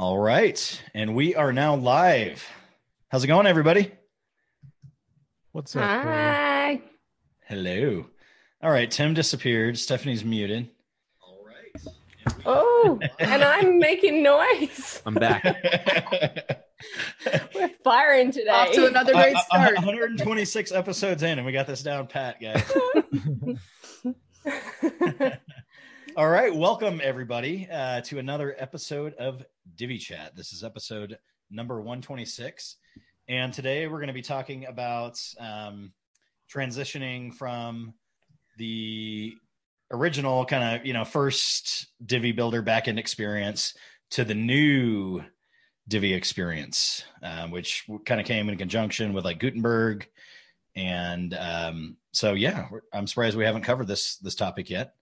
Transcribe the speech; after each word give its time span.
All 0.00 0.18
right. 0.18 0.82
And 0.94 1.14
we 1.14 1.34
are 1.34 1.52
now 1.52 1.74
live. 1.74 2.42
How's 3.10 3.22
it 3.22 3.26
going, 3.26 3.46
everybody? 3.46 3.92
What's 5.52 5.76
up? 5.76 5.82
Corey? 5.82 6.14
Hi. 6.14 6.80
Hello. 7.46 8.06
All 8.62 8.70
right. 8.70 8.90
Tim 8.90 9.12
disappeared. 9.12 9.76
Stephanie's 9.76 10.24
muted. 10.24 10.70
All 11.22 11.44
Oh, 12.46 12.98
and 13.18 13.44
I'm 13.44 13.78
making 13.78 14.22
noise. 14.22 15.02
I'm 15.04 15.12
back. 15.12 15.44
We're 17.54 17.68
firing 17.84 18.32
today. 18.32 18.48
Off 18.48 18.72
to 18.72 18.86
another 18.86 19.12
great 19.12 19.36
Uh, 19.36 19.38
uh, 19.38 19.42
start. 19.66 19.74
126 19.74 20.72
episodes 20.72 21.22
in, 21.22 21.36
and 21.38 21.44
we 21.44 21.52
got 21.52 21.66
this 21.66 21.82
down 21.82 22.06
pat, 22.06 22.40
guys. 22.40 22.64
All 26.16 26.28
right. 26.28 26.52
Welcome, 26.52 27.00
everybody, 27.04 27.68
uh, 27.70 28.00
to 28.02 28.18
another 28.18 28.56
episode 28.58 29.14
of 29.14 29.44
Divi 29.76 29.96
Chat. 29.96 30.34
This 30.34 30.52
is 30.52 30.64
episode 30.64 31.16
number 31.52 31.76
126. 31.76 32.76
And 33.28 33.52
today 33.52 33.86
we're 33.86 33.98
going 33.98 34.08
to 34.08 34.12
be 34.12 34.20
talking 34.20 34.66
about 34.66 35.20
um, 35.38 35.92
transitioning 36.52 37.32
from 37.32 37.94
the 38.56 39.34
original 39.92 40.44
kind 40.46 40.80
of, 40.80 40.86
you 40.86 40.94
know, 40.94 41.04
first 41.04 41.86
Divi 42.04 42.32
Builder 42.32 42.62
backend 42.62 42.98
experience 42.98 43.74
to 44.10 44.24
the 44.24 44.34
new 44.34 45.22
Divi 45.86 46.12
experience, 46.12 47.04
um, 47.22 47.52
which 47.52 47.84
kind 48.04 48.20
of 48.20 48.26
came 48.26 48.48
in 48.48 48.58
conjunction 48.58 49.12
with 49.12 49.24
like 49.24 49.38
Gutenberg. 49.38 50.08
And 50.74 51.34
um, 51.34 51.98
so, 52.12 52.34
yeah, 52.34 52.66
I'm 52.92 53.06
surprised 53.06 53.36
we 53.36 53.44
haven't 53.44 53.62
covered 53.62 53.86
this 53.86 54.16
this 54.16 54.34
topic 54.34 54.70
yet. 54.70 54.94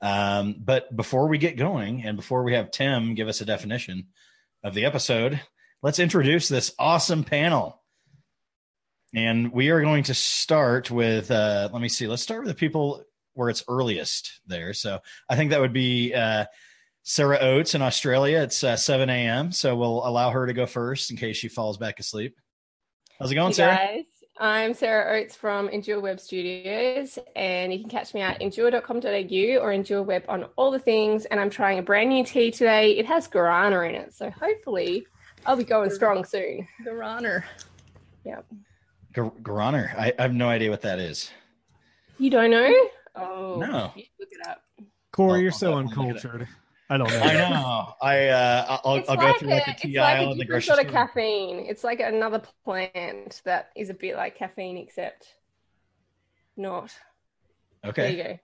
Um, 0.00 0.56
but 0.58 0.94
before 0.94 1.28
we 1.28 1.38
get 1.38 1.56
going, 1.56 2.04
and 2.04 2.16
before 2.16 2.42
we 2.42 2.54
have 2.54 2.70
Tim 2.70 3.14
give 3.14 3.28
us 3.28 3.40
a 3.40 3.46
definition 3.46 4.08
of 4.62 4.74
the 4.74 4.84
episode, 4.84 5.40
let's 5.82 5.98
introduce 5.98 6.48
this 6.48 6.74
awesome 6.78 7.24
panel. 7.24 7.82
And 9.14 9.52
we 9.52 9.70
are 9.70 9.80
going 9.80 10.04
to 10.04 10.14
start 10.14 10.90
with, 10.90 11.30
uh, 11.30 11.70
let 11.72 11.80
me 11.80 11.88
see, 11.88 12.06
let's 12.06 12.22
start 12.22 12.40
with 12.40 12.48
the 12.48 12.54
people 12.58 13.02
where 13.34 13.48
it's 13.48 13.64
earliest 13.68 14.40
there. 14.46 14.72
So 14.74 14.98
I 15.28 15.36
think 15.36 15.50
that 15.50 15.60
would 15.60 15.72
be 15.72 16.12
uh, 16.12 16.46
Sarah 17.02 17.38
Oates 17.38 17.74
in 17.74 17.82
Australia. 17.82 18.42
It's 18.42 18.64
uh, 18.64 18.76
7 18.76 19.08
a.m. 19.08 19.52
So 19.52 19.76
we'll 19.76 20.06
allow 20.06 20.30
her 20.30 20.46
to 20.46 20.52
go 20.52 20.66
first 20.66 21.10
in 21.10 21.16
case 21.16 21.36
she 21.36 21.48
falls 21.48 21.78
back 21.78 22.00
asleep. 22.00 22.36
How's 23.18 23.30
it 23.30 23.36
going, 23.36 23.52
Hey 23.52 23.54
Sarah? 23.54 23.76
guys, 23.76 24.04
I'm 24.38 24.74
Sarah 24.74 25.16
Oates 25.18 25.34
from 25.34 25.68
Endure 25.70 25.98
Web 26.00 26.20
Studios, 26.20 27.18
and 27.34 27.72
you 27.72 27.80
can 27.80 27.88
catch 27.88 28.12
me 28.12 28.20
at 28.20 28.42
endure.com.au 28.42 29.58
or 29.62 29.72
Endure 29.72 30.02
Web 30.02 30.24
on 30.28 30.44
all 30.56 30.70
the 30.70 30.78
things. 30.78 31.24
And 31.24 31.40
I'm 31.40 31.48
trying 31.48 31.78
a 31.78 31.82
brand 31.82 32.10
new 32.10 32.22
tea 32.24 32.50
today. 32.50 32.90
It 32.98 33.06
has 33.06 33.28
guarana 33.28 33.88
in 33.88 33.94
it, 33.94 34.12
so 34.14 34.30
hopefully 34.30 35.06
I'll 35.46 35.56
be 35.56 35.64
going 35.64 35.90
strong 35.90 36.24
soon. 36.24 36.68
Guarana. 36.84 37.04
honor. 37.16 37.44
Gar- 39.14 39.32
Garaner. 39.42 39.98
I, 39.98 40.12
I 40.18 40.22
have 40.22 40.34
no 40.34 40.48
idea 40.48 40.70
what 40.70 40.82
that 40.82 40.98
is. 40.98 41.30
You 42.18 42.28
don't 42.28 42.50
know? 42.50 42.74
Oh, 43.14 43.56
No. 43.58 43.92
look 43.96 44.28
it 44.30 44.46
up. 44.46 44.60
Corey, 45.12 45.40
you're 45.40 45.50
so 45.50 45.70
definitely 45.80 46.12
look 46.12 46.16
uncultured. 46.24 46.48
I 46.88 46.96
don't 46.98 47.08
know. 47.08 47.20
I 47.20 47.32
know. 47.34 47.94
I 48.00 48.28
uh, 48.28 48.78
I'll, 48.84 49.02
I'll 49.08 49.16
go 49.16 49.32
through 49.38 49.48
like 49.48 49.66
a- 49.66 49.70
the 49.72 49.76
tea 49.76 49.88
it's 49.88 49.96
like 49.98 50.18
a 50.18 50.22
in 50.22 50.28
the 50.30 50.34
different 50.44 50.48
grocery 50.50 50.66
sort 50.66 50.78
of 50.80 50.90
store. 50.90 51.06
caffeine. 51.06 51.66
It's 51.68 51.82
like 51.84 52.00
another 52.00 52.40
plant 52.64 53.42
that 53.44 53.70
is 53.74 53.90
a 53.90 53.94
bit 53.94 54.14
like 54.16 54.36
caffeine, 54.36 54.76
except 54.76 55.26
not. 56.56 56.92
Okay. 57.84 58.02
There 58.02 58.10
you 58.12 58.22
go. 58.34 58.38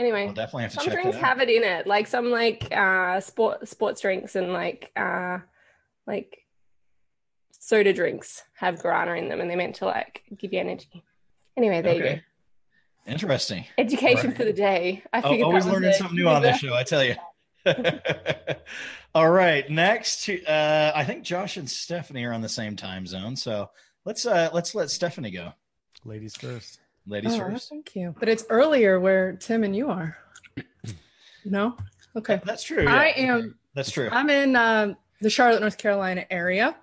Anyway, 0.00 0.24
we'll 0.24 0.34
definitely 0.34 0.62
have 0.64 0.72
to 0.72 0.76
some 0.78 0.84
check 0.86 0.94
drinks 0.94 1.16
that 1.16 1.22
out. 1.24 1.28
have 1.28 1.40
it 1.40 1.48
in 1.50 1.62
it 1.62 1.86
like 1.86 2.06
some 2.08 2.30
like 2.30 2.66
uh 2.72 3.20
sport 3.20 3.68
sports 3.68 4.00
drinks 4.00 4.34
and 4.34 4.52
like 4.52 4.90
uh 4.96 5.38
like 6.06 6.38
soda 7.52 7.92
drinks 7.92 8.42
have 8.54 8.80
guarana 8.82 9.16
in 9.18 9.28
them 9.28 9.40
and 9.40 9.48
they're 9.48 9.56
meant 9.56 9.76
to 9.76 9.84
like 9.84 10.22
give 10.36 10.52
you 10.52 10.58
energy 10.58 11.04
anyway 11.56 11.80
there 11.80 11.94
you 11.94 12.02
go 12.02 12.16
Interesting. 13.06 13.66
education 13.78 14.16
Alright. 14.18 14.36
for 14.36 14.44
the 14.44 14.52
day 14.52 15.02
i 15.12 15.20
Oh, 15.20 15.28
figured 15.30 15.44
always 15.46 15.64
that 15.66 15.72
learning 15.72 15.90
it. 15.90 15.94
something 15.96 16.16
new 16.16 16.26
on 16.28 16.42
this 16.42 16.58
show, 16.58 16.74
I 16.74 16.82
tell 16.82 17.04
you. 17.04 17.14
All 19.14 19.30
right, 19.30 19.68
next, 19.70 20.28
uh, 20.28 20.92
I 20.94 21.04
think 21.04 21.22
Josh 21.24 21.56
and 21.56 21.68
Stephanie 21.70 22.24
are 22.24 22.32
on 22.32 22.40
the 22.40 22.48
same 22.48 22.74
time 22.76 23.06
zone, 23.06 23.36
so 23.36 23.70
let's 24.04 24.26
uh, 24.26 24.50
let's 24.52 24.74
let 24.74 24.90
Stephanie 24.90 25.30
go. 25.30 25.52
Ladies 26.04 26.34
first. 26.36 26.80
Ladies 27.06 27.34
Oh, 27.34 27.38
first. 27.38 27.68
thank 27.70 27.94
you. 27.94 28.14
But 28.18 28.28
it's 28.28 28.44
earlier 28.50 28.98
where 28.98 29.34
Tim 29.34 29.62
and 29.64 29.76
you 29.76 29.88
are. 29.90 30.16
No? 31.46 31.76
Okay. 32.16 32.40
That's 32.44 32.62
true. 32.62 32.86
I 32.88 33.08
am 33.16 33.54
That's 33.74 33.90
true. 33.90 34.08
I'm 34.10 34.30
in 34.30 34.56
um, 34.56 34.96
the 35.20 35.28
Charlotte, 35.28 35.60
North 35.60 35.76
Carolina 35.76 36.24
area, 36.30 36.74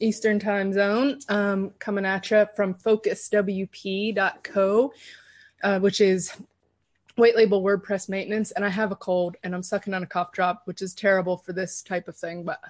Eastern 0.00 0.38
time 0.38 0.70
zone, 0.74 1.18
um, 1.30 1.70
coming 1.78 2.04
at 2.04 2.30
you 2.30 2.46
from 2.54 2.74
focuswp.co, 2.74 4.92
uh, 5.62 5.78
which 5.78 6.02
is 6.02 6.34
white 7.16 7.36
label 7.36 7.62
WordPress 7.62 8.08
maintenance. 8.08 8.50
And 8.52 8.64
I 8.64 8.68
have 8.68 8.92
a 8.92 8.96
cold 8.96 9.36
and 9.42 9.54
I'm 9.54 9.62
sucking 9.62 9.94
on 9.94 10.02
a 10.02 10.06
cough 10.06 10.32
drop, 10.32 10.62
which 10.64 10.82
is 10.82 10.94
terrible 10.94 11.36
for 11.36 11.52
this 11.52 11.82
type 11.82 12.08
of 12.08 12.16
thing, 12.16 12.44
but 12.44 12.60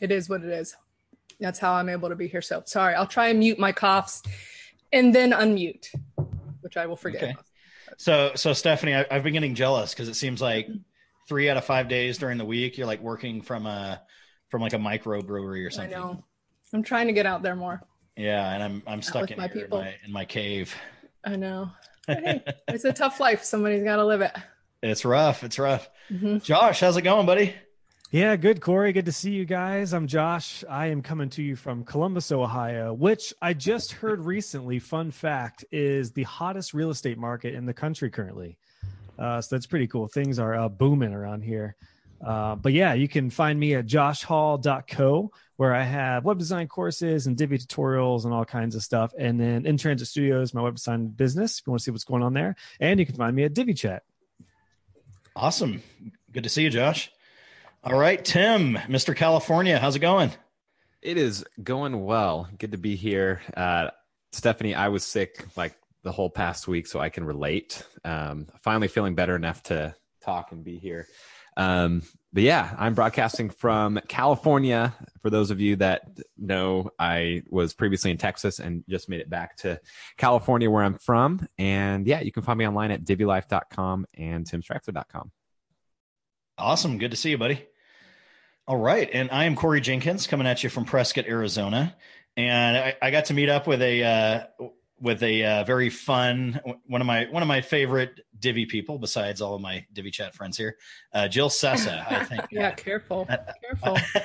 it 0.00 0.10
is 0.10 0.28
what 0.28 0.42
it 0.42 0.50
is. 0.50 0.76
That's 1.40 1.58
how 1.58 1.74
I'm 1.74 1.88
able 1.88 2.08
to 2.08 2.16
be 2.16 2.28
here. 2.28 2.42
So 2.42 2.62
sorry, 2.66 2.94
I'll 2.94 3.06
try 3.06 3.28
and 3.28 3.38
mute 3.38 3.58
my 3.58 3.72
coughs 3.72 4.22
and 4.92 5.14
then 5.14 5.32
unmute, 5.32 5.88
which 6.60 6.76
I 6.76 6.86
will 6.86 6.96
forget. 6.96 7.22
Okay. 7.22 7.36
So, 7.96 8.32
so 8.34 8.52
Stephanie, 8.52 8.94
I, 8.94 9.06
I've 9.10 9.22
been 9.22 9.32
getting 9.32 9.54
jealous 9.54 9.92
because 9.92 10.08
it 10.08 10.14
seems 10.14 10.40
like 10.40 10.68
three 11.28 11.48
out 11.48 11.56
of 11.56 11.64
five 11.64 11.88
days 11.88 12.18
during 12.18 12.38
the 12.38 12.44
week 12.44 12.76
you're 12.76 12.86
like 12.86 13.00
working 13.00 13.40
from 13.40 13.66
a 13.66 14.02
from 14.48 14.62
like 14.62 14.72
a 14.72 14.78
micro 14.78 15.20
brewery 15.22 15.64
or 15.64 15.70
something. 15.70 15.94
I 15.94 15.98
know. 15.98 16.24
I'm 16.72 16.82
trying 16.82 17.06
to 17.06 17.12
get 17.12 17.26
out 17.26 17.42
there 17.42 17.56
more. 17.56 17.82
Yeah, 18.16 18.52
and 18.52 18.62
I'm 18.62 18.82
I'm 18.86 19.02
stuck 19.02 19.30
in, 19.30 19.38
my 19.38 19.50
my 19.70 19.94
in 20.04 20.12
my 20.12 20.24
cave. 20.24 20.74
I 21.24 21.36
know. 21.36 21.70
But 22.06 22.22
hey, 22.22 22.42
it's 22.68 22.84
a 22.84 22.92
tough 22.92 23.20
life. 23.20 23.44
Somebody's 23.44 23.84
got 23.84 23.96
to 23.96 24.04
live 24.04 24.20
it. 24.20 24.32
It's 24.82 25.04
rough. 25.04 25.42
It's 25.44 25.58
rough. 25.58 25.88
Mhm. 26.10 26.42
Josh, 26.42 26.80
how's 26.80 26.96
it 26.96 27.02
going, 27.02 27.26
buddy? 27.26 27.54
Yeah, 28.10 28.36
good, 28.36 28.60
Corey. 28.60 28.92
Good 28.92 29.06
to 29.06 29.12
see 29.12 29.32
you 29.32 29.44
guys. 29.44 29.92
I'm 29.92 30.06
Josh. 30.06 30.62
I 30.68 30.86
am 30.86 31.02
coming 31.02 31.30
to 31.30 31.42
you 31.42 31.56
from 31.56 31.84
Columbus, 31.84 32.30
Ohio, 32.30 32.92
which 32.92 33.34
I 33.42 33.54
just 33.54 33.90
heard 33.92 34.20
recently. 34.20 34.78
Fun 34.78 35.10
fact 35.10 35.64
is 35.72 36.12
the 36.12 36.22
hottest 36.22 36.74
real 36.74 36.90
estate 36.90 37.18
market 37.18 37.54
in 37.54 37.66
the 37.66 37.74
country 37.74 38.10
currently. 38.10 38.56
Uh, 39.18 39.40
so 39.40 39.56
that's 39.56 39.66
pretty 39.66 39.86
cool. 39.88 40.06
Things 40.06 40.38
are 40.38 40.54
uh, 40.54 40.68
booming 40.68 41.12
around 41.12 41.42
here. 41.42 41.74
Uh, 42.24 42.56
but 42.56 42.72
yeah, 42.72 42.94
you 42.94 43.08
can 43.08 43.30
find 43.30 43.58
me 43.58 43.74
at 43.74 43.86
joshhall.co 43.86 45.30
where 45.56 45.74
I 45.74 45.82
have 45.82 46.24
web 46.24 46.38
design 46.38 46.66
courses 46.66 47.26
and 47.26 47.36
Divi 47.36 47.58
tutorials 47.58 48.24
and 48.24 48.34
all 48.34 48.44
kinds 48.44 48.74
of 48.74 48.82
stuff. 48.82 49.12
And 49.18 49.38
then 49.38 49.66
In 49.66 49.76
Transit 49.76 50.08
Studios, 50.08 50.52
my 50.52 50.62
web 50.62 50.74
design 50.74 51.08
business, 51.08 51.58
if 51.58 51.66
you 51.66 51.70
want 51.70 51.80
to 51.80 51.84
see 51.84 51.90
what's 51.90 52.04
going 52.04 52.22
on 52.22 52.34
there. 52.34 52.56
And 52.80 52.98
you 52.98 53.06
can 53.06 53.14
find 53.14 53.34
me 53.34 53.44
at 53.44 53.54
Divi 53.54 53.74
Chat. 53.74 54.02
Awesome. 55.36 55.82
Good 56.32 56.44
to 56.44 56.48
see 56.48 56.62
you, 56.62 56.70
Josh. 56.70 57.10
All 57.82 57.98
right, 57.98 58.24
Tim, 58.24 58.76
Mr. 58.88 59.14
California, 59.14 59.78
how's 59.78 59.94
it 59.94 60.00
going? 60.00 60.30
It 61.02 61.18
is 61.18 61.44
going 61.62 62.02
well. 62.04 62.48
Good 62.58 62.72
to 62.72 62.78
be 62.78 62.96
here. 62.96 63.42
Uh, 63.54 63.90
Stephanie, 64.32 64.74
I 64.74 64.88
was 64.88 65.04
sick 65.04 65.44
like 65.54 65.76
the 66.02 66.10
whole 66.10 66.30
past 66.30 66.66
week, 66.66 66.86
so 66.86 66.98
I 66.98 67.10
can 67.10 67.24
relate. 67.24 67.86
Um, 68.04 68.46
finally 68.62 68.88
feeling 68.88 69.14
better 69.14 69.36
enough 69.36 69.62
to 69.64 69.94
talk 70.22 70.52
and 70.52 70.64
be 70.64 70.78
here. 70.78 71.06
Um, 71.56 72.02
but 72.32 72.42
yeah, 72.42 72.74
I'm 72.76 72.94
broadcasting 72.94 73.48
from 73.48 74.00
California. 74.08 74.92
For 75.22 75.30
those 75.30 75.52
of 75.52 75.60
you 75.60 75.76
that 75.76 76.18
know, 76.36 76.90
I 76.98 77.42
was 77.48 77.74
previously 77.74 78.10
in 78.10 78.16
Texas 78.16 78.58
and 78.58 78.82
just 78.88 79.08
made 79.08 79.20
it 79.20 79.30
back 79.30 79.56
to 79.58 79.80
California, 80.16 80.68
where 80.68 80.82
I'm 80.82 80.98
from. 80.98 81.46
And 81.58 82.08
yeah, 82.08 82.20
you 82.20 82.32
can 82.32 82.42
find 82.42 82.58
me 82.58 82.66
online 82.66 82.90
at 82.90 83.04
divilife.com 83.04 84.06
and 84.14 84.44
timstrifler.com. 84.44 85.30
Awesome. 86.58 86.98
Good 86.98 87.12
to 87.12 87.16
see 87.16 87.30
you, 87.30 87.38
buddy. 87.38 87.64
All 88.66 88.78
right. 88.78 89.08
And 89.12 89.30
I 89.30 89.44
am 89.44 89.54
Corey 89.54 89.80
Jenkins 89.80 90.26
coming 90.26 90.46
at 90.46 90.64
you 90.64 90.70
from 90.70 90.86
Prescott, 90.86 91.26
Arizona. 91.26 91.94
And 92.36 92.76
I, 92.76 92.96
I 93.00 93.10
got 93.12 93.26
to 93.26 93.34
meet 93.34 93.48
up 93.48 93.68
with 93.68 93.80
a 93.80 94.02
uh, 94.02 94.66
with 95.00 95.22
a 95.22 95.44
uh, 95.44 95.64
very 95.64 95.90
fun 95.90 96.60
one 96.86 97.00
of 97.00 97.06
my 97.06 97.26
one 97.30 97.42
of 97.42 97.48
my 97.48 97.60
favorite 97.60 98.20
Divi 98.38 98.66
people 98.66 98.98
besides 98.98 99.40
all 99.40 99.54
of 99.54 99.60
my 99.60 99.84
Divi 99.92 100.10
chat 100.10 100.34
friends 100.34 100.56
here, 100.56 100.76
uh, 101.12 101.28
Jill 101.28 101.48
Sessa. 101.48 102.10
I 102.10 102.24
think. 102.26 102.42
Yeah, 102.50 102.70
careful. 102.72 103.26
Careful. 103.26 103.98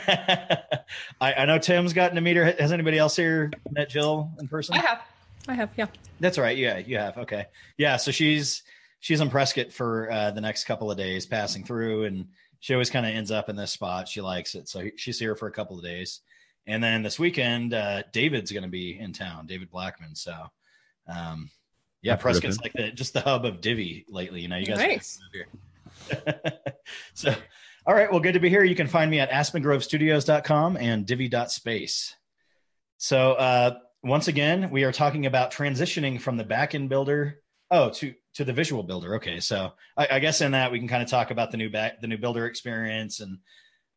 I, 1.22 1.34
I 1.34 1.46
know 1.46 1.58
Tim's 1.58 1.94
gotten 1.94 2.16
to 2.16 2.22
meet 2.22 2.38
her. 2.38 2.46
Has 2.46 2.72
anybody 2.72 2.98
else 2.98 3.16
here 3.16 3.52
met 3.72 3.90
Jill 3.90 4.32
in 4.40 4.48
person? 4.48 4.76
I 4.76 4.80
have. 4.80 5.02
I 5.48 5.54
have. 5.54 5.70
Yeah. 5.78 5.88
That's 6.20 6.38
right. 6.38 6.58
Yeah, 6.58 6.78
you 6.78 6.98
have. 6.98 7.18
Okay. 7.18 7.46
Yeah. 7.78 7.98
So 7.98 8.12
she's 8.12 8.64
she's 9.00 9.22
in 9.22 9.30
Prescott 9.30 9.72
for 9.72 10.12
uh, 10.12 10.32
the 10.32 10.42
next 10.42 10.66
couple 10.66 10.92
of 10.92 10.98
days, 10.98 11.26
passing 11.26 11.64
through, 11.64 12.06
and 12.06 12.28
she 12.60 12.74
always 12.74 12.90
kind 12.90 13.06
of 13.06 13.14
ends 13.14 13.32
up 13.32 13.50
in 13.50 13.56
this 13.56 13.72
spot. 13.72 14.08
She 14.08 14.22
likes 14.22 14.56
it, 14.56 14.68
so 14.68 14.86
she's 14.98 15.20
here 15.20 15.36
for 15.36 15.48
a 15.48 15.52
couple 15.52 15.78
of 15.78 15.84
days. 15.84 16.22
And 16.68 16.84
then 16.84 17.02
this 17.02 17.18
weekend, 17.18 17.74
uh, 17.74 18.04
David's 18.14 18.52
going 18.52 18.64
to 18.64 18.70
be 18.70 19.00
in 19.00 19.12
town. 19.12 19.48
David 19.48 19.72
Blackmon. 19.72 20.16
So, 20.16 20.36
um, 21.10 21.50
yeah, 22.02 22.14
I've 22.14 22.22
heard 22.22 22.36
of 22.36 22.42
Prescott's 22.42 22.58
him. 22.58 22.62
like 22.64 22.74
the 22.74 22.92
just 22.92 23.14
the 23.14 23.22
hub 23.22 23.46
of 23.46 23.62
Divi 23.62 24.06
lately. 24.10 24.42
You 24.42 24.48
know, 24.48 24.58
you 24.58 24.66
guys. 24.66 24.78
Nice. 24.78 25.20
Move 25.22 25.46
here. 26.14 26.42
so, 27.14 27.36
All 27.86 27.94
right. 27.94 28.10
Well, 28.12 28.20
good 28.20 28.34
to 28.34 28.40
be 28.40 28.50
here. 28.50 28.64
You 28.64 28.76
can 28.76 28.88
find 28.88 29.10
me 29.10 29.20
at 29.20 29.30
aspengrovestudios.com 29.32 30.78
and 30.78 31.06
divi.space. 31.06 32.16
So, 32.98 33.34
uh, 33.34 33.80
once 34.04 34.28
again, 34.28 34.70
we 34.70 34.84
are 34.84 34.92
talking 34.92 35.26
about 35.26 35.52
transitioning 35.52 36.22
from 36.22 36.38
the 36.38 36.46
backend 36.46 36.90
builder 36.90 37.42
oh 37.72 37.90
to 37.90 38.14
to 38.36 38.46
the 38.46 38.54
visual 38.54 38.84
builder. 38.84 39.16
Okay, 39.16 39.40
so 39.40 39.74
I, 39.98 40.08
I 40.12 40.20
guess 40.20 40.42
in 40.42 40.52
that 40.52 40.72
we 40.72 40.80
can 40.80 40.88
kind 40.88 41.04
of 41.04 41.10
talk 41.10 41.32
about 41.32 41.52
the 41.52 41.58
new 41.58 41.70
back 41.70 42.02
the 42.02 42.08
new 42.08 42.18
builder 42.18 42.46
experience 42.46 43.20
and 43.20 43.40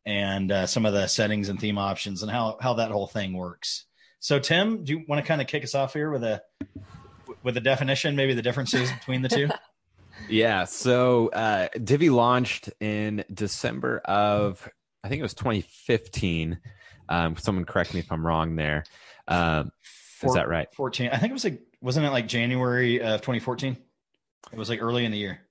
and 0.05 0.51
uh, 0.51 0.67
some 0.67 0.85
of 0.85 0.93
the 0.93 1.07
settings 1.07 1.49
and 1.49 1.59
theme 1.59 1.77
options 1.77 2.23
and 2.23 2.31
how 2.31 2.57
how 2.59 2.75
that 2.75 2.91
whole 2.91 3.07
thing 3.07 3.33
works. 3.33 3.85
So, 4.19 4.39
Tim, 4.39 4.83
do 4.83 4.93
you 4.93 5.03
want 5.07 5.23
to 5.23 5.27
kind 5.27 5.41
of 5.41 5.47
kick 5.47 5.63
us 5.63 5.75
off 5.75 5.93
here 5.93 6.09
with 6.09 6.23
a 6.23 6.41
with 7.43 7.57
a 7.57 7.61
definition, 7.61 8.15
maybe 8.15 8.33
the 8.33 8.41
differences 8.41 8.91
between 8.91 9.21
the 9.21 9.29
two? 9.29 9.49
Yeah. 10.29 10.63
So 10.65 11.29
uh, 11.29 11.67
Divi 11.83 12.09
launched 12.09 12.69
in 12.79 13.25
December 13.33 13.97
of, 14.05 14.69
I 15.03 15.09
think 15.09 15.19
it 15.19 15.23
was 15.23 15.33
2015. 15.33 16.59
Um, 17.09 17.35
someone 17.35 17.65
correct 17.65 17.93
me 17.93 17.99
if 17.99 18.11
I'm 18.11 18.25
wrong 18.25 18.55
there. 18.55 18.85
Um, 19.27 19.71
is 20.23 20.33
that 20.33 20.47
right? 20.47 20.67
14. 20.75 21.09
I 21.11 21.17
think 21.17 21.31
it 21.31 21.33
was 21.33 21.43
like, 21.43 21.61
wasn't 21.81 22.05
it 22.05 22.11
like 22.11 22.27
January 22.27 23.01
of 23.01 23.21
2014? 23.21 23.75
It 24.51 24.57
was 24.57 24.69
like 24.69 24.81
early 24.81 25.03
in 25.03 25.11
the 25.11 25.17
year. 25.17 25.41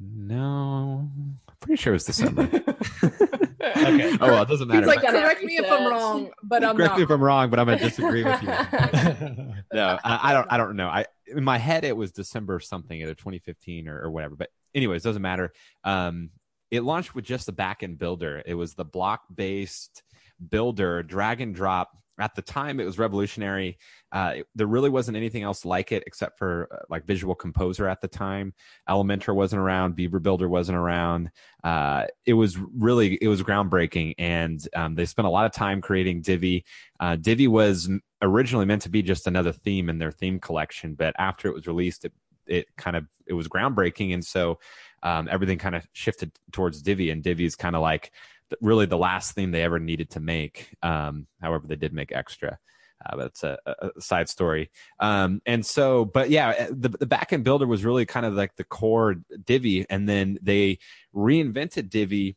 No, 0.00 1.08
I'm 1.14 1.38
pretty 1.60 1.80
sure 1.80 1.92
it 1.92 1.96
was 1.96 2.04
December. 2.04 2.48
Okay. 3.60 4.16
Oh, 4.20 4.26
well, 4.26 4.42
it 4.42 4.48
doesn't 4.48 4.68
matter. 4.68 4.80
He's 4.80 4.86
like, 4.86 5.00
correct 5.00 5.42
me 5.42 5.56
if 5.56 5.70
I'm 5.70 5.86
wrong, 5.86 6.30
but 6.42 6.64
I'm 6.64 6.76
correct 6.76 6.92
not. 6.92 6.98
me 6.98 7.04
if 7.04 7.10
I'm 7.10 7.22
wrong, 7.22 7.50
but 7.50 7.58
I'm 7.58 7.66
gonna 7.66 7.78
disagree 7.78 8.24
with 8.24 8.42
you. 8.42 8.48
no, 9.72 9.98
I, 10.04 10.20
I 10.22 10.32
don't. 10.32 10.46
I 10.50 10.56
don't 10.56 10.76
know. 10.76 10.88
I 10.88 11.06
in 11.26 11.44
my 11.44 11.58
head 11.58 11.84
it 11.84 11.96
was 11.96 12.12
December 12.12 12.60
something, 12.60 13.00
either 13.00 13.14
2015 13.14 13.88
or, 13.88 14.00
or 14.00 14.10
whatever. 14.10 14.36
But 14.36 14.50
anyways, 14.74 15.04
it 15.04 15.08
doesn't 15.08 15.22
matter. 15.22 15.52
Um, 15.84 16.30
it 16.70 16.82
launched 16.82 17.14
with 17.14 17.24
just 17.24 17.46
the 17.46 17.52
backend 17.52 17.98
builder. 17.98 18.42
It 18.44 18.54
was 18.54 18.74
the 18.74 18.84
block 18.84 19.22
based 19.34 20.02
builder, 20.48 21.02
drag 21.02 21.40
and 21.40 21.54
drop. 21.54 21.96
At 22.20 22.34
the 22.34 22.42
time, 22.42 22.80
it 22.80 22.84
was 22.84 22.98
revolutionary. 22.98 23.78
Uh, 24.12 24.32
it- 24.38 24.46
there 24.54 24.66
really 24.66 24.90
wasn't 24.90 25.16
anything 25.16 25.42
else 25.42 25.64
like 25.64 25.92
it 25.92 26.02
except 26.06 26.38
for 26.38 26.68
uh, 26.72 26.78
like 26.90 27.06
Visual 27.06 27.34
Composer 27.34 27.88
at 27.88 28.00
the 28.00 28.08
time. 28.08 28.54
Elementor 28.88 29.34
wasn't 29.34 29.60
around. 29.60 29.94
Beaver 29.96 30.18
Builder 30.20 30.48
wasn't 30.48 30.78
around. 30.78 31.30
Uh, 31.64 32.06
it 32.26 32.34
was 32.34 32.58
really 32.58 33.18
it 33.22 33.28
was 33.28 33.42
groundbreaking, 33.42 34.14
and 34.18 34.66
um, 34.74 34.94
they 34.94 35.04
spent 35.06 35.26
a 35.26 35.30
lot 35.30 35.46
of 35.46 35.52
time 35.52 35.80
creating 35.80 36.22
Divi. 36.22 36.64
Uh, 37.00 37.16
Divi 37.16 37.48
was 37.48 37.88
originally 38.22 38.66
meant 38.66 38.82
to 38.82 38.88
be 38.90 39.02
just 39.02 39.26
another 39.26 39.52
theme 39.52 39.88
in 39.88 39.98
their 39.98 40.10
theme 40.12 40.40
collection, 40.40 40.94
but 40.94 41.14
after 41.18 41.48
it 41.48 41.54
was 41.54 41.66
released, 41.66 42.04
it 42.04 42.12
it 42.46 42.66
kind 42.76 42.96
of 42.96 43.06
it 43.26 43.34
was 43.34 43.46
groundbreaking, 43.48 44.14
and 44.14 44.24
so 44.24 44.58
um, 45.02 45.28
everything 45.30 45.58
kind 45.58 45.76
of 45.76 45.86
shifted 45.92 46.32
towards 46.50 46.82
Divi, 46.82 47.10
and 47.10 47.22
Divi 47.22 47.44
is 47.44 47.54
kind 47.54 47.76
of 47.76 47.82
like 47.82 48.10
really 48.60 48.86
the 48.86 48.98
last 48.98 49.34
theme 49.34 49.50
they 49.50 49.62
ever 49.62 49.78
needed 49.78 50.10
to 50.10 50.20
make. 50.20 50.74
Um, 50.82 51.26
however, 51.40 51.66
they 51.66 51.76
did 51.76 51.92
make 51.92 52.12
extra. 52.12 52.58
Uh, 53.06 53.28
a 53.44 53.56
a 53.80 54.00
side 54.00 54.28
story. 54.28 54.70
Um, 54.98 55.40
and 55.46 55.64
so, 55.64 56.04
but 56.04 56.30
yeah, 56.30 56.48
uh, 56.48 56.66
the, 56.70 56.88
the 56.88 57.06
backend 57.06 57.44
builder 57.44 57.64
was 57.64 57.84
really 57.84 58.04
kind 58.04 58.26
of 58.26 58.34
like 58.34 58.56
the 58.56 58.64
core 58.64 59.14
Divi. 59.44 59.86
And 59.88 60.08
then 60.08 60.36
they 60.42 60.80
reinvented 61.14 61.90
Divi 61.90 62.36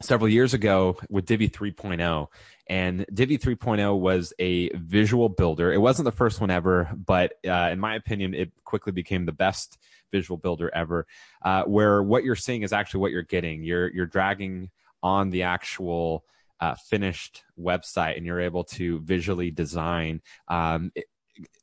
several 0.00 0.28
years 0.28 0.54
ago 0.54 0.96
with 1.08 1.26
Divi 1.26 1.48
3.0. 1.48 2.28
And 2.68 3.04
Divi 3.12 3.38
3.0 3.38 3.98
was 3.98 4.32
a 4.38 4.68
visual 4.70 5.28
builder. 5.28 5.72
It 5.72 5.78
wasn't 5.78 6.04
the 6.04 6.12
first 6.12 6.40
one 6.40 6.50
ever, 6.50 6.90
but 6.94 7.34
uh, 7.46 7.70
in 7.72 7.80
my 7.80 7.96
opinion, 7.96 8.34
it 8.34 8.52
quickly 8.64 8.92
became 8.92 9.26
the 9.26 9.32
best 9.32 9.78
visual 10.12 10.36
builder 10.36 10.70
ever. 10.74 11.06
Uh, 11.44 11.64
where 11.64 12.02
what 12.02 12.24
you're 12.24 12.36
seeing 12.36 12.62
is 12.62 12.72
actually 12.72 13.00
what 13.00 13.10
you're 13.10 13.22
getting. 13.22 13.64
You're 13.64 13.92
you're 13.92 14.06
dragging 14.06 14.70
on 15.02 15.30
the 15.30 15.42
actual 15.42 16.24
uh, 16.60 16.74
finished 16.74 17.42
website, 17.58 18.16
and 18.16 18.24
you're 18.24 18.40
able 18.40 18.64
to 18.64 19.00
visually 19.00 19.50
design. 19.50 20.20
Um, 20.48 20.92
it, 20.94 21.06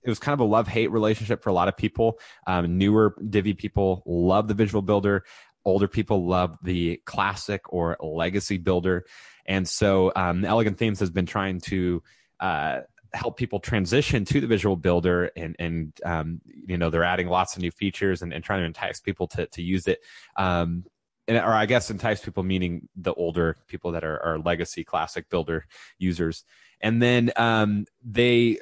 it 0.03 0.09
was 0.09 0.19
kind 0.19 0.33
of 0.33 0.39
a 0.39 0.50
love 0.50 0.68
hate 0.68 0.91
relationship 0.91 1.44
for 1.44 1.50
a 1.50 1.53
lot 1.53 1.68
of 1.68 1.77
people. 1.77 2.19
Um, 2.47 2.77
newer 2.77 3.15
Divi 3.27 3.53
people 3.53 4.03
love 4.06 4.47
the 4.47 4.53
visual 4.53 4.81
builder. 4.81 5.24
Older 5.65 5.88
people 5.88 6.27
love 6.27 6.57
the 6.63 7.01
classic 7.06 7.62
or 7.71 7.97
legacy 8.01 8.57
builder. 8.57 9.06
And 9.45 9.68
so 9.68 10.12
um, 10.15 10.44
Elegant 10.45 10.77
Themes 10.77 11.00
has 11.00 11.09
been 11.12 11.25
trying 11.25 11.59
to 11.62 12.01
uh, 12.39 12.80
help 13.13 13.38
people 13.38 13.59
transition 13.59 14.25
to 14.25 14.39
the 14.39 14.47
visual 14.47 14.75
builder 14.75 15.31
and, 15.36 15.56
and 15.59 15.94
um, 16.06 16.41
you 16.45 16.77
know, 16.77 16.89
they're 16.89 17.03
adding 17.03 17.27
lots 17.27 17.56
of 17.56 17.62
new 17.62 17.71
features 17.71 18.21
and, 18.21 18.33
and 18.33 18.44
trying 18.44 18.62
to 18.62 18.65
entice 18.65 19.00
people 19.00 19.27
to, 19.27 19.47
to 19.47 19.62
use 19.62 19.88
it. 19.88 20.00
Or 21.29 21.53
I 21.53 21.65
guess 21.65 21.91
entice 21.91 22.23
people, 22.23 22.43
meaning 22.43 22.87
the 22.95 23.13
older 23.13 23.57
people 23.67 23.91
that 23.91 24.03
are, 24.03 24.21
are 24.23 24.39
legacy 24.39 24.83
classic 24.83 25.29
builder 25.29 25.65
users. 25.97 26.43
And 26.81 27.01
then 27.01 27.31
um, 27.35 27.85
they 28.03 28.59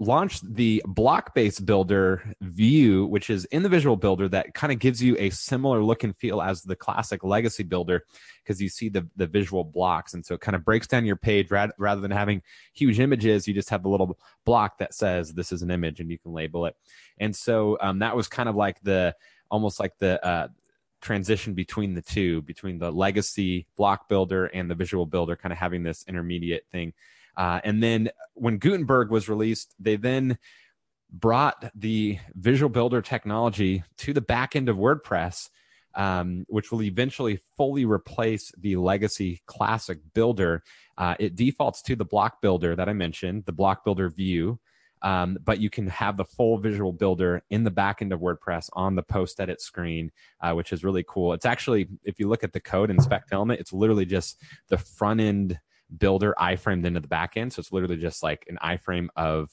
launched 0.00 0.42
the 0.54 0.82
block 0.86 1.34
based 1.34 1.66
builder 1.66 2.34
view, 2.40 3.06
which 3.06 3.28
is 3.28 3.44
in 3.46 3.62
the 3.62 3.68
visual 3.68 3.96
builder 3.96 4.28
that 4.28 4.54
kind 4.54 4.72
of 4.72 4.78
gives 4.78 5.02
you 5.02 5.14
a 5.18 5.28
similar 5.28 5.84
look 5.84 6.02
and 6.02 6.16
feel 6.16 6.40
as 6.40 6.62
the 6.62 6.74
classic 6.74 7.22
legacy 7.22 7.62
builder 7.62 8.04
because 8.42 8.62
you 8.62 8.68
see 8.68 8.88
the, 8.88 9.06
the 9.16 9.26
visual 9.26 9.62
blocks. 9.62 10.14
And 10.14 10.24
so 10.24 10.34
it 10.34 10.40
kind 10.40 10.56
of 10.56 10.64
breaks 10.64 10.86
down 10.86 11.04
your 11.04 11.16
page 11.16 11.50
rather, 11.50 11.74
rather 11.78 12.00
than 12.00 12.10
having 12.10 12.40
huge 12.72 12.98
images. 12.98 13.46
You 13.46 13.52
just 13.52 13.68
have 13.68 13.82
the 13.82 13.90
little 13.90 14.18
block 14.46 14.78
that 14.78 14.94
says 14.94 15.34
this 15.34 15.52
is 15.52 15.60
an 15.60 15.70
image 15.70 16.00
and 16.00 16.10
you 16.10 16.18
can 16.18 16.32
label 16.32 16.64
it. 16.64 16.74
And 17.18 17.36
so 17.36 17.76
um, 17.82 17.98
that 17.98 18.16
was 18.16 18.26
kind 18.26 18.48
of 18.48 18.56
like 18.56 18.80
the 18.82 19.14
almost 19.50 19.78
like 19.78 19.92
the, 19.98 20.24
uh, 20.26 20.48
transition 21.00 21.54
between 21.54 21.94
the 21.94 22.02
two 22.02 22.42
between 22.42 22.78
the 22.78 22.90
legacy 22.90 23.66
block 23.76 24.08
builder 24.08 24.46
and 24.46 24.70
the 24.70 24.74
visual 24.74 25.06
builder 25.06 25.34
kind 25.36 25.52
of 25.52 25.58
having 25.58 25.82
this 25.82 26.04
intermediate 26.06 26.66
thing 26.70 26.92
uh, 27.36 27.60
and 27.64 27.82
then 27.82 28.10
when 28.34 28.58
Gutenberg 28.58 29.10
was 29.10 29.28
released, 29.28 29.74
they 29.78 29.96
then 29.96 30.38
brought 31.12 31.70
the 31.74 32.18
visual 32.34 32.68
builder 32.68 33.02
technology 33.02 33.82
to 33.98 34.12
the 34.12 34.20
back 34.20 34.54
end 34.54 34.68
of 34.68 34.76
WordPress, 34.76 35.48
um, 35.94 36.44
which 36.48 36.70
will 36.70 36.82
eventually 36.82 37.40
fully 37.56 37.84
replace 37.84 38.52
the 38.58 38.76
legacy 38.76 39.42
classic 39.46 39.98
builder. 40.14 40.62
Uh, 40.96 41.14
it 41.18 41.34
defaults 41.34 41.82
to 41.82 41.96
the 41.96 42.04
block 42.04 42.40
builder 42.40 42.76
that 42.76 42.88
I 42.88 42.92
mentioned, 42.92 43.44
the 43.46 43.52
block 43.52 43.84
builder 43.84 44.08
view. 44.10 44.60
Um, 45.02 45.38
but 45.42 45.60
you 45.60 45.70
can 45.70 45.86
have 45.88 46.16
the 46.16 46.24
full 46.24 46.58
visual 46.58 46.92
builder 46.92 47.42
in 47.50 47.64
the 47.64 47.70
back 47.70 48.02
end 48.02 48.12
of 48.12 48.20
WordPress 48.20 48.68
on 48.74 48.96
the 48.96 49.02
post 49.02 49.40
edit 49.40 49.60
screen, 49.60 50.10
uh, 50.40 50.52
which 50.52 50.72
is 50.72 50.84
really 50.84 51.04
cool. 51.08 51.32
It's 51.32 51.46
actually, 51.46 51.88
if 52.04 52.20
you 52.20 52.28
look 52.28 52.44
at 52.44 52.52
the 52.52 52.60
code 52.60 52.90
in 52.90 53.00
Spec 53.00 53.24
Element, 53.32 53.60
it's 53.60 53.72
literally 53.72 54.04
just 54.04 54.42
the 54.68 54.78
front 54.78 55.20
end 55.20 55.58
builder 55.96 56.34
iframed 56.38 56.84
into 56.84 57.00
the 57.00 57.08
back 57.08 57.36
end. 57.36 57.52
So 57.52 57.60
it's 57.60 57.72
literally 57.72 57.96
just 57.96 58.22
like 58.22 58.46
an 58.48 58.58
iframe 58.62 59.08
of 59.16 59.50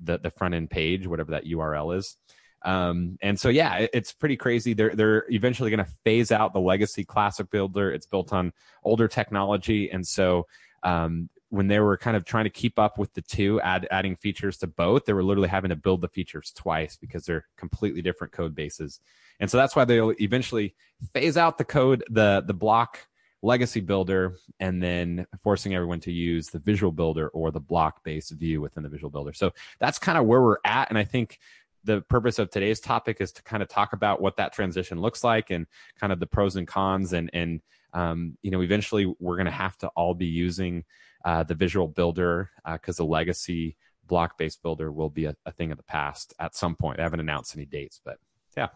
the 0.00 0.18
the 0.18 0.30
front 0.30 0.54
end 0.54 0.70
page, 0.70 1.06
whatever 1.06 1.32
that 1.32 1.44
URL 1.44 1.96
is. 1.96 2.16
Um, 2.62 3.18
and 3.22 3.38
so 3.38 3.48
yeah, 3.48 3.76
it, 3.76 3.90
it's 3.92 4.12
pretty 4.12 4.36
crazy. 4.36 4.74
They're 4.74 4.94
they're 4.94 5.24
eventually 5.30 5.70
going 5.70 5.84
to 5.84 5.90
phase 6.04 6.32
out 6.32 6.52
the 6.52 6.60
legacy 6.60 7.04
classic 7.04 7.50
builder. 7.50 7.92
It's 7.92 8.06
built 8.06 8.32
on 8.32 8.52
older 8.82 9.08
technology, 9.08 9.90
and 9.90 10.06
so 10.06 10.46
um, 10.82 11.28
when 11.50 11.68
they 11.68 11.78
were 11.78 11.96
kind 11.96 12.16
of 12.16 12.24
trying 12.24 12.44
to 12.44 12.50
keep 12.50 12.78
up 12.78 12.98
with 12.98 13.12
the 13.14 13.22
two, 13.22 13.60
add, 13.60 13.86
adding 13.90 14.16
features 14.16 14.56
to 14.58 14.66
both, 14.66 15.04
they 15.04 15.12
were 15.12 15.22
literally 15.22 15.48
having 15.48 15.68
to 15.68 15.76
build 15.76 16.00
the 16.00 16.08
features 16.08 16.52
twice 16.54 16.96
because 16.96 17.24
they're 17.24 17.46
completely 17.56 18.02
different 18.02 18.32
code 18.32 18.54
bases. 18.54 19.00
And 19.38 19.50
so 19.50 19.56
that's 19.56 19.76
why 19.76 19.84
they'll 19.84 20.14
eventually 20.20 20.74
phase 21.14 21.36
out 21.36 21.58
the 21.58 21.64
code, 21.64 22.04
the 22.10 22.42
the 22.46 22.54
block 22.54 23.06
legacy 23.42 23.80
builder 23.80 24.36
and 24.60 24.82
then 24.82 25.26
forcing 25.42 25.74
everyone 25.74 26.00
to 26.00 26.10
use 26.12 26.48
the 26.48 26.58
visual 26.58 26.90
builder 26.90 27.28
or 27.28 27.50
the 27.50 27.60
block 27.60 28.02
based 28.02 28.32
view 28.32 28.60
within 28.60 28.82
the 28.82 28.88
visual 28.88 29.10
builder. 29.10 29.32
So 29.32 29.52
that's 29.78 29.98
kind 29.98 30.18
of 30.18 30.24
where 30.24 30.42
we're 30.42 30.56
at. 30.64 30.88
And 30.88 30.98
I 30.98 31.04
think 31.04 31.38
the 31.84 32.00
purpose 32.02 32.38
of 32.38 32.50
today's 32.50 32.80
topic 32.80 33.20
is 33.20 33.32
to 33.32 33.42
kind 33.42 33.62
of 33.62 33.68
talk 33.68 33.92
about 33.92 34.20
what 34.20 34.36
that 34.36 34.52
transition 34.52 35.00
looks 35.00 35.22
like 35.22 35.50
and 35.50 35.66
kind 36.00 36.12
of 36.12 36.18
the 36.18 36.26
pros 36.26 36.56
and 36.56 36.66
cons 36.66 37.12
and, 37.12 37.30
and, 37.32 37.60
um, 37.92 38.36
you 38.42 38.50
know, 38.50 38.62
eventually 38.62 39.14
we're 39.20 39.36
going 39.36 39.46
to 39.46 39.52
have 39.52 39.76
to 39.78 39.88
all 39.88 40.14
be 40.14 40.26
using 40.26 40.84
uh, 41.26 41.42
the 41.42 41.54
visual 41.54 41.88
builder 41.88 42.50
because 42.72 42.96
the 42.96 43.04
legacy 43.04 43.76
block 44.06 44.38
based 44.38 44.62
builder 44.62 44.92
will 44.92 45.10
be 45.10 45.24
a, 45.24 45.34
a, 45.44 45.50
thing 45.50 45.72
of 45.72 45.76
the 45.76 45.82
past 45.82 46.32
at 46.38 46.54
some 46.54 46.76
point. 46.76 47.00
I 47.00 47.02
haven't 47.02 47.18
announced 47.18 47.56
any 47.56 47.66
dates, 47.66 48.00
but 48.04 48.18
yeah, 48.56 48.68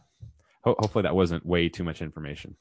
Ho- 0.62 0.74
hopefully 0.80 1.02
that 1.02 1.14
wasn't 1.14 1.46
way 1.46 1.68
too 1.68 1.84
much 1.84 2.02
information. 2.02 2.56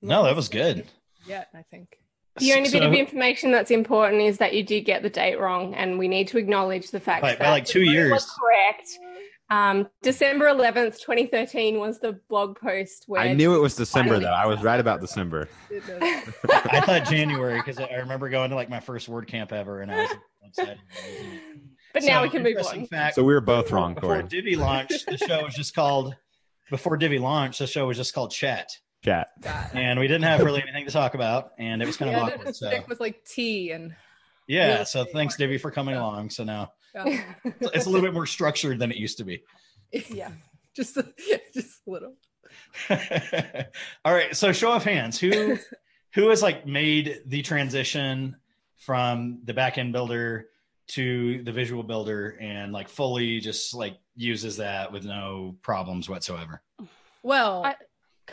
No, 0.00 0.22
that 0.22 0.36
was 0.36 0.48
good. 0.48 0.86
Yeah, 1.26 1.44
I 1.52 1.62
think. 1.62 1.98
The 2.38 2.54
only 2.54 2.70
bit 2.70 2.82
of 2.82 2.94
information 2.94 3.50
that's 3.50 3.70
important 3.70 4.22
is 4.22 4.38
that 4.38 4.54
you 4.54 4.62
did 4.62 4.82
get 4.82 5.02
the 5.02 5.10
date 5.10 5.38
wrong, 5.38 5.74
and 5.74 5.98
we 5.98 6.08
need 6.08 6.28
to 6.28 6.38
acknowledge 6.38 6.90
the 6.90 7.00
fact 7.00 7.22
By- 7.22 7.34
by 7.34 7.44
that 7.44 7.50
like 7.50 7.66
two 7.66 7.82
years. 7.82 8.30
correct. 8.40 8.88
Um, 9.52 9.86
December 10.02 10.48
eleventh, 10.48 11.02
twenty 11.02 11.26
thirteen, 11.26 11.78
was 11.78 12.00
the 12.00 12.18
blog 12.30 12.58
post 12.58 13.04
where 13.06 13.20
I 13.20 13.34
knew 13.34 13.54
it 13.54 13.58
was 13.58 13.76
December 13.76 14.18
though. 14.18 14.32
I 14.32 14.46
was 14.46 14.62
right 14.62 14.80
about 14.80 15.02
December. 15.02 15.46
I 15.70 16.80
thought 16.86 17.04
January 17.04 17.58
because 17.58 17.78
I 17.78 17.96
remember 17.96 18.30
going 18.30 18.48
to 18.48 18.56
like 18.56 18.70
my 18.70 18.80
first 18.80 19.10
WordCamp 19.10 19.52
ever, 19.52 19.82
and 19.82 19.92
I 19.92 20.04
was 20.04 20.10
excited. 20.48 20.78
but 21.92 22.02
now 22.02 22.22
we 22.22 22.30
can 22.30 22.42
move 22.42 22.56
on. 22.66 22.86
Fact, 22.86 23.14
So 23.14 23.24
we 23.24 23.34
were 23.34 23.42
both 23.42 23.70
wrong, 23.70 23.92
before 23.92 24.20
Corey. 24.20 24.22
Divi 24.22 24.56
launched, 24.56 25.04
the 25.04 25.18
show 25.18 25.44
was 25.44 25.54
just 25.54 25.74
called. 25.74 26.16
Before 26.70 26.96
Divi 26.96 27.18
launched, 27.18 27.58
the 27.58 27.66
show 27.66 27.86
was 27.86 27.98
just 27.98 28.14
called 28.14 28.30
Chat, 28.30 28.70
Chat. 29.04 29.28
and 29.74 30.00
we 30.00 30.08
didn't 30.08 30.22
have 30.22 30.40
really 30.40 30.62
anything 30.62 30.86
to 30.86 30.92
talk 30.92 31.12
about, 31.14 31.50
and 31.58 31.82
it 31.82 31.86
was 31.86 31.98
kind 31.98 32.10
yeah, 32.10 32.26
of 32.26 32.32
awkward. 32.32 32.56
So 32.56 32.68
stick 32.68 32.88
with 32.88 33.00
like 33.00 33.22
tea 33.26 33.72
and 33.72 33.94
yeah, 34.46 34.84
so 34.84 35.04
thanks, 35.04 35.34
market. 35.34 35.38
Divi, 35.38 35.58
for 35.58 35.70
coming 35.70 35.94
Yeah. 35.94 36.00
along. 36.00 36.30
So 36.30 36.44
now 36.44 36.72
yeah, 36.94 37.22
it's 37.44 37.86
a 37.86 37.90
little 37.90 38.06
bit 38.06 38.14
more 38.14 38.26
structured 38.26 38.78
than 38.78 38.90
it 38.90 38.96
used 38.96 39.18
to 39.18 39.24
be. 39.24 39.42
yeah. 40.10 40.30
just 40.74 40.96
a, 40.96 41.06
just 41.54 41.80
a 41.86 41.90
little. 41.90 42.14
All 44.04 44.12
right, 44.12 44.36
so 44.36 44.52
show 44.52 44.72
of 44.72 44.84
hands, 44.84 45.18
who 45.18 45.58
who 46.14 46.28
has 46.28 46.42
like 46.42 46.66
made 46.66 47.22
the 47.26 47.42
transition 47.42 48.36
from 48.76 49.40
the 49.44 49.54
backend 49.54 49.92
builder 49.92 50.48
to 50.88 51.42
the 51.44 51.52
visual 51.52 51.82
builder 51.82 52.36
and 52.40 52.72
like 52.72 52.88
fully 52.88 53.40
just 53.40 53.72
like 53.74 53.96
uses 54.16 54.58
that 54.58 54.92
with 54.92 55.04
no 55.04 55.56
problems 55.62 56.08
whatsoever. 56.08 56.62
Well, 57.22 57.64
I- 57.64 57.76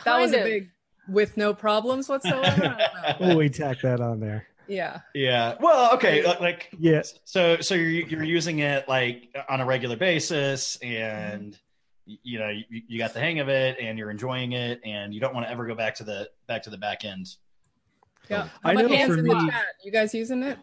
that 0.04 0.20
was 0.20 0.30
Kind 0.32 0.42
a 0.42 0.44
big 0.44 0.70
with 1.08 1.36
no 1.36 1.52
problems 1.54 2.08
whatsoever. 2.08 2.76
I 2.78 3.16
don't 3.18 3.20
know. 3.20 3.32
Oh, 3.34 3.36
we 3.36 3.48
tack 3.48 3.80
that 3.82 4.00
on 4.00 4.20
there. 4.20 4.46
Yeah. 4.70 5.00
Yeah. 5.14 5.56
Well, 5.60 5.92
okay, 5.94 6.24
like- 6.24 6.40
like 6.40 6.70
Yes. 6.78 7.18
so 7.24 7.60
so 7.60 7.74
you're 7.74 8.06
you're 8.08 8.24
using 8.24 8.60
it 8.60 8.88
like 8.88 9.34
on 9.48 9.60
a 9.60 9.66
regular 9.66 9.96
basis 9.96 10.76
and 10.76 11.52
mm-hmm. 11.52 12.10
y- 12.12 12.18
you 12.22 12.38
know 12.38 12.48
you, 12.48 12.64
you 12.88 12.98
got 12.98 13.12
the 13.12 13.20
hang 13.20 13.40
of 13.40 13.48
it 13.48 13.76
and 13.80 13.98
you're 13.98 14.10
enjoying 14.10 14.52
it 14.52 14.80
and 14.84 15.12
you 15.12 15.20
don't 15.20 15.34
want 15.34 15.46
to 15.46 15.50
ever 15.50 15.66
go 15.66 15.74
back 15.74 15.94
to 15.96 16.04
the 16.04 16.28
back 16.46 16.62
to 16.62 16.70
the 16.70 16.78
back 16.78 17.04
end. 17.04 17.26
Yeah. 18.28 18.48
I 18.62 18.68
How 18.68 18.72
about 18.78 18.90
know 18.90 18.96
hands 18.96 19.12
for 19.12 19.18
in 19.18 19.24
me- 19.24 19.34
the 19.34 19.50
chat? 19.50 19.64
You 19.84 19.90
guys 19.92 20.14
using 20.14 20.42
it 20.44 20.58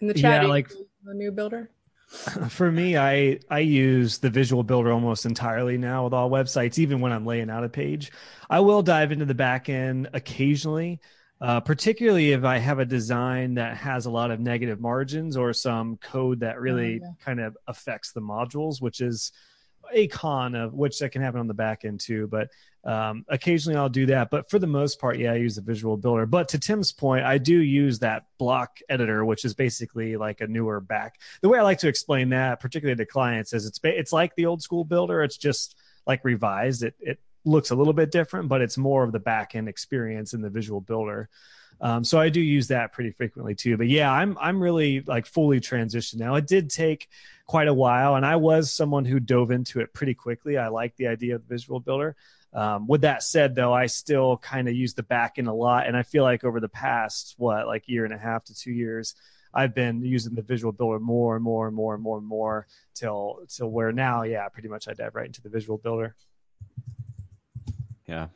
in 0.00 0.08
the 0.08 0.14
chat? 0.14 0.42
you 0.42 0.48
like- 0.48 0.70
the 1.04 1.14
new 1.14 1.30
builder. 1.30 1.70
For 2.50 2.70
me, 2.70 2.96
I 2.98 3.40
I 3.50 3.60
use 3.60 4.18
the 4.18 4.30
visual 4.30 4.62
builder 4.62 4.92
almost 4.92 5.24
entirely 5.26 5.78
now 5.78 6.04
with 6.04 6.12
all 6.12 6.30
websites, 6.30 6.78
even 6.78 7.00
when 7.00 7.12
I'm 7.12 7.24
laying 7.26 7.50
out 7.50 7.64
a 7.64 7.68
page. 7.68 8.12
I 8.50 8.60
will 8.60 8.82
dive 8.82 9.10
into 9.10 9.24
the 9.24 9.34
back 9.34 9.68
end 9.68 10.10
occasionally, 10.12 11.00
uh, 11.44 11.60
particularly 11.60 12.32
if 12.32 12.42
I 12.42 12.56
have 12.56 12.78
a 12.78 12.86
design 12.86 13.54
that 13.54 13.76
has 13.76 14.06
a 14.06 14.10
lot 14.10 14.30
of 14.30 14.40
negative 14.40 14.80
margins 14.80 15.36
or 15.36 15.52
some 15.52 15.98
code 15.98 16.40
that 16.40 16.58
really 16.58 17.00
yeah. 17.02 17.10
kind 17.22 17.38
of 17.38 17.54
affects 17.66 18.12
the 18.12 18.22
modules, 18.22 18.80
which 18.80 19.02
is 19.02 19.30
a 19.92 20.06
con 20.08 20.54
of 20.54 20.72
which 20.72 20.98
that 21.00 21.10
can 21.10 21.20
happen 21.20 21.40
on 21.40 21.46
the 21.46 21.52
back 21.52 21.84
end 21.84 22.00
too. 22.00 22.28
But 22.28 22.48
um, 22.82 23.26
occasionally 23.28 23.76
I'll 23.76 23.90
do 23.90 24.06
that. 24.06 24.30
But 24.30 24.48
for 24.48 24.58
the 24.58 24.66
most 24.66 24.98
part, 24.98 25.18
yeah, 25.18 25.32
I 25.32 25.36
use 25.36 25.56
the 25.56 25.60
visual 25.60 25.98
builder. 25.98 26.24
But 26.24 26.48
to 26.48 26.58
Tim's 26.58 26.92
point, 26.92 27.26
I 27.26 27.36
do 27.36 27.58
use 27.58 27.98
that 27.98 28.24
block 28.38 28.78
editor, 28.88 29.22
which 29.26 29.44
is 29.44 29.52
basically 29.52 30.16
like 30.16 30.40
a 30.40 30.46
newer 30.46 30.80
back. 30.80 31.20
The 31.42 31.50
way 31.50 31.58
I 31.58 31.62
like 31.62 31.80
to 31.80 31.88
explain 31.88 32.30
that, 32.30 32.58
particularly 32.58 32.96
to 32.96 33.04
clients, 33.04 33.52
is 33.52 33.66
it's 33.66 33.78
it's 33.82 34.14
like 34.14 34.34
the 34.34 34.46
old 34.46 34.62
school 34.62 34.84
builder. 34.84 35.22
It's 35.22 35.36
just 35.36 35.76
like 36.06 36.24
revised. 36.24 36.84
It 36.84 36.94
it 37.00 37.18
looks 37.44 37.70
a 37.70 37.74
little 37.74 37.92
bit 37.92 38.10
different, 38.10 38.48
but 38.48 38.60
it's 38.60 38.78
more 38.78 39.04
of 39.04 39.12
the 39.12 39.18
back 39.18 39.54
end 39.54 39.68
experience 39.68 40.34
in 40.34 40.42
the 40.42 40.50
visual 40.50 40.80
builder. 40.80 41.28
Um, 41.80 42.04
so 42.04 42.18
I 42.18 42.28
do 42.28 42.40
use 42.40 42.68
that 42.68 42.92
pretty 42.92 43.10
frequently 43.10 43.54
too. 43.54 43.76
But 43.76 43.88
yeah, 43.88 44.10
I'm 44.10 44.38
I'm 44.40 44.62
really 44.62 45.00
like 45.00 45.26
fully 45.26 45.60
transitioned 45.60 46.20
now. 46.20 46.36
It 46.36 46.46
did 46.46 46.70
take 46.70 47.08
quite 47.46 47.68
a 47.68 47.74
while, 47.74 48.14
and 48.14 48.24
I 48.24 48.36
was 48.36 48.72
someone 48.72 49.04
who 49.04 49.20
dove 49.20 49.50
into 49.50 49.80
it 49.80 49.92
pretty 49.92 50.14
quickly. 50.14 50.56
I 50.56 50.68
like 50.68 50.96
the 50.96 51.08
idea 51.08 51.36
of 51.36 51.46
the 51.46 51.54
visual 51.54 51.80
builder. 51.80 52.16
Um, 52.52 52.86
with 52.86 53.00
that 53.00 53.24
said, 53.24 53.56
though, 53.56 53.72
I 53.72 53.86
still 53.86 54.36
kind 54.36 54.68
of 54.68 54.74
use 54.74 54.94
the 54.94 55.02
back 55.02 55.34
end 55.38 55.48
a 55.48 55.52
lot, 55.52 55.88
and 55.88 55.96
I 55.96 56.04
feel 56.04 56.22
like 56.22 56.44
over 56.44 56.60
the 56.60 56.68
past 56.68 57.34
what 57.36 57.66
like 57.66 57.88
year 57.88 58.04
and 58.04 58.14
a 58.14 58.18
half 58.18 58.44
to 58.44 58.54
two 58.54 58.72
years, 58.72 59.14
I've 59.52 59.74
been 59.74 60.02
using 60.02 60.34
the 60.34 60.42
visual 60.42 60.72
builder 60.72 61.00
more 61.00 61.34
and 61.34 61.44
more 61.44 61.66
and 61.66 61.74
more 61.74 61.94
and 61.94 62.02
more 62.02 62.18
and 62.18 62.26
more 62.26 62.66
till 62.94 63.40
till 63.48 63.70
where 63.70 63.92
now, 63.92 64.22
yeah, 64.22 64.48
pretty 64.48 64.68
much 64.68 64.88
I 64.88 64.94
dive 64.94 65.16
right 65.16 65.26
into 65.26 65.42
the 65.42 65.48
visual 65.48 65.78
builder. 65.78 66.14
Yeah. 68.06 68.28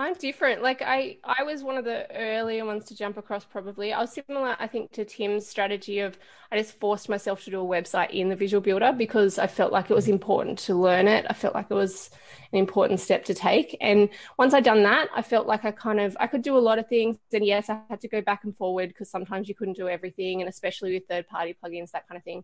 I'm 0.00 0.14
different. 0.14 0.62
Like 0.62 0.80
I, 0.80 1.18
I 1.24 1.42
was 1.42 1.62
one 1.62 1.76
of 1.76 1.84
the 1.84 2.10
earlier 2.16 2.64
ones 2.64 2.86
to 2.86 2.96
jump 2.96 3.18
across. 3.18 3.44
Probably, 3.44 3.92
I 3.92 4.00
was 4.00 4.12
similar. 4.12 4.56
I 4.58 4.66
think 4.66 4.92
to 4.92 5.04
Tim's 5.04 5.46
strategy 5.46 5.98
of 5.98 6.18
I 6.50 6.56
just 6.56 6.80
forced 6.80 7.10
myself 7.10 7.44
to 7.44 7.50
do 7.50 7.60
a 7.60 7.64
website 7.64 8.08
in 8.08 8.30
the 8.30 8.34
Visual 8.34 8.62
Builder 8.62 8.94
because 8.96 9.38
I 9.38 9.46
felt 9.46 9.72
like 9.72 9.90
it 9.90 9.94
was 9.94 10.08
important 10.08 10.58
to 10.60 10.74
learn 10.74 11.06
it. 11.06 11.26
I 11.28 11.34
felt 11.34 11.54
like 11.54 11.66
it 11.68 11.74
was 11.74 12.08
an 12.50 12.58
important 12.58 13.00
step 13.00 13.26
to 13.26 13.34
take. 13.34 13.76
And 13.82 14.08
once 14.38 14.54
I'd 14.54 14.64
done 14.64 14.84
that, 14.84 15.08
I 15.14 15.20
felt 15.20 15.46
like 15.46 15.66
I 15.66 15.70
kind 15.70 16.00
of 16.00 16.16
I 16.18 16.28
could 16.28 16.42
do 16.42 16.56
a 16.56 16.58
lot 16.58 16.78
of 16.78 16.88
things. 16.88 17.18
And 17.34 17.44
yes, 17.44 17.68
I 17.68 17.82
had 17.90 18.00
to 18.00 18.08
go 18.08 18.22
back 18.22 18.44
and 18.44 18.56
forward 18.56 18.88
because 18.88 19.10
sometimes 19.10 19.50
you 19.50 19.54
couldn't 19.54 19.76
do 19.76 19.90
everything, 19.90 20.40
and 20.40 20.48
especially 20.48 20.94
with 20.94 21.08
third 21.10 21.28
party 21.28 21.54
plugins, 21.62 21.90
that 21.90 22.08
kind 22.08 22.16
of 22.16 22.24
thing. 22.24 22.42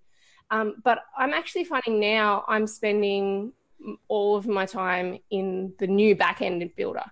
Um, 0.50 0.74
but 0.84 0.98
I'm 1.16 1.32
actually 1.32 1.64
finding 1.64 2.00
now 2.00 2.44
I'm 2.46 2.66
spending 2.66 3.54
all 4.08 4.36
of 4.36 4.46
my 4.46 4.66
time 4.66 5.18
in 5.30 5.72
the 5.78 5.86
new 5.86 6.16
backend 6.16 6.74
builder. 6.76 7.04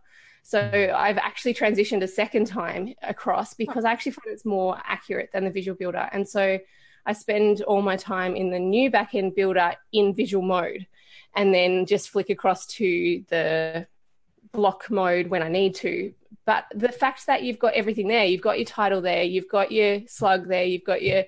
So 0.42 0.60
I've 0.94 1.18
actually 1.18 1.54
transitioned 1.54 2.02
a 2.02 2.08
second 2.08 2.46
time 2.46 2.94
across 3.02 3.54
because 3.54 3.84
I 3.84 3.92
actually 3.92 4.12
find 4.12 4.32
it's 4.32 4.44
more 4.44 4.78
accurate 4.84 5.30
than 5.32 5.44
the 5.44 5.50
visual 5.50 5.76
builder. 5.76 6.08
And 6.12 6.28
so 6.28 6.58
I 7.06 7.12
spend 7.12 7.62
all 7.62 7.80
my 7.80 7.96
time 7.96 8.36
in 8.36 8.50
the 8.50 8.58
new 8.58 8.90
backend 8.90 9.34
builder 9.34 9.74
in 9.92 10.14
visual 10.14 10.44
mode 10.44 10.86
and 11.34 11.52
then 11.54 11.86
just 11.86 12.10
flick 12.10 12.30
across 12.30 12.66
to 12.66 13.24
the 13.28 13.86
block 14.52 14.90
mode 14.90 15.28
when 15.28 15.42
I 15.42 15.48
need 15.48 15.74
to. 15.76 16.12
But 16.46 16.66
the 16.74 16.92
fact 16.92 17.26
that 17.26 17.42
you've 17.42 17.58
got 17.58 17.74
everything 17.74 18.08
there, 18.08 18.24
you've 18.24 18.42
got 18.42 18.58
your 18.58 18.66
title 18.66 19.00
there, 19.00 19.22
you've 19.22 19.48
got 19.48 19.72
your 19.72 20.00
slug 20.06 20.46
there, 20.46 20.64
you've 20.64 20.84
got 20.84 21.02
your 21.02 21.24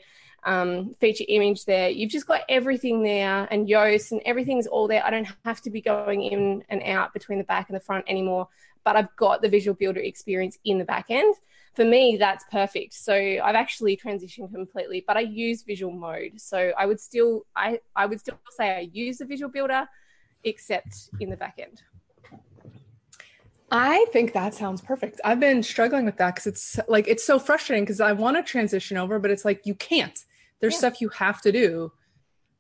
um, 0.47 0.95
feature 1.01 1.25
image 1.29 1.65
there. 1.65 1.91
You've 1.91 2.11
just 2.11 2.27
got 2.27 2.43
everything 2.49 3.03
there 3.03 3.47
and 3.51 3.69
Yoast 3.69 4.13
and 4.13 4.23
everything's 4.25 4.67
all 4.67 4.89
there. 4.89 5.05
I 5.05 5.11
don't 5.11 5.29
have 5.45 5.61
to 5.63 5.71
be 5.71 5.81
going 5.81 6.23
in 6.23 6.65
and 6.69 6.83
out 6.85 7.13
between 7.13 7.39
the 7.39 7.45
back 7.45 7.69
and 7.69 7.77
the 7.77 7.81
front 7.81 8.05
anymore, 8.09 8.49
but 8.85 8.97
I've 8.97 9.15
got 9.17 9.43
the 9.43 9.49
visual 9.49 9.75
builder 9.75 10.01
experience 10.01 10.57
in 10.65 10.79
the 10.79 10.85
back 10.85 11.07
end. 11.11 11.35
For 11.75 11.85
me, 11.85 12.17
that's 12.17 12.45
perfect. 12.51 12.95
So 12.95 13.13
I've 13.15 13.57
actually 13.57 13.97
transitioned 13.97 14.55
completely, 14.55 15.05
but 15.07 15.17
I 15.17 15.21
use 15.21 15.63
visual 15.63 15.93
mode. 15.93 16.41
So 16.41 16.73
I 16.79 16.87
would 16.87 17.01
still, 17.01 17.45
I, 17.55 17.81
I 17.95 18.07
would 18.07 18.21
still 18.21 18.39
say 18.57 18.77
I 18.77 18.89
use 18.93 19.19
the 19.19 19.27
visual 19.27 19.51
builder, 19.51 19.87
except 20.45 21.11
in 21.21 21.29
the 21.29 21.37
back 21.37 21.59
end. 21.59 21.83
I 23.71 24.07
think 24.13 24.33
that 24.33 24.55
sounds 24.55 24.81
perfect. 24.81 25.21
I've 25.25 25.41
been 25.41 25.63
struggling 25.65 26.05
with 26.05 26.19
that 26.19 26.37
because 26.37 26.47
it's 26.47 26.79
like 26.87 27.09
it's 27.09 27.25
so 27.25 27.41
frustrating 27.41 27.85
because 27.85 28.01
I 28.01 28.13
want 28.13 28.37
to 28.37 28.43
transition 28.45 28.97
over, 28.97 29.19
but 29.19 29.33
it's 29.33 29.45
like 29.45 29.67
you 29.67 29.75
can't. 29.75 30.25
There's 30.61 30.75
Yeah. 30.75 30.79
stuff 30.79 31.01
you 31.01 31.09
have 31.11 31.41
to 31.43 31.53
do 31.53 31.93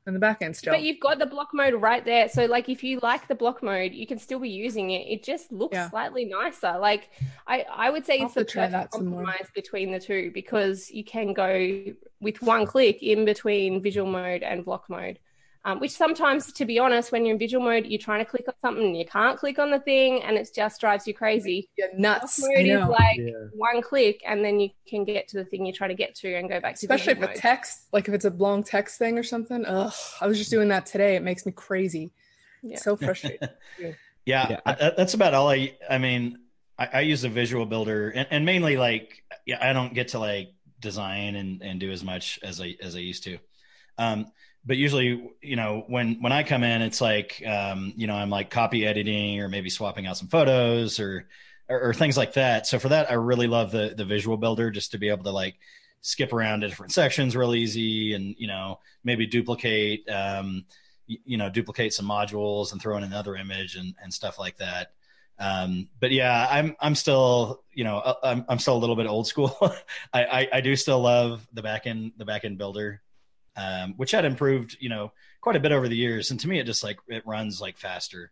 in 0.07 0.15
the 0.15 0.21
back 0.21 0.41
end 0.43 0.55
still. 0.57 0.73
But 0.73 0.83
you've 0.83 1.00
got 1.00 1.19
the 1.19 1.26
block 1.26 1.49
mode 1.53 1.75
right 1.75 2.05
there. 2.05 2.29
So 2.29 2.47
like 2.47 2.69
if 2.69 2.85
you 2.85 3.00
like 3.03 3.26
the 3.26 3.35
block 3.35 3.62
mode, 3.62 3.93
you 3.93 4.07
can 4.07 4.19
still 4.19 4.38
be 4.38 4.49
using 4.50 4.91
it. 4.91 5.07
It 5.09 5.25
just 5.25 5.50
looks 5.50 5.75
Yeah. 5.75 5.91
slightly 5.91 6.25
nicer. 6.25 6.79
Like 6.79 7.11
I, 7.47 7.65
I 7.71 7.91
would 7.91 8.07
say 8.07 8.21
I'll 8.21 8.26
it's 8.26 8.35
the 8.35 8.45
perfect 8.45 8.93
compromise 8.93 9.49
between 9.55 9.91
the 9.91 9.99
two 9.99 10.31
because 10.33 10.91
you 10.91 11.05
can 11.05 11.33
go 11.33 11.85
with 12.21 12.41
one 12.43 12.67
click 12.67 13.03
in 13.03 13.25
between 13.25 13.83
visual 13.83 14.09
mode 14.09 14.43
and 14.43 14.65
block 14.65 14.88
mode. 14.88 15.19
Um, 15.66 15.80
which 15.80 15.90
sometimes, 15.90 16.52
to 16.52 16.64
be 16.64 16.78
honest, 16.78 17.11
when 17.11 17.26
you're 17.26 17.32
in 17.35 17.40
visual 17.40 17.64
mode, 17.64 17.87
you're 17.87 17.99
trying 17.99 18.25
to 18.25 18.30
click 18.30 18.44
on 18.46 18.54
something 18.62 18.85
and 18.87 18.96
you 18.96 19.04
can't 19.04 19.37
click 19.37 19.58
on 19.58 19.73
the 19.73 19.80
thing 19.80 20.23
and 20.23 20.37
it 20.38 20.49
just 20.54 20.80
drives 20.80 21.08
you 21.08 21.12
crazy. 21.12 21.68
yeah, 21.76 21.87
Block 21.88 21.99
nuts. 22.23 22.40
I 22.44 22.46
mode 22.46 22.66
is 22.68 22.88
like 22.88 23.16
Yeah. 23.18 23.32
one 23.52 23.82
click 23.82 24.23
and 24.25 24.44
then 24.44 24.61
you 24.61 24.70
can 24.88 25.04
get 25.04 25.26
to 25.28 25.38
the 25.38 25.44
thing 25.44 25.66
you're 25.66 25.75
trying 25.75 25.90
to 25.90 25.96
get 25.96 26.14
to 26.16 26.32
and 26.32 26.49
go 26.49 26.61
back 26.61 26.76
to 26.76 26.87
Especially 26.87 27.14
visual 27.14 27.26
for 27.28 27.32
mode. 27.35 27.40
text, 27.42 27.88
like 27.92 28.06
if 28.06 28.14
it's 28.14 28.25
a 28.25 28.30
long 28.30 28.62
text 28.62 28.96
thing 28.96 29.18
or 29.18 29.25
something. 29.25 29.64
Ugh, 29.66 29.92
I 30.20 30.28
was 30.28 30.38
just 30.38 30.50
doing 30.52 30.68
that 30.68 30.87
today. 30.87 31.16
It 31.16 31.25
makes 31.25 31.44
me 31.44 31.50
crazy. 31.50 32.12
Yeah. 32.62 32.78
So 32.78 32.96
frustrating. 32.96 33.49
Yeah, 34.25 34.50
Yeah. 34.50 34.61
I- 34.66 34.73
I- 34.73 34.92
that's 34.96 35.14
about 35.14 35.35
all 35.35 35.50
I. 35.50 35.76
I 35.90 35.99
mean, 35.99 36.38
I, 36.78 36.88
I 36.94 37.00
use 37.00 37.25
a 37.25 37.28
visual 37.28 37.66
builder, 37.66 38.11
and, 38.11 38.26
and 38.30 38.44
mainly 38.46 38.76
like, 38.76 39.23
yeah, 39.46 39.58
I 39.61 39.73
don't 39.73 39.94
get 39.94 40.08
to 40.08 40.18
like 40.20 40.52
design 40.80 41.35
and, 41.37 41.61
and 41.62 41.78
do 41.80 41.90
as 41.90 42.02
much 42.04 42.38
as 42.44 42.61
I 42.61 42.76
as 42.80 42.94
I 42.94 43.00
used 43.00 43.25
to. 43.25 43.38
Um, 43.99 44.26
but 44.66 44.76
usually, 44.76 45.30
you 45.40 45.56
know, 45.56 45.85
when 45.87 46.20
when 46.20 46.32
I 46.32 46.42
come 46.42 46.64
in, 46.64 46.82
it's 46.82 47.00
like, 47.00 47.42
um, 47.46 47.92
you 47.96 48.08
know, 48.08 48.16
I'm 48.16 48.30
like 48.30 48.50
copy 48.50 48.85
editing 48.85 49.40
or 49.40 49.49
maybe 49.49 49.70
swapping 49.70 50.06
out 50.06 50.16
some 50.16 50.28
photos 50.28 50.99
or, 50.99 51.28
or 51.68 51.90
or 51.90 51.94
things 51.94 52.16
like 52.16 52.35
that. 52.35 52.66
So 52.66 52.80
for 52.80 52.88
that, 52.88 53.11
I 53.11 53.14
really 53.14 53.46
love 53.46 53.70
the 53.70 53.94
the 53.96 54.04
visual 54.04 54.37
builder 54.37 54.70
just 54.73 54.90
to 54.90 54.99
be 54.99 55.08
able 55.08 55.25
to 55.25 55.30
like 55.30 55.54
skip 56.00 56.32
around 56.32 56.61
to 56.61 56.68
different 56.68 56.92
sections 56.92 57.37
real 57.37 57.54
easy, 57.54 58.14
and 58.14 58.35
you 58.38 58.49
know, 58.49 58.80
maybe 59.04 59.26
duplicate. 59.26 60.08
Um, 60.11 60.64
you 61.06 61.37
know 61.37 61.49
duplicate 61.49 61.94
some 61.94 62.06
modules 62.06 62.73
and 62.73 62.80
throw 62.80 62.96
in 62.96 63.04
another 63.04 63.37
image 63.37 63.76
and, 63.76 63.94
and 64.02 64.12
stuff 64.12 64.38
like 64.38 64.56
that 64.58 64.92
um, 65.38 65.88
but 66.00 66.11
yeah 66.11 66.49
i'm 66.50 66.75
i'm 66.80 66.94
still 66.94 67.62
you 67.73 67.85
know 67.85 67.99
uh, 67.99 68.14
i'm, 68.25 68.44
I'm 68.49 68.58
still 68.58 68.76
a 68.76 68.78
little 68.78 68.96
bit 68.96 69.06
old 69.06 69.26
school 69.26 69.56
I, 70.12 70.25
I 70.25 70.49
i 70.54 70.61
do 70.61 70.75
still 70.75 71.00
love 71.00 71.46
the 71.52 71.62
backend 71.62 72.14
the 72.16 72.25
backend 72.25 72.58
builder 72.58 73.02
um, 73.56 73.94
which 73.96 74.10
had 74.10 74.25
improved 74.25 74.76
you 74.80 74.88
know 74.88 75.12
quite 75.40 75.56
a 75.56 75.60
bit 75.60 75.72
over 75.72 75.88
the 75.88 75.96
years. 75.96 76.30
And 76.30 76.40
to 76.40 76.48
me 76.48 76.58
it 76.58 76.66
just 76.66 76.84
like 76.84 76.98
it 77.08 77.26
runs 77.26 77.60
like 77.60 77.78
faster 77.78 78.30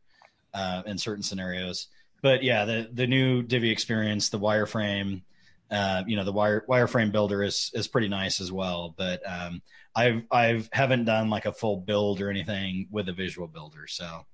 uh, 0.52 0.82
in 0.86 0.98
certain 0.98 1.22
scenarios. 1.22 1.88
But 2.22 2.42
yeah 2.42 2.64
the 2.64 2.88
the 2.92 3.06
new 3.06 3.42
divi 3.42 3.70
experience 3.70 4.28
the 4.28 4.38
wireframe 4.38 5.22
uh, 5.70 6.04
you 6.06 6.16
know 6.16 6.24
the 6.24 6.32
wire 6.32 6.64
wireframe 6.68 7.10
builder 7.10 7.42
is 7.42 7.70
is 7.74 7.88
pretty 7.88 8.08
nice 8.08 8.40
as 8.40 8.52
well. 8.52 8.94
But 8.96 9.22
um, 9.26 9.62
I've 9.94 10.22
I've 10.30 10.68
haven't 10.72 11.04
done 11.04 11.30
like 11.30 11.46
a 11.46 11.52
full 11.52 11.78
build 11.78 12.20
or 12.20 12.30
anything 12.30 12.88
with 12.90 13.08
a 13.08 13.12
visual 13.12 13.48
builder, 13.48 13.86
so 13.86 14.26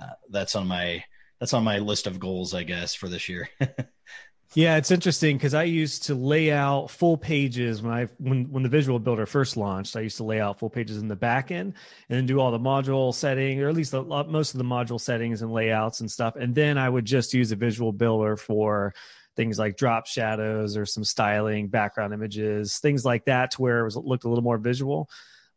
uh, 0.00 0.14
that's 0.30 0.56
on 0.56 0.66
my 0.66 1.04
that's 1.38 1.54
on 1.54 1.64
my 1.64 1.78
list 1.78 2.06
of 2.06 2.20
goals, 2.20 2.54
I 2.54 2.62
guess, 2.62 2.94
for 2.94 3.08
this 3.08 3.28
year. 3.28 3.48
Yeah, 4.54 4.76
it's 4.76 4.90
interesting 4.90 5.38
because 5.38 5.54
I 5.54 5.62
used 5.62 6.04
to 6.04 6.14
lay 6.14 6.52
out 6.52 6.90
full 6.90 7.16
pages 7.16 7.80
when 7.80 7.92
I 7.92 8.08
when 8.18 8.50
when 8.50 8.62
the 8.62 8.68
Visual 8.68 8.98
Builder 8.98 9.24
first 9.24 9.56
launched. 9.56 9.96
I 9.96 10.00
used 10.00 10.18
to 10.18 10.24
lay 10.24 10.40
out 10.40 10.58
full 10.58 10.68
pages 10.68 10.98
in 10.98 11.08
the 11.08 11.16
back 11.16 11.50
end 11.50 11.72
and 12.10 12.18
then 12.18 12.26
do 12.26 12.38
all 12.38 12.50
the 12.50 12.58
module 12.58 13.14
setting, 13.14 13.62
or 13.62 13.68
at 13.68 13.74
least 13.74 13.92
the, 13.92 14.02
most 14.02 14.52
of 14.52 14.58
the 14.58 14.64
module 14.64 15.00
settings 15.00 15.40
and 15.40 15.50
layouts 15.50 16.00
and 16.00 16.10
stuff. 16.10 16.36
And 16.36 16.54
then 16.54 16.76
I 16.76 16.86
would 16.86 17.06
just 17.06 17.32
use 17.32 17.50
a 17.50 17.56
Visual 17.56 17.92
Builder 17.92 18.36
for 18.36 18.92
things 19.36 19.58
like 19.58 19.78
drop 19.78 20.06
shadows 20.06 20.76
or 20.76 20.84
some 20.84 21.04
styling, 21.04 21.68
background 21.68 22.12
images, 22.12 22.78
things 22.78 23.06
like 23.06 23.24
that, 23.24 23.52
to 23.52 23.62
where 23.62 23.80
it 23.80 23.84
was 23.84 23.96
looked 23.96 24.24
a 24.24 24.28
little 24.28 24.44
more 24.44 24.58
visual 24.58 25.08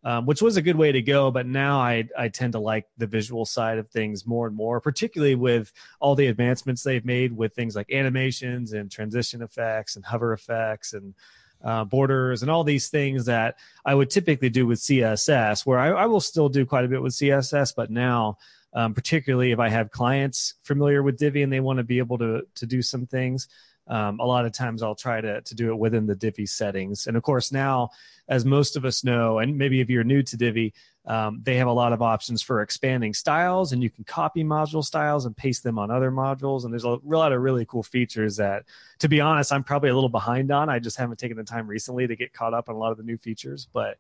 um, 0.06 0.28
which 0.28 0.42
was 0.42 0.56
a 0.56 0.62
good 0.62 0.76
way 0.76 0.92
to 0.92 1.02
go. 1.02 1.32
But 1.32 1.48
now 1.48 1.80
I 1.80 2.08
I 2.18 2.30
tend 2.30 2.54
to 2.54 2.60
like 2.60 2.88
the 2.98 3.08
visual 3.08 3.44
side 3.44 3.80
of 3.80 3.90
things 3.90 4.26
more 4.26 4.48
and 4.48 4.56
more, 4.56 4.80
particularly 4.80 5.36
with 5.36 5.74
all 6.00 6.16
the 6.16 6.28
advancements 6.28 6.84
they've 6.84 7.04
made 7.04 7.36
with 7.36 7.54
things 7.54 7.76
like 7.76 7.92
animations 7.92 8.72
and 8.72 8.90
transition 8.90 9.42
effects 9.42 9.96
and 9.96 10.06
hover 10.06 10.32
effects 10.32 10.94
and 10.94 11.16
uh, 11.64 11.84
borders 11.84 12.44
and 12.44 12.52
all 12.52 12.64
these 12.64 12.90
things 12.90 13.26
that 13.26 13.58
I 13.84 13.96
would 13.96 14.12
typically 14.12 14.50
do 14.50 14.68
with 14.68 14.80
CSS, 14.80 15.66
where 15.66 15.80
I, 15.80 15.90
I 15.90 16.06
will 16.06 16.22
still 16.22 16.50
do 16.50 16.66
quite 16.66 16.86
a 16.86 16.88
bit 16.88 17.02
with 17.02 17.14
CSS, 17.14 17.74
but 17.76 17.92
now. 17.92 18.38
Um, 18.78 18.94
particularly 18.94 19.54
if 19.54 19.60
I 19.60 19.70
have 19.70 19.90
clients 19.90 20.56
familiar 20.64 21.02
with 21.02 21.18
Divi 21.18 21.44
and 21.44 21.54
they 21.54 21.62
want 21.62 21.78
to 21.78 21.84
be 21.86 21.98
able 21.98 22.18
to 22.18 22.46
to 22.56 22.66
do 22.66 22.82
some 22.82 23.06
things, 23.06 23.48
um, 23.88 24.20
a 24.20 24.26
lot 24.26 24.46
of 24.46 24.52
times 24.52 24.82
I'll 24.82 24.96
try 24.96 25.22
to 25.22 25.42
to 25.42 25.56
do 25.56 25.70
it 25.70 25.78
within 25.78 26.08
the 26.08 26.16
Divi 26.16 26.46
settings. 26.46 27.08
And 27.08 27.16
of 27.16 27.24
course, 27.24 27.52
now, 27.52 27.92
as 28.28 28.46
most 28.46 28.76
of 28.76 28.86
us 28.86 29.04
know, 29.04 29.40
and 29.40 29.58
maybe 29.58 29.82
if 29.82 29.90
you're 29.90 30.04
new 30.04 30.24
to 30.24 30.38
Divi, 30.38 30.74
um, 31.06 31.42
they 31.44 31.58
have 31.58 31.68
a 31.68 31.74
lot 31.74 31.94
of 31.94 32.02
options 32.02 32.42
for 32.42 32.62
expanding 32.62 33.14
styles, 33.14 33.72
and 33.72 33.84
you 33.84 33.90
can 33.90 34.04
copy 34.04 34.44
module 34.44 34.84
styles 34.84 35.26
and 35.26 35.38
paste 35.38 35.64
them 35.64 35.78
on 35.78 35.92
other 35.92 36.12
modules. 36.12 36.64
And 36.64 36.74
there's 36.74 36.84
a 36.84 36.98
lot 37.04 37.32
of 37.32 37.42
really 37.42 37.66
cool 37.66 37.84
features 37.84 38.38
that, 38.38 38.66
to 39.00 39.08
be 39.08 39.22
honest, 39.22 39.54
I'm 39.54 39.64
probably 39.64 39.90
a 39.90 39.96
little 39.96 40.10
behind 40.10 40.52
on. 40.52 40.70
I 40.70 40.80
just 40.80 40.98
haven't 40.98 41.20
taken 41.20 41.38
the 41.38 41.44
time 41.44 41.68
recently 41.68 42.08
to 42.08 42.16
get 42.16 42.34
caught 42.34 42.54
up 42.54 42.70
on 42.70 42.76
a 42.76 42.80
lot 42.80 42.92
of 42.92 42.98
the 42.98 43.04
new 43.04 43.18
features. 43.18 43.68
But 43.72 43.98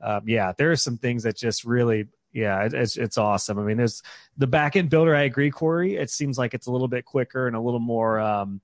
um, 0.00 0.22
yeah, 0.26 0.52
there 0.56 0.72
are 0.72 0.76
some 0.76 0.96
things 0.96 1.22
that 1.22 1.36
just 1.36 1.64
really 1.64 2.06
yeah, 2.32 2.68
it's 2.70 2.96
it's 2.96 3.16
awesome. 3.16 3.58
I 3.58 3.62
mean, 3.62 3.78
there's 3.78 4.02
the 4.36 4.46
backend 4.46 4.90
builder. 4.90 5.14
I 5.14 5.22
agree, 5.22 5.50
Corey. 5.50 5.96
It 5.96 6.10
seems 6.10 6.36
like 6.36 6.54
it's 6.54 6.66
a 6.66 6.70
little 6.70 6.88
bit 6.88 7.04
quicker 7.04 7.46
and 7.46 7.56
a 7.56 7.60
little 7.60 7.80
more 7.80 8.20
um, 8.20 8.60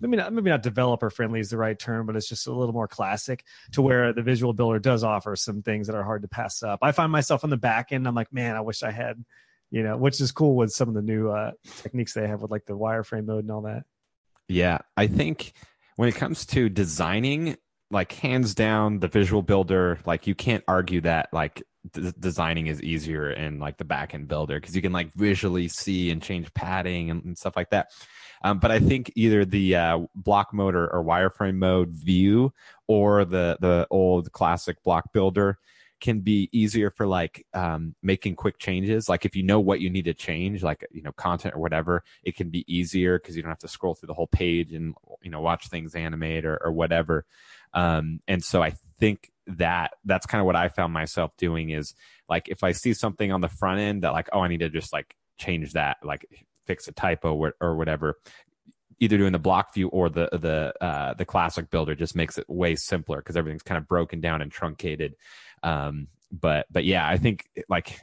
maybe 0.00 0.16
not 0.16 0.32
maybe 0.32 0.50
not 0.50 0.62
developer 0.62 1.10
friendly 1.10 1.40
is 1.40 1.50
the 1.50 1.56
right 1.56 1.78
term, 1.78 2.06
but 2.06 2.16
it's 2.16 2.28
just 2.28 2.46
a 2.46 2.52
little 2.52 2.72
more 2.72 2.88
classic 2.88 3.44
to 3.72 3.82
where 3.82 4.12
the 4.12 4.22
visual 4.22 4.52
builder 4.52 4.78
does 4.78 5.04
offer 5.04 5.36
some 5.36 5.62
things 5.62 5.86
that 5.86 5.96
are 5.96 6.02
hard 6.02 6.22
to 6.22 6.28
pass 6.28 6.62
up. 6.62 6.80
I 6.82 6.92
find 6.92 7.12
myself 7.12 7.44
on 7.44 7.50
the 7.50 7.56
back 7.56 7.92
end, 7.92 8.06
I'm 8.08 8.14
like, 8.14 8.32
man, 8.32 8.56
I 8.56 8.60
wish 8.60 8.82
I 8.82 8.90
had, 8.90 9.24
you 9.70 9.82
know, 9.82 9.96
which 9.96 10.20
is 10.20 10.32
cool 10.32 10.56
with 10.56 10.72
some 10.72 10.88
of 10.88 10.94
the 10.94 11.02
new 11.02 11.30
uh, 11.30 11.52
techniques 11.76 12.14
they 12.14 12.26
have 12.26 12.42
with 12.42 12.50
like 12.50 12.66
the 12.66 12.76
wireframe 12.76 13.26
mode 13.26 13.44
and 13.44 13.50
all 13.50 13.62
that. 13.62 13.84
Yeah, 14.48 14.78
I 14.96 15.06
think 15.06 15.52
when 15.96 16.08
it 16.08 16.16
comes 16.16 16.46
to 16.46 16.68
designing, 16.68 17.56
like 17.90 18.12
hands 18.12 18.54
down, 18.54 19.00
the 19.00 19.08
visual 19.08 19.42
builder, 19.42 19.98
like 20.06 20.26
you 20.26 20.34
can't 20.34 20.64
argue 20.66 21.00
that 21.02 21.28
like 21.32 21.62
d- 21.92 22.12
designing 22.18 22.66
is 22.66 22.82
easier 22.82 23.30
in 23.30 23.58
like 23.58 23.76
the 23.78 23.84
back 23.84 24.14
end 24.14 24.28
builder 24.28 24.58
because 24.60 24.76
you 24.76 24.82
can 24.82 24.92
like 24.92 25.12
visually 25.14 25.68
see 25.68 26.10
and 26.10 26.22
change 26.22 26.52
padding 26.54 27.10
and, 27.10 27.24
and 27.24 27.38
stuff 27.38 27.56
like 27.56 27.70
that. 27.70 27.90
Um, 28.42 28.58
but 28.58 28.70
I 28.70 28.78
think 28.78 29.12
either 29.14 29.44
the 29.44 29.76
uh, 29.76 29.98
block 30.14 30.52
mode 30.52 30.74
or, 30.74 30.88
or, 30.88 31.04
wireframe 31.04 31.56
mode 31.56 31.90
view 31.90 32.52
or 32.86 33.24
the 33.24 33.58
the 33.60 33.86
old 33.90 34.32
classic 34.32 34.82
block 34.82 35.12
builder 35.12 35.58
can 36.00 36.20
be 36.20 36.48
easier 36.50 36.90
for 36.90 37.06
like 37.06 37.46
um, 37.52 37.94
making 38.02 38.34
quick 38.34 38.58
changes. 38.58 39.08
Like 39.08 39.24
if 39.24 39.36
you 39.36 39.42
know 39.42 39.60
what 39.60 39.80
you 39.80 39.90
need 39.90 40.06
to 40.06 40.14
change, 40.14 40.62
like 40.62 40.86
you 40.90 41.02
know 41.02 41.12
content 41.12 41.54
or 41.54 41.60
whatever, 41.60 42.02
it 42.24 42.36
can 42.36 42.48
be 42.48 42.64
easier 42.72 43.18
because 43.18 43.36
you 43.36 43.42
don't 43.42 43.50
have 43.50 43.58
to 43.58 43.68
scroll 43.68 43.94
through 43.94 44.08
the 44.08 44.14
whole 44.14 44.26
page 44.26 44.72
and 44.72 44.94
you 45.22 45.30
know 45.30 45.40
watch 45.40 45.68
things 45.68 45.94
animate 45.94 46.44
or, 46.44 46.56
or 46.64 46.72
whatever. 46.72 47.26
Um, 47.74 48.20
and 48.26 48.42
so 48.42 48.62
I 48.62 48.72
think 48.98 49.30
that 49.46 49.92
that's 50.04 50.26
kind 50.26 50.40
of 50.40 50.46
what 50.46 50.56
I 50.56 50.68
found 50.68 50.92
myself 50.92 51.36
doing 51.36 51.70
is 51.70 51.94
like 52.28 52.48
if 52.48 52.62
I 52.64 52.72
see 52.72 52.94
something 52.94 53.30
on 53.32 53.40
the 53.40 53.48
front 53.48 53.80
end 53.80 54.02
that 54.02 54.12
like 54.12 54.28
oh 54.32 54.40
I 54.40 54.48
need 54.48 54.60
to 54.60 54.70
just 54.70 54.92
like 54.92 55.14
change 55.38 55.72
that 55.72 55.98
like 56.02 56.26
fix 56.66 56.88
a 56.88 56.92
typo 56.92 57.34
or, 57.60 57.76
whatever 57.76 58.16
either 59.00 59.16
doing 59.16 59.32
the 59.32 59.38
block 59.38 59.72
view 59.74 59.88
or 59.88 60.10
the 60.10 60.28
the 60.32 60.74
uh, 60.84 61.14
the 61.14 61.24
classic 61.24 61.70
builder 61.70 61.94
just 61.94 62.14
makes 62.14 62.38
it 62.38 62.44
way 62.48 62.76
simpler 62.76 63.16
because 63.16 63.36
everything's 63.36 63.62
kind 63.62 63.78
of 63.78 63.88
broken 63.88 64.20
down 64.20 64.42
and 64.42 64.52
truncated. 64.52 65.16
Um, 65.62 66.08
but 66.30 66.66
but 66.70 66.84
yeah, 66.84 67.08
I 67.08 67.16
think 67.16 67.48
like 67.68 67.98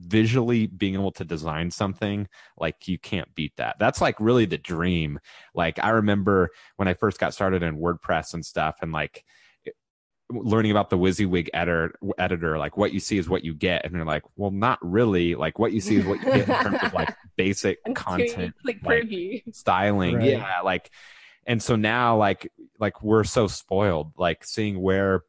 visually 0.00 0.66
being 0.66 0.94
able 0.94 1.12
to 1.12 1.24
design 1.24 1.70
something 1.70 2.28
like 2.56 2.88
you 2.88 2.98
can't 2.98 3.34
beat 3.34 3.56
that. 3.56 3.76
That's 3.78 4.00
like 4.00 4.18
really 4.20 4.46
the 4.46 4.58
dream. 4.58 5.18
Like 5.54 5.78
I 5.82 5.90
remember 5.90 6.50
when 6.76 6.88
I 6.88 6.94
first 6.94 7.18
got 7.18 7.34
started 7.34 7.62
in 7.62 7.78
WordPress 7.78 8.32
and 8.32 8.44
stuff, 8.44 8.76
and 8.80 8.92
like 8.92 9.24
learning 10.30 10.70
about 10.70 10.90
the 10.90 10.98
WYSIWYG 10.98 11.48
editor, 11.54 11.94
editor, 12.18 12.58
like 12.58 12.76
what 12.76 12.92
you 12.92 13.00
see 13.00 13.18
is 13.18 13.28
what 13.28 13.44
you 13.44 13.54
get, 13.54 13.84
and 13.84 13.94
they're 13.94 14.04
like, 14.04 14.24
well, 14.36 14.50
not 14.50 14.78
really. 14.82 15.34
Like 15.34 15.58
what 15.58 15.72
you 15.72 15.80
see 15.80 15.96
is 15.96 16.04
what 16.04 16.20
you 16.20 16.26
get 16.26 16.48
in 16.48 16.54
terms 16.54 16.78
of 16.82 16.92
like 16.92 17.14
basic 17.36 17.78
content, 17.94 18.54
like 18.64 18.82
styling, 19.52 20.16
right. 20.16 20.30
yeah, 20.30 20.60
like. 20.60 20.90
And 21.46 21.62
so 21.62 21.76
now, 21.76 22.18
like, 22.18 22.52
like 22.78 23.02
we're 23.02 23.24
so 23.24 23.46
spoiled, 23.46 24.12
like 24.18 24.44
seeing 24.44 24.82
where 24.82 25.22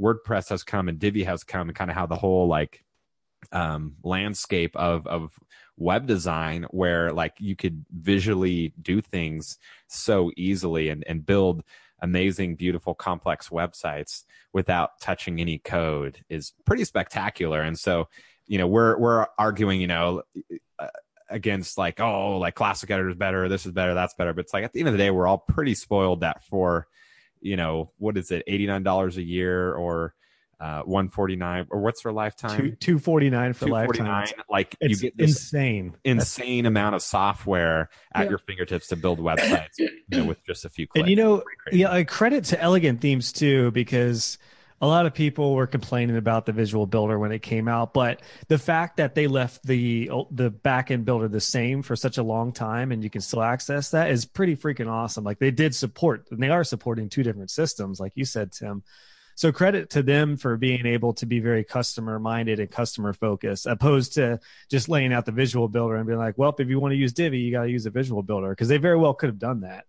WordPress 0.00 0.50
has 0.50 0.62
come 0.62 0.88
and 0.88 1.00
Divi 1.00 1.24
has 1.24 1.42
come, 1.42 1.68
and 1.68 1.76
kind 1.76 1.90
of 1.90 1.96
how 1.96 2.06
the 2.06 2.14
whole 2.14 2.46
like 2.46 2.84
um, 3.50 3.96
landscape 4.04 4.76
of 4.76 5.08
of 5.08 5.32
web 5.76 6.06
design, 6.06 6.66
where 6.70 7.12
like 7.12 7.34
you 7.40 7.56
could 7.56 7.84
visually 7.90 8.74
do 8.80 9.00
things 9.00 9.58
so 9.88 10.30
easily 10.36 10.88
and 10.88 11.02
and 11.08 11.26
build 11.26 11.64
amazing, 12.00 12.56
beautiful, 12.56 12.94
complex 12.94 13.48
websites 13.48 14.24
without 14.52 15.00
touching 15.00 15.40
any 15.40 15.58
code 15.58 16.18
is 16.28 16.52
pretty 16.64 16.84
spectacular. 16.84 17.60
And 17.62 17.78
so, 17.78 18.08
you 18.46 18.58
know, 18.58 18.66
we're 18.66 18.98
we're 18.98 19.26
arguing, 19.38 19.80
you 19.80 19.86
know, 19.86 20.22
uh, 20.78 20.88
against 21.28 21.78
like, 21.78 22.00
oh, 22.00 22.38
like 22.38 22.54
classic 22.54 22.90
editor 22.90 23.08
is 23.08 23.16
better, 23.16 23.48
this 23.48 23.66
is 23.66 23.72
better, 23.72 23.94
that's 23.94 24.14
better. 24.14 24.32
But 24.32 24.44
it's 24.44 24.54
like 24.54 24.64
at 24.64 24.72
the 24.72 24.80
end 24.80 24.88
of 24.88 24.92
the 24.92 24.98
day, 24.98 25.10
we're 25.10 25.26
all 25.26 25.38
pretty 25.38 25.74
spoiled 25.74 26.20
that 26.20 26.44
for, 26.44 26.86
you 27.40 27.56
know, 27.56 27.90
what 27.98 28.16
is 28.16 28.30
it, 28.30 28.44
eighty 28.46 28.66
nine 28.66 28.82
dollars 28.82 29.16
a 29.16 29.22
year 29.22 29.74
or 29.74 30.14
uh, 30.58 30.82
149 30.82 31.66
or 31.70 31.80
what's 31.80 32.02
her 32.02 32.12
lifetime? 32.12 32.56
Two, 32.56 32.72
249 32.72 33.52
for 33.52 33.66
249, 33.66 34.12
lifetime. 34.12 34.44
Like 34.48 34.76
it's 34.80 34.90
you 35.02 35.08
get 35.08 35.16
this 35.16 35.30
insane, 35.30 35.96
insane 36.04 36.64
That's 36.64 36.68
amount 36.70 36.94
of 36.94 37.02
software 37.02 37.90
at 38.14 38.24
yeah. 38.24 38.30
your 38.30 38.38
fingertips 38.38 38.88
to 38.88 38.96
build 38.96 39.18
websites 39.18 39.78
you 39.78 39.90
know, 40.10 40.24
with 40.24 40.44
just 40.46 40.64
a 40.64 40.70
few 40.70 40.86
clicks. 40.86 41.02
And 41.02 41.10
you 41.10 41.16
know, 41.16 41.42
yeah, 41.72 41.92
I 41.92 42.04
credit 42.04 42.44
to 42.46 42.60
Elegant 42.60 43.00
Themes 43.00 43.32
too, 43.32 43.70
because 43.72 44.38
a 44.80 44.86
lot 44.86 45.06
of 45.06 45.14
people 45.14 45.54
were 45.54 45.66
complaining 45.66 46.16
about 46.16 46.44
the 46.44 46.52
visual 46.52 46.86
builder 46.86 47.18
when 47.18 47.32
it 47.32 47.40
came 47.40 47.66
out, 47.66 47.94
but 47.94 48.20
the 48.48 48.58
fact 48.58 48.98
that 48.98 49.14
they 49.14 49.26
left 49.26 49.62
the 49.64 50.10
the 50.30 50.50
backend 50.50 51.04
builder 51.04 51.28
the 51.28 51.40
same 51.40 51.82
for 51.82 51.96
such 51.96 52.18
a 52.18 52.22
long 52.22 52.52
time 52.52 52.92
and 52.92 53.02
you 53.02 53.08
can 53.08 53.22
still 53.22 53.42
access 53.42 53.90
that 53.90 54.10
is 54.10 54.26
pretty 54.26 54.54
freaking 54.56 54.88
awesome. 54.88 55.24
Like 55.24 55.38
they 55.38 55.50
did 55.50 55.74
support 55.74 56.26
and 56.30 56.42
they 56.42 56.50
are 56.50 56.64
supporting 56.64 57.08
two 57.08 57.22
different 57.22 57.50
systems, 57.50 58.00
like 58.00 58.12
you 58.14 58.24
said, 58.24 58.52
Tim. 58.52 58.82
So 59.36 59.52
credit 59.52 59.90
to 59.90 60.02
them 60.02 60.38
for 60.38 60.56
being 60.56 60.86
able 60.86 61.12
to 61.14 61.26
be 61.26 61.40
very 61.40 61.62
customer 61.62 62.18
minded 62.18 62.58
and 62.58 62.70
customer 62.70 63.12
focused, 63.12 63.66
opposed 63.66 64.14
to 64.14 64.40
just 64.70 64.88
laying 64.88 65.12
out 65.12 65.26
the 65.26 65.32
visual 65.32 65.68
builder 65.68 65.96
and 65.96 66.06
being 66.06 66.18
like, 66.18 66.38
well, 66.38 66.54
if 66.58 66.68
you 66.68 66.80
want 66.80 66.92
to 66.92 66.96
use 66.96 67.12
Divi, 67.12 67.38
you 67.38 67.52
got 67.52 67.64
to 67.64 67.70
use 67.70 67.84
a 67.84 67.90
visual 67.90 68.22
builder 68.22 68.48
because 68.48 68.68
they 68.68 68.78
very 68.78 68.96
well 68.96 69.12
could 69.12 69.28
have 69.28 69.38
done 69.38 69.60
that. 69.60 69.84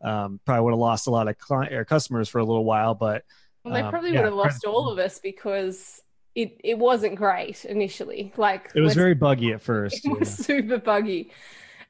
Um, 0.00 0.40
probably 0.46 0.64
would 0.64 0.70
have 0.72 0.78
lost 0.78 1.06
a 1.08 1.10
lot 1.10 1.28
of 1.28 1.36
client 1.36 1.74
or 1.74 1.84
customers 1.84 2.30
for 2.30 2.38
a 2.38 2.44
little 2.44 2.64
while, 2.64 2.94
but 2.94 3.24
well, 3.64 3.74
they 3.74 3.82
um, 3.82 3.90
probably 3.90 4.12
yeah, 4.12 4.20
would 4.20 4.26
have 4.26 4.34
lost 4.34 4.64
all 4.64 4.88
of 4.88 4.98
us 4.98 5.18
because 5.18 6.00
it, 6.34 6.58
it 6.64 6.78
wasn't 6.78 7.16
great 7.16 7.66
initially. 7.66 8.32
Like 8.38 8.72
it 8.74 8.80
was 8.80 8.94
very 8.94 9.14
buggy 9.14 9.52
at 9.52 9.60
first. 9.62 10.06
It 10.06 10.08
yeah. 10.08 10.18
was 10.20 10.32
super 10.32 10.78
buggy 10.78 11.32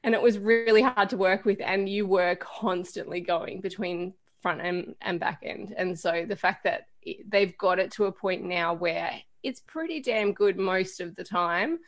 and 0.03 0.13
it 0.13 0.21
was 0.21 0.37
really 0.37 0.81
hard 0.81 1.09
to 1.09 1.17
work 1.17 1.45
with 1.45 1.61
and 1.61 1.87
you 1.87 2.05
were 2.05 2.35
constantly 2.35 3.21
going 3.21 3.61
between 3.61 4.13
front 4.47 4.61
end 4.61 4.95
and 5.01 5.19
back 5.19 5.39
end 5.43 5.73
and 5.77 5.97
so 5.97 6.25
the 6.27 6.35
fact 6.35 6.63
that 6.63 6.87
they've 7.27 7.57
got 7.57 7.79
it 7.79 7.91
to 7.91 8.05
a 8.05 8.11
point 8.11 8.43
now 8.43 8.73
where 8.73 9.11
it's 9.43 9.61
pretty 9.61 10.01
damn 10.01 10.33
good 10.33 10.57
most 10.57 10.99
of 10.99 11.15
the 11.15 11.23
time. 11.23 11.79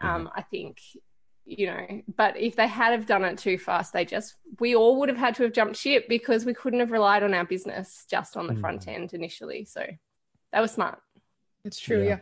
Um, 0.00 0.26
mm-hmm. 0.26 0.26
I 0.36 0.42
think, 0.42 0.80
you 1.44 1.66
know, 1.66 2.02
but 2.16 2.36
if 2.36 2.56
they 2.56 2.68
had 2.68 2.92
have 2.92 3.06
done 3.06 3.24
it 3.24 3.38
too 3.38 3.58
fast, 3.58 3.92
they 3.92 4.04
just 4.04 4.34
we 4.60 4.76
all 4.76 4.98
would 5.00 5.08
have 5.08 5.18
had 5.18 5.34
to 5.36 5.42
have 5.44 5.52
jumped 5.52 5.76
ship 5.76 6.08
because 6.08 6.44
we 6.44 6.54
couldn't 6.54 6.80
have 6.80 6.90
relied 6.90 7.22
on 7.22 7.34
our 7.34 7.44
business 7.44 8.04
just 8.10 8.36
on 8.36 8.46
the 8.46 8.52
mm-hmm. 8.52 8.60
front 8.60 8.88
end 8.88 9.14
initially. 9.14 9.64
So 9.64 9.84
that 10.52 10.60
was 10.60 10.72
smart. 10.72 11.00
It's 11.64 11.80
true, 11.80 12.02
yeah. 12.02 12.08
yeah. 12.08 12.18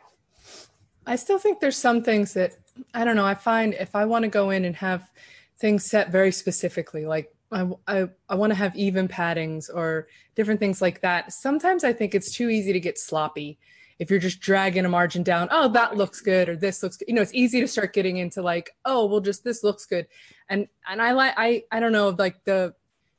I 1.09 1.16
still 1.16 1.38
think 1.38 1.61
there's 1.61 1.77
some 1.77 2.03
things 2.03 2.35
that 2.35 2.57
I 2.94 3.05
don't 3.05 3.16
know. 3.16 3.27
I 3.27 3.35
find 3.35 3.75
if 3.75 3.94
I 3.94 4.05
want 4.05 4.22
to 4.22 4.29
go 4.29 4.51
in 4.51 4.64
and 4.64 4.77
have 4.77 5.11
things 5.59 5.85
set 5.85 6.11
very 6.11 6.33
specifically, 6.33 7.07
like 7.07 7.33
I, 7.52 7.68
I, 7.87 8.09
I 8.28 8.35
want 8.35 8.50
to 8.50 8.54
have 8.54 8.74
even 8.76 9.09
paddings 9.09 9.70
or 9.72 10.09
different 10.35 10.61
things 10.61 10.82
like 10.82 11.00
that. 11.02 11.32
Sometimes 11.32 11.85
I 11.85 11.92
think 11.92 12.14
it's 12.14 12.35
too 12.35 12.48
easy 12.50 12.72
to 12.72 12.80
get 12.80 12.98
sloppy 12.98 13.59
if 13.98 14.11
you're 14.11 14.20
just 14.20 14.40
dragging 14.40 14.85
a 14.85 14.88
margin 14.88 15.22
down, 15.22 15.48
oh, 15.50 15.68
that 15.68 15.96
looks 15.96 16.20
good, 16.20 16.48
or 16.48 16.56
this 16.56 16.82
looks 16.82 16.96
good. 16.98 17.09
You 17.09 17.14
know, 17.14 17.22
it's 17.22 17.32
easy 17.35 17.61
to 17.61 17.68
start 17.68 17.94
getting 17.94 18.18
into 18.18 18.42
like, 18.42 18.70
oh, 18.85 19.06
well, 19.06 19.20
just 19.20 19.42
this 19.42 19.64
looks 19.64 19.87
good. 19.87 20.06
And 20.48 20.68
and 20.88 21.00
I 21.00 21.12
like 21.12 21.35
I 21.37 21.64
I 21.72 21.80
don't 21.80 21.92
know, 21.92 22.11
like 22.11 22.44
the 22.44 22.74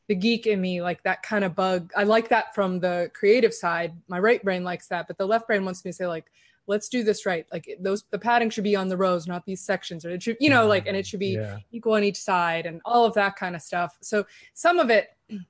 the 0.08 0.16
geek 0.16 0.46
in 0.46 0.62
me, 0.62 0.82
like 0.82 1.04
that 1.04 1.24
kind 1.24 1.44
of 1.44 1.56
bug. 1.56 1.92
I 1.96 2.04
like 2.04 2.30
that 2.30 2.54
from 2.54 2.80
the 2.80 3.12
creative 3.14 3.54
side. 3.54 3.94
My 4.08 4.20
right 4.20 4.42
brain 4.44 4.64
likes 4.64 4.88
that, 4.88 5.08
but 5.08 5.18
the 5.18 5.26
left 5.26 5.48
brain 5.48 5.66
wants 5.66 5.84
me 5.84 5.92
to 5.92 5.96
say, 5.98 6.08
like, 6.08 6.26
let's 6.68 6.90
do 6.90 7.04
this 7.04 7.26
right. 7.26 7.46
Like 7.52 7.68
those 7.80 8.04
the 8.12 8.20
padding 8.20 8.50
should 8.50 8.64
be 8.64 8.76
on 8.76 8.88
the 8.90 8.98
rows, 8.98 9.26
not 9.28 9.46
these 9.46 9.62
sections, 9.62 10.06
or 10.06 10.10
it 10.12 10.22
should, 10.22 10.38
you 10.40 10.50
know, 10.50 10.68
like 10.68 10.86
and 10.88 10.96
it 10.96 11.08
should 11.08 11.20
be 11.20 11.36
Yeah. 11.36 11.58
equal 11.72 11.94
on 11.94 12.04
each 12.04 12.20
side 12.20 12.66
and 12.66 12.82
all 12.86 13.06
of 13.06 13.14
that 13.16 13.36
kind 13.38 13.56
of 13.56 13.62
stuff. 13.62 13.98
So 14.02 14.26
some 14.54 14.78
of 14.80 14.90
it 14.90 15.10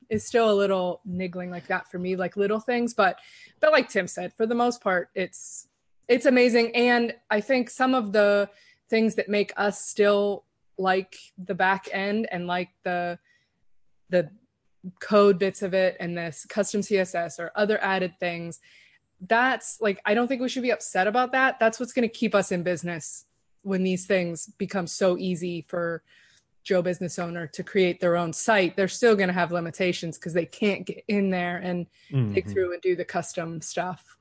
is 0.10 0.24
still 0.26 0.50
a 0.52 0.54
little 0.54 1.02
niggling 1.06 1.52
like 1.52 1.68
that 1.68 1.90
for 1.90 2.00
me, 2.00 2.16
like 2.16 2.38
little 2.38 2.60
things, 2.60 2.94
but 2.94 3.18
but 3.60 3.72
like 3.72 3.90
Tim 3.90 4.08
said, 4.08 4.34
for 4.34 4.46
the 4.46 4.56
most 4.56 4.82
part, 4.82 5.10
it's 5.16 5.68
it's 6.08 6.26
amazing. 6.26 6.74
And 6.76 7.14
I 7.30 7.42
think 7.42 7.70
some 7.70 7.94
of 7.94 8.14
the 8.14 8.50
things 8.90 9.16
that 9.16 9.28
make 9.28 9.52
us 9.58 9.84
still 9.86 10.46
like 10.78 11.18
the 11.38 11.56
back 11.56 11.90
end 11.92 12.28
and 12.32 12.48
like 12.48 12.70
the 12.84 13.20
the 14.10 14.30
code 15.02 15.38
bits 15.40 15.62
of 15.64 15.74
it 15.74 15.98
and 16.00 16.18
this 16.18 16.46
custom 16.48 16.80
css 16.80 17.40
or 17.40 17.52
other 17.56 17.84
added 17.84 18.14
things 18.22 18.62
that's 19.22 19.80
like 19.82 20.00
i 20.06 20.14
don't 20.14 20.28
think 20.28 20.42
we 20.42 20.50
should 20.50 20.62
be 20.62 20.72
upset 20.72 21.08
about 21.08 21.32
that. 21.32 21.60
That's 21.60 21.80
what's 21.80 21.94
going 21.94 22.08
to 22.08 22.14
keep 22.14 22.36
us 22.36 22.52
in 22.52 22.64
business 22.64 23.26
when 23.64 23.84
these 23.84 24.06
things 24.06 24.48
become 24.58 24.88
so 24.88 25.18
easy 25.18 25.66
for 25.68 26.04
joe 26.64 26.82
business 26.82 27.18
owner 27.18 27.48
to 27.48 27.64
create 27.64 28.00
their 28.00 28.16
own 28.18 28.34
site. 28.34 28.76
They're 28.76 28.88
still 28.88 29.16
going 29.16 29.30
to 29.30 29.34
have 29.34 29.52
limitations 29.52 30.18
because 30.18 30.34
they 30.34 30.46
can't 30.46 30.86
get 30.86 31.04
in 31.08 31.30
there 31.30 31.58
and 31.58 31.88
dig 32.12 32.46
Mhm. 32.46 32.52
through 32.52 32.74
and 32.74 32.82
do 32.82 32.96
the 32.96 33.06
custom 33.06 33.62
stuff. 33.62 34.18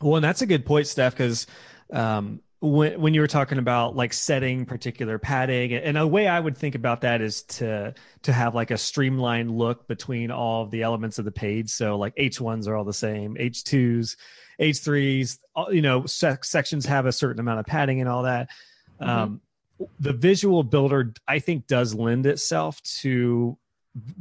Well, 0.00 0.16
and 0.16 0.24
that's 0.24 0.42
a 0.42 0.46
good 0.46 0.64
point, 0.64 0.86
Steph, 0.86 1.14
because 1.14 1.46
um, 1.92 2.40
when 2.60 3.00
when 3.00 3.14
you 3.14 3.20
were 3.20 3.28
talking 3.28 3.58
about 3.58 3.94
like 3.94 4.12
setting 4.12 4.66
particular 4.66 5.18
padding, 5.18 5.72
and 5.74 5.96
a 5.96 6.06
way 6.06 6.26
I 6.26 6.40
would 6.40 6.56
think 6.56 6.74
about 6.74 7.02
that 7.02 7.20
is 7.20 7.42
to 7.44 7.94
to 8.22 8.32
have 8.32 8.54
like 8.54 8.70
a 8.70 8.78
streamlined 8.78 9.50
look 9.50 9.86
between 9.86 10.30
all 10.30 10.62
of 10.62 10.70
the 10.70 10.82
elements 10.82 11.18
of 11.18 11.24
the 11.24 11.30
page. 11.30 11.70
So 11.70 11.96
like 11.96 12.14
H 12.16 12.40
ones 12.40 12.66
are 12.66 12.74
all 12.74 12.84
the 12.84 12.92
same, 12.92 13.36
H 13.38 13.64
twos, 13.64 14.16
H 14.58 14.78
threes, 14.78 15.38
you 15.70 15.82
know, 15.82 16.06
sec- 16.06 16.44
sections 16.44 16.84
have 16.86 17.06
a 17.06 17.12
certain 17.12 17.38
amount 17.40 17.60
of 17.60 17.66
padding 17.66 18.00
and 18.00 18.08
all 18.08 18.24
that. 18.24 18.48
Um, 19.00 19.40
the 20.00 20.12
visual 20.12 20.64
builder, 20.64 21.14
I 21.28 21.38
think, 21.38 21.68
does 21.68 21.94
lend 21.94 22.26
itself 22.26 22.82
to 23.00 23.56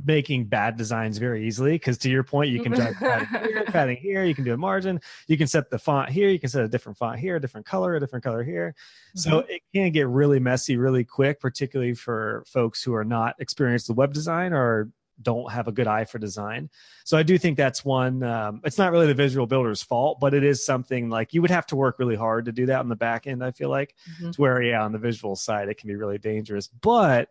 making 0.05 0.45
bad 0.45 0.77
designs 0.77 1.17
very 1.17 1.47
easily 1.47 1.73
because 1.73 1.97
to 1.97 2.09
your 2.09 2.23
point 2.23 2.49
you 2.49 2.61
can 2.61 2.71
drag 2.71 2.95
padding 2.99 3.27
here, 3.27 3.63
padding 3.67 3.97
here 3.97 4.23
you 4.23 4.33
can 4.35 4.43
do 4.43 4.53
a 4.53 4.57
margin 4.57 4.99
you 5.27 5.37
can 5.37 5.47
set 5.47 5.69
the 5.69 5.79
font 5.79 6.09
here 6.09 6.29
you 6.29 6.39
can 6.39 6.49
set 6.49 6.63
a 6.63 6.67
different 6.67 6.97
font 6.97 7.19
here 7.19 7.35
a 7.35 7.41
different 7.41 7.65
color 7.65 7.95
a 7.95 7.99
different 7.99 8.23
color 8.23 8.43
here. 8.43 8.75
So 9.15 9.39
it 9.39 9.61
can 9.73 9.91
get 9.91 10.07
really 10.07 10.39
messy 10.39 10.77
really 10.77 11.03
quick 11.03 11.39
particularly 11.39 11.93
for 11.93 12.43
folks 12.47 12.83
who 12.83 12.93
are 12.93 13.05
not 13.05 13.35
experienced 13.39 13.89
with 13.89 13.97
web 13.97 14.13
design 14.13 14.53
or 14.53 14.89
don't 15.19 15.51
have 15.51 15.67
a 15.67 15.71
good 15.71 15.87
eye 15.87 16.05
for 16.05 16.19
design. 16.19 16.69
So 17.03 17.17
i 17.17 17.23
do 17.23 17.37
think 17.39 17.57
that's 17.57 17.83
one 17.83 18.21
um, 18.21 18.61
it's 18.63 18.77
not 18.77 18.91
really 18.91 19.07
the 19.07 19.15
visual 19.15 19.47
builder's 19.47 19.81
fault 19.81 20.19
but 20.19 20.35
it 20.35 20.43
is 20.43 20.63
something 20.63 21.09
like 21.09 21.33
you 21.33 21.41
would 21.41 21.49
have 21.49 21.65
to 21.67 21.75
work 21.75 21.97
really 21.97 22.15
hard 22.15 22.45
to 22.45 22.51
do 22.51 22.67
that 22.67 22.79
on 22.79 22.87
the 22.89 22.95
back 22.95 23.25
end 23.25 23.43
i 23.43 23.49
feel 23.51 23.69
like 23.69 23.95
Mhm. 24.21 24.33
to 24.33 24.41
where 24.41 24.61
yeah 24.61 24.83
on 24.83 24.91
the 24.91 24.99
visual 24.99 25.35
side 25.35 25.69
it 25.69 25.77
can 25.79 25.87
be 25.87 25.95
really 25.95 26.19
dangerous. 26.19 26.67
But 26.67 27.29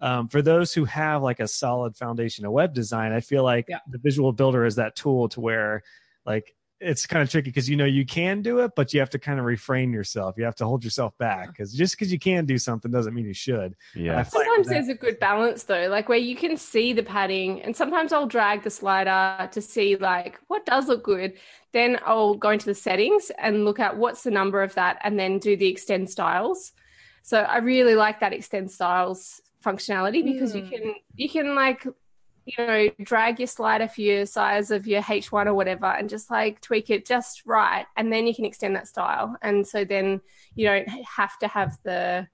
um, 0.00 0.28
for 0.28 0.42
those 0.42 0.72
who 0.72 0.84
have 0.84 1.22
like 1.22 1.40
a 1.40 1.48
solid 1.48 1.96
foundation 1.96 2.44
of 2.44 2.52
web 2.52 2.72
design 2.74 3.12
i 3.12 3.20
feel 3.20 3.42
like 3.44 3.66
Yeah. 3.68 3.80
the 3.90 3.98
visual 3.98 4.32
builder 4.32 4.64
is 4.64 4.76
that 4.76 4.94
tool 4.96 5.28
to 5.30 5.40
where 5.40 5.82
like 6.26 6.54
it's 6.80 7.06
kind 7.06 7.24
of 7.24 7.28
tricky 7.28 7.50
because 7.50 7.68
you 7.68 7.74
know 7.76 7.84
you 7.84 8.06
can 8.06 8.40
do 8.40 8.60
it 8.60 8.70
but 8.76 8.94
you 8.94 9.00
have 9.00 9.10
to 9.10 9.18
kind 9.18 9.40
of 9.40 9.44
refrain 9.44 9.92
yourself 9.92 10.36
you 10.38 10.44
have 10.44 10.54
to 10.54 10.64
hold 10.64 10.84
yourself 10.84 11.12
back 11.18 11.48
because 11.48 11.72
just 11.72 11.96
because 11.96 12.12
you 12.12 12.20
can 12.20 12.46
do 12.46 12.56
something 12.56 12.92
doesn't 12.92 13.14
mean 13.14 13.24
you 13.26 13.34
should 13.34 13.74
Yeah. 13.96 14.22
Sometimes 14.22 14.68
there's 14.68 14.86
a 14.88 14.94
good 14.94 15.18
balance 15.18 15.64
though, 15.64 15.88
like 15.88 16.08
where 16.08 16.18
you 16.18 16.36
can 16.36 16.56
see 16.56 16.92
the 16.92 17.02
padding, 17.02 17.62
and 17.62 17.74
sometimes 17.74 18.12
I'll 18.12 18.28
drag 18.28 18.62
the 18.62 18.70
slider 18.70 19.48
to 19.50 19.60
see 19.60 19.96
like 19.96 20.38
what 20.46 20.64
does 20.66 20.86
look 20.86 21.02
good. 21.02 21.32
Then 21.72 21.98
I'll 22.06 22.34
go 22.36 22.50
into 22.50 22.66
the 22.66 22.74
settings 22.76 23.32
and 23.38 23.64
look 23.64 23.80
at 23.80 23.96
what's 23.96 24.22
the 24.22 24.30
number 24.30 24.62
of 24.62 24.74
that, 24.74 24.98
and 25.02 25.18
then 25.18 25.40
do 25.40 25.56
the 25.56 25.66
extend 25.66 26.08
styles. 26.10 26.72
So 27.24 27.40
I 27.40 27.58
really 27.58 27.96
like 27.96 28.20
that 28.20 28.32
extend 28.32 28.70
styles 28.70 29.40
functionality 29.64 30.24
because 30.24 30.54
you 30.54 30.62
Mm. 30.62 30.70
can 30.70 30.94
you 31.16 31.28
can 31.28 31.54
like 31.54 31.84
you 32.46 32.66
know 32.66 32.88
drag 33.02 33.38
your 33.38 33.46
slider 33.46 33.88
for 33.88 34.00
your 34.00 34.24
size 34.24 34.70
of 34.70 34.86
your 34.86 35.02
H1 35.02 35.46
or 35.46 35.54
whatever, 35.54 35.86
and 35.86 36.08
just 36.08 36.30
like 36.30 36.60
tweak 36.60 36.90
it 36.90 37.06
just 37.06 37.42
right, 37.44 37.86
and 37.96 38.12
then 38.12 38.26
you 38.26 38.34
can 38.34 38.44
extend 38.44 38.76
that 38.76 38.88
style. 38.88 39.36
And 39.42 39.66
so 39.66 39.84
then 39.84 40.20
you 40.54 40.66
don't 40.66 40.88
have 40.88 41.38
to 41.40 41.48
have 41.48 41.76
the 41.84 42.28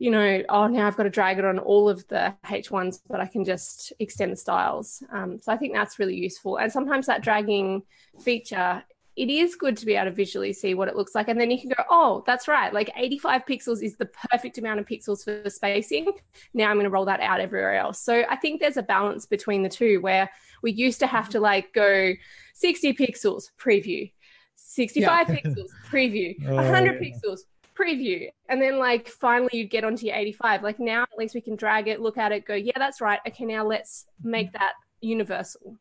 you 0.00 0.10
know, 0.10 0.42
oh, 0.48 0.66
now 0.66 0.88
I've 0.88 0.96
got 0.96 1.04
to 1.04 1.08
drag 1.10 1.38
it 1.38 1.44
on 1.44 1.60
all 1.60 1.88
of 1.88 2.06
the 2.08 2.34
H1s, 2.44 3.00
but 3.08 3.20
I 3.20 3.26
can 3.26 3.44
just 3.44 3.92
extend 4.00 4.32
the 4.32 4.36
styles. 4.36 5.04
Um, 5.12 5.38
so 5.40 5.52
I 5.52 5.56
think 5.56 5.72
that's 5.72 6.00
really 6.00 6.16
useful. 6.16 6.56
And 6.56 6.70
sometimes 6.70 7.06
that 7.06 7.22
dragging 7.22 7.82
feature, 8.20 8.82
it 9.16 9.30
is 9.30 9.54
good 9.54 9.76
to 9.76 9.86
be 9.86 9.94
able 9.94 10.10
to 10.10 10.10
visually 10.10 10.52
see 10.52 10.74
what 10.74 10.88
it 10.88 10.96
looks 10.96 11.14
like. 11.14 11.28
And 11.28 11.40
then 11.40 11.50
you 11.50 11.60
can 11.60 11.68
go, 11.70 11.82
oh, 11.88 12.24
that's 12.26 12.48
right. 12.48 12.72
Like 12.72 12.90
85 12.96 13.46
pixels 13.46 13.82
is 13.82 13.96
the 13.96 14.06
perfect 14.06 14.58
amount 14.58 14.80
of 14.80 14.86
pixels 14.86 15.22
for 15.22 15.40
the 15.40 15.50
spacing. 15.50 16.12
Now 16.52 16.68
I'm 16.68 16.76
going 16.76 16.84
to 16.84 16.90
roll 16.90 17.04
that 17.04 17.20
out 17.20 17.40
everywhere 17.40 17.76
else. 17.76 18.00
So 18.00 18.24
I 18.28 18.36
think 18.36 18.60
there's 18.60 18.76
a 18.76 18.82
balance 18.82 19.24
between 19.24 19.62
the 19.62 19.68
two 19.68 20.00
where 20.00 20.28
we 20.62 20.72
used 20.72 20.98
to 21.00 21.06
have 21.06 21.28
to 21.30 21.40
like 21.40 21.72
go 21.72 22.12
60 22.54 22.92
pixels 22.94 23.50
preview, 23.58 24.10
65 24.56 25.26
pixels 25.28 25.68
preview, 25.88 26.34
Oh, 26.48 26.54
100 26.56 27.00
yeah. 27.00 27.08
pixels 27.10 27.40
preview 27.76 28.28
and 28.48 28.62
then 28.62 28.78
like 28.78 29.08
finally 29.08 29.48
you'd 29.52 29.68
get 29.68 29.82
onto 29.82 30.06
your 30.06 30.14
85 30.14 30.62
like 30.62 30.78
now 30.78 31.02
at 31.02 31.18
least 31.18 31.34
we 31.34 31.40
can 31.40 31.56
drag 31.56 31.88
it 31.88 32.00
look 32.00 32.16
at 32.16 32.30
it 32.30 32.44
go 32.44 32.54
yeah 32.54 32.70
that's 32.76 33.00
right 33.00 33.18
okay 33.26 33.44
now 33.44 33.66
let's 33.66 34.06
make 34.22 34.52
that 34.52 34.74
universal 35.00 35.76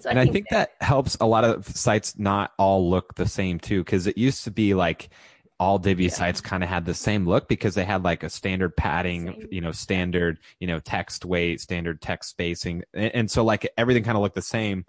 so 0.00 0.10
and 0.10 0.18
I 0.18 0.26
think 0.26 0.48
that 0.50 0.72
helps 0.80 1.16
a 1.20 1.26
lot 1.26 1.44
of 1.44 1.66
sites 1.66 2.18
not 2.18 2.52
all 2.58 2.88
look 2.88 3.14
the 3.14 3.26
same 3.26 3.58
too, 3.58 3.82
because 3.84 4.06
it 4.06 4.16
used 4.18 4.44
to 4.44 4.50
be 4.50 4.74
like 4.74 5.08
all 5.58 5.78
Divi 5.78 6.04
Yeah. 6.04 6.10
sites 6.10 6.40
kind 6.42 6.62
of 6.62 6.68
had 6.68 6.84
the 6.84 6.92
same 6.92 7.26
look 7.26 7.48
because 7.48 7.74
they 7.74 7.84
had 7.84 8.02
like 8.04 8.22
a 8.22 8.28
standard 8.28 8.76
padding, 8.76 9.26
Same. 9.28 9.48
you 9.50 9.60
know, 9.62 9.72
standard, 9.72 10.38
you 10.60 10.66
know, 10.66 10.78
text 10.80 11.24
weight, 11.24 11.60
standard 11.62 12.02
text 12.02 12.28
spacing, 12.28 12.82
and, 12.92 13.14
and 13.14 13.30
so 13.30 13.42
like 13.42 13.66
everything 13.78 14.04
kind 14.04 14.16
of 14.16 14.22
looked 14.22 14.34
the 14.34 14.42
same. 14.42 14.84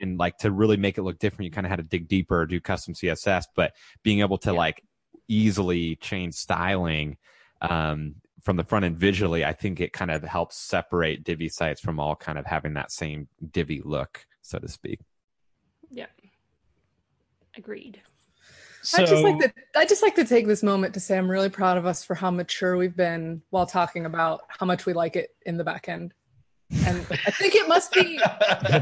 And 0.00 0.18
like 0.18 0.38
to 0.38 0.52
really 0.52 0.76
make 0.76 0.96
it 0.96 1.02
look 1.02 1.18
different, 1.18 1.46
you 1.46 1.50
kind 1.50 1.66
of 1.66 1.70
had 1.70 1.78
to 1.78 1.82
dig 1.82 2.06
deeper, 2.06 2.46
do 2.46 2.60
custom 2.60 2.94
CSS, 2.94 3.46
but 3.56 3.72
being 4.04 4.20
able 4.20 4.38
to 4.38 4.50
Yeah. 4.52 4.58
like 4.58 4.84
easily 5.28 5.96
change 5.96 6.34
styling. 6.34 7.16
Um, 7.60 8.16
from 8.42 8.56
the 8.56 8.64
front 8.64 8.84
end 8.84 8.96
visually, 8.98 9.44
I 9.44 9.52
think 9.52 9.80
it 9.80 9.92
kind 9.92 10.10
of 10.10 10.22
helps 10.24 10.56
separate 10.56 11.22
Divi 11.22 11.48
sites 11.48 11.80
from 11.80 12.00
all 12.00 12.16
kind 12.16 12.38
of 12.38 12.46
having 12.46 12.74
that 12.74 12.90
same 12.90 13.28
Divi 13.52 13.80
look, 13.84 14.26
so 14.42 14.58
to 14.58 14.68
speak. 14.68 15.00
yeah 15.90 16.06
agreed 17.56 18.00
So, 18.82 19.02
I 19.02 19.06
just 19.06 19.22
like 19.22 19.38
to 19.40 19.52
I 19.76 19.86
just 19.86 20.02
like 20.02 20.14
to 20.16 20.24
take 20.24 20.46
this 20.46 20.62
moment 20.62 20.94
to 20.94 21.00
say 21.00 21.16
I'm 21.16 21.30
really 21.30 21.48
proud 21.50 21.76
of 21.78 21.86
us 21.86 22.02
for 22.04 22.14
how 22.14 22.30
mature 22.30 22.76
we've 22.76 22.96
been 22.96 23.42
while 23.50 23.66
talking 23.66 24.06
about 24.06 24.42
how 24.48 24.66
much 24.66 24.86
we 24.86 24.92
like 24.92 25.16
it 25.16 25.30
in 25.46 25.56
the 25.56 25.64
back 25.64 25.88
end. 25.88 26.14
And 26.86 26.96
I 27.10 27.30
think 27.30 27.54
it 27.54 27.68
must 27.68 27.92
be 27.92 28.18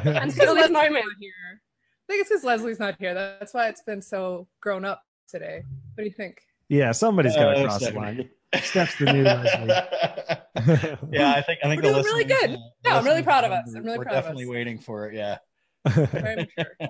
until 0.04 0.54
this 0.54 0.70
moment 0.70 1.04
here. 1.20 1.32
I 1.52 2.06
think 2.12 2.20
it's 2.22 2.28
because 2.30 2.44
Leslie's 2.44 2.78
not 2.78 2.94
here. 3.00 3.12
That's 3.14 3.52
why 3.52 3.68
it's 3.68 3.82
been 3.82 4.00
so 4.00 4.46
grown 4.60 4.84
up 4.84 5.02
today. 5.28 5.64
What 5.94 6.04
do 6.04 6.08
you 6.08 6.14
think? 6.14 6.40
yeah 6.68 6.92
somebody's 6.92 7.34
got 7.34 7.52
to 7.54 7.58
Uh, 7.62 7.64
cross 7.64 7.80
the 7.84 7.90
line 7.92 8.30
steph's 8.62 8.96
the 9.00 9.12
new 9.12 9.24
leslie 9.24 9.68
yeah, 11.10 11.32
I 11.34 11.42
think 11.42 11.58
I 11.64 11.68
think 11.68 11.82
We're 11.82 11.92
the 11.92 12.02
doing 12.02 12.04
really 12.04 12.24
good. 12.24 12.50
uh, 12.52 12.58
No, 12.84 12.90
I'm 12.98 13.04
really 13.04 13.22
proud 13.24 13.42
of 13.44 13.50
us. 13.50 13.74
I'm 13.74 13.82
really 13.84 13.98
we're 13.98 14.04
proud 14.04 14.14
of 14.16 14.22
definitely 14.22 14.46
waiting 14.46 14.78
for 14.78 15.08
it. 15.08 15.14
Yeah. 15.16 15.38
Very 15.88 16.36
mature. 16.36 16.72
Yeah. 16.80 16.88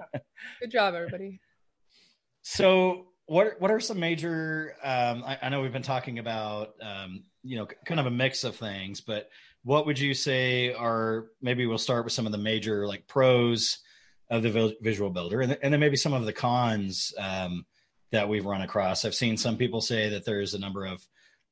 Good 0.61 0.71
job, 0.71 0.95
everybody. 0.95 1.41
So 2.43 3.09
what 3.27 3.61
what 3.61 3.71
are 3.71 3.81
some 3.81 4.01
major? 4.01 4.75
Um, 4.83 5.23
I, 5.25 5.39
I 5.43 5.49
know 5.49 5.63
we've 5.63 5.73
been 5.73 5.83
talking 5.83 6.19
about 6.19 6.71
um, 6.83 7.25
you 7.43 7.57
know 7.57 7.69
kind 7.87 8.01
of 8.01 8.07
a 8.07 8.11
mix 8.11 8.45
of 8.45 8.57
things, 8.57 9.01
but 9.01 9.29
what 9.63 9.87
would 9.87 9.99
you 9.99 10.15
say 10.15 10.73
are 10.73 11.27
maybe 11.41 11.67
we'll 11.67 11.79
start 11.79 12.05
with 12.05 12.13
some 12.13 12.27
of 12.27 12.33
the 12.33 12.39
major 12.39 12.87
like 12.87 13.07
pros 13.07 13.79
of 14.31 14.43
the 14.43 14.77
visual 14.81 15.11
builder, 15.11 15.43
and, 15.43 15.57
and 15.63 15.73
then 15.73 15.81
maybe 15.81 15.97
some 15.97 16.13
of 16.13 16.25
the 16.25 16.33
cons 16.33 17.13
um, 17.19 17.65
that 18.11 18.29
we've 18.29 18.47
run 18.47 18.63
across. 18.63 19.05
I've 19.05 19.15
seen 19.15 19.37
some 19.37 19.57
people 19.57 19.81
say 19.81 20.09
that 20.09 20.25
there's 20.25 20.55
a 20.55 20.59
number 20.59 20.87
of 20.87 21.07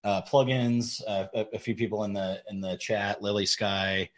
uh, 0.05 0.22
plugins. 0.22 1.01
Uh, 1.07 1.27
a, 1.35 1.46
a 1.55 1.59
few 1.59 1.74
people 1.74 2.05
in 2.05 2.12
the 2.12 2.42
in 2.51 2.61
the 2.61 2.77
chat, 2.79 3.22
Lily 3.22 3.46
Sky, 3.46 4.11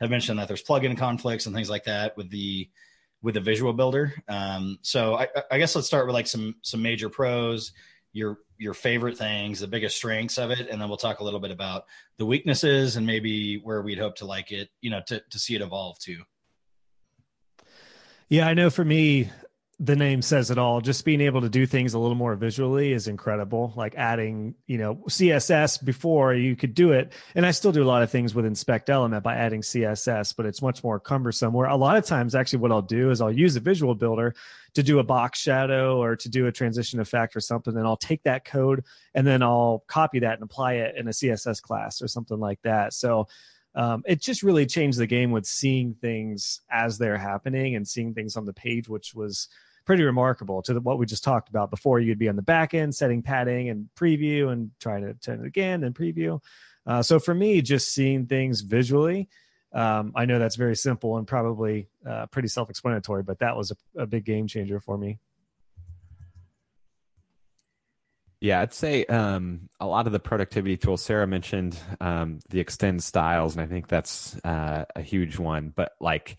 have 0.00 0.10
mentioned 0.10 0.38
that 0.38 0.48
there's 0.48 0.62
plugin 0.62 0.96
conflicts 0.96 1.46
and 1.46 1.54
things 1.54 1.70
like 1.70 1.84
that 1.84 2.16
with 2.16 2.30
the 2.30 2.68
with 3.22 3.34
the 3.34 3.40
visual 3.40 3.72
builder. 3.72 4.12
Um, 4.28 4.78
so 4.82 5.14
I, 5.14 5.28
I 5.50 5.58
guess 5.58 5.74
let's 5.74 5.86
start 5.86 6.06
with 6.06 6.14
like 6.14 6.26
some 6.26 6.56
some 6.62 6.82
major 6.82 7.08
pros, 7.08 7.72
your 8.12 8.38
your 8.58 8.74
favorite 8.74 9.18
things, 9.18 9.60
the 9.60 9.66
biggest 9.66 9.96
strengths 9.96 10.38
of 10.38 10.50
it, 10.50 10.68
and 10.70 10.80
then 10.80 10.88
we'll 10.88 10.96
talk 10.96 11.20
a 11.20 11.24
little 11.24 11.40
bit 11.40 11.50
about 11.50 11.84
the 12.18 12.26
weaknesses 12.26 12.96
and 12.96 13.06
maybe 13.06 13.58
where 13.58 13.82
we'd 13.82 13.98
hope 13.98 14.16
to 14.16 14.26
like 14.26 14.52
it, 14.52 14.68
you 14.80 14.90
know, 14.90 15.00
to 15.06 15.22
to 15.30 15.38
see 15.38 15.54
it 15.54 15.62
evolve 15.62 15.98
to. 16.00 16.18
Yeah, 18.28 18.48
I 18.48 18.54
know 18.54 18.70
for 18.70 18.84
me, 18.84 19.30
the 19.78 19.96
name 19.96 20.22
says 20.22 20.50
it 20.50 20.56
all. 20.56 20.80
Just 20.80 21.04
being 21.04 21.20
able 21.20 21.42
to 21.42 21.50
do 21.50 21.66
things 21.66 21.92
a 21.92 21.98
little 21.98 22.14
more 22.14 22.34
visually 22.34 22.94
is 22.94 23.08
incredible. 23.08 23.74
Like 23.76 23.94
adding, 23.94 24.54
you 24.66 24.78
know, 24.78 24.94
CSS 25.06 25.84
before 25.84 26.32
you 26.32 26.56
could 26.56 26.72
do 26.72 26.92
it. 26.92 27.12
And 27.34 27.44
I 27.44 27.50
still 27.50 27.72
do 27.72 27.82
a 27.82 27.84
lot 27.84 28.02
of 28.02 28.10
things 28.10 28.34
with 28.34 28.46
Inspect 28.46 28.88
Element 28.88 29.22
by 29.22 29.34
adding 29.34 29.60
CSS, 29.60 30.34
but 30.34 30.46
it's 30.46 30.62
much 30.62 30.82
more 30.82 30.98
cumbersome. 30.98 31.52
Where 31.52 31.68
a 31.68 31.76
lot 31.76 31.98
of 31.98 32.06
times, 32.06 32.34
actually, 32.34 32.60
what 32.60 32.72
I'll 32.72 32.80
do 32.80 33.10
is 33.10 33.20
I'll 33.20 33.30
use 33.30 33.54
a 33.56 33.60
visual 33.60 33.94
builder 33.94 34.34
to 34.72 34.82
do 34.82 34.98
a 34.98 35.04
box 35.04 35.40
shadow 35.40 36.00
or 36.00 36.16
to 36.16 36.28
do 36.30 36.46
a 36.46 36.52
transition 36.52 36.98
effect 36.98 37.36
or 37.36 37.40
something. 37.40 37.74
Then 37.74 37.84
I'll 37.84 37.98
take 37.98 38.22
that 38.22 38.46
code 38.46 38.82
and 39.14 39.26
then 39.26 39.42
I'll 39.42 39.84
copy 39.88 40.20
that 40.20 40.34
and 40.34 40.42
apply 40.42 40.74
it 40.74 40.96
in 40.96 41.06
a 41.06 41.12
CSS 41.12 41.60
class 41.60 42.00
or 42.00 42.08
something 42.08 42.40
like 42.40 42.62
that. 42.62 42.94
So, 42.94 43.28
um, 43.74 44.02
it 44.06 44.22
just 44.22 44.42
really 44.42 44.64
changed 44.64 44.98
the 44.98 45.06
game 45.06 45.32
with 45.32 45.44
seeing 45.44 45.92
things 46.00 46.62
as 46.70 46.96
they're 46.96 47.18
happening 47.18 47.76
and 47.76 47.86
seeing 47.86 48.14
things 48.14 48.34
on 48.38 48.46
the 48.46 48.54
page, 48.54 48.88
which 48.88 49.14
was 49.14 49.48
pretty 49.86 50.02
remarkable 50.02 50.60
to 50.62 50.74
the, 50.74 50.80
what 50.80 50.98
we 50.98 51.06
just 51.06 51.24
talked 51.24 51.48
about 51.48 51.70
before. 51.70 52.00
You'd 52.00 52.18
be 52.18 52.28
on 52.28 52.36
the 52.36 52.42
back 52.42 52.74
end 52.74 52.94
setting 52.94 53.22
padding 53.22 53.70
and 53.70 53.88
preview 53.96 54.52
and 54.52 54.70
try 54.80 55.00
to 55.00 55.14
turn 55.14 55.40
it 55.40 55.46
again 55.46 55.84
and 55.84 55.94
preview. 55.94 56.40
Uh, 56.84 57.02
so 57.02 57.18
for 57.18 57.34
me, 57.34 57.62
just 57.62 57.94
seeing 57.94 58.26
things 58.26 58.60
visually, 58.60 59.28
um, 59.72 60.12
I 60.14 60.26
know 60.26 60.38
that's 60.38 60.56
very 60.56 60.76
simple 60.76 61.16
and 61.16 61.26
probably 61.26 61.88
uh, 62.08 62.26
pretty 62.26 62.48
self-explanatory, 62.48 63.22
but 63.22 63.38
that 63.40 63.56
was 63.56 63.72
a, 63.72 64.02
a, 64.02 64.06
big 64.06 64.24
game 64.24 64.46
changer 64.46 64.80
for 64.80 64.96
me. 64.96 65.18
Yeah, 68.40 68.60
I'd 68.60 68.72
say 68.72 69.04
um, 69.06 69.68
a 69.80 69.86
lot 69.86 70.06
of 70.06 70.12
the 70.12 70.20
productivity 70.20 70.76
tools. 70.76 71.02
Sarah 71.02 71.26
mentioned 71.26 71.78
um, 72.00 72.40
the 72.48 72.60
extend 72.60 73.02
styles, 73.02 73.56
and 73.56 73.62
I 73.62 73.66
think 73.66 73.88
that's 73.88 74.36
uh, 74.44 74.84
a 74.94 75.02
huge 75.02 75.38
one. 75.38 75.72
But 75.74 75.92
like 76.00 76.36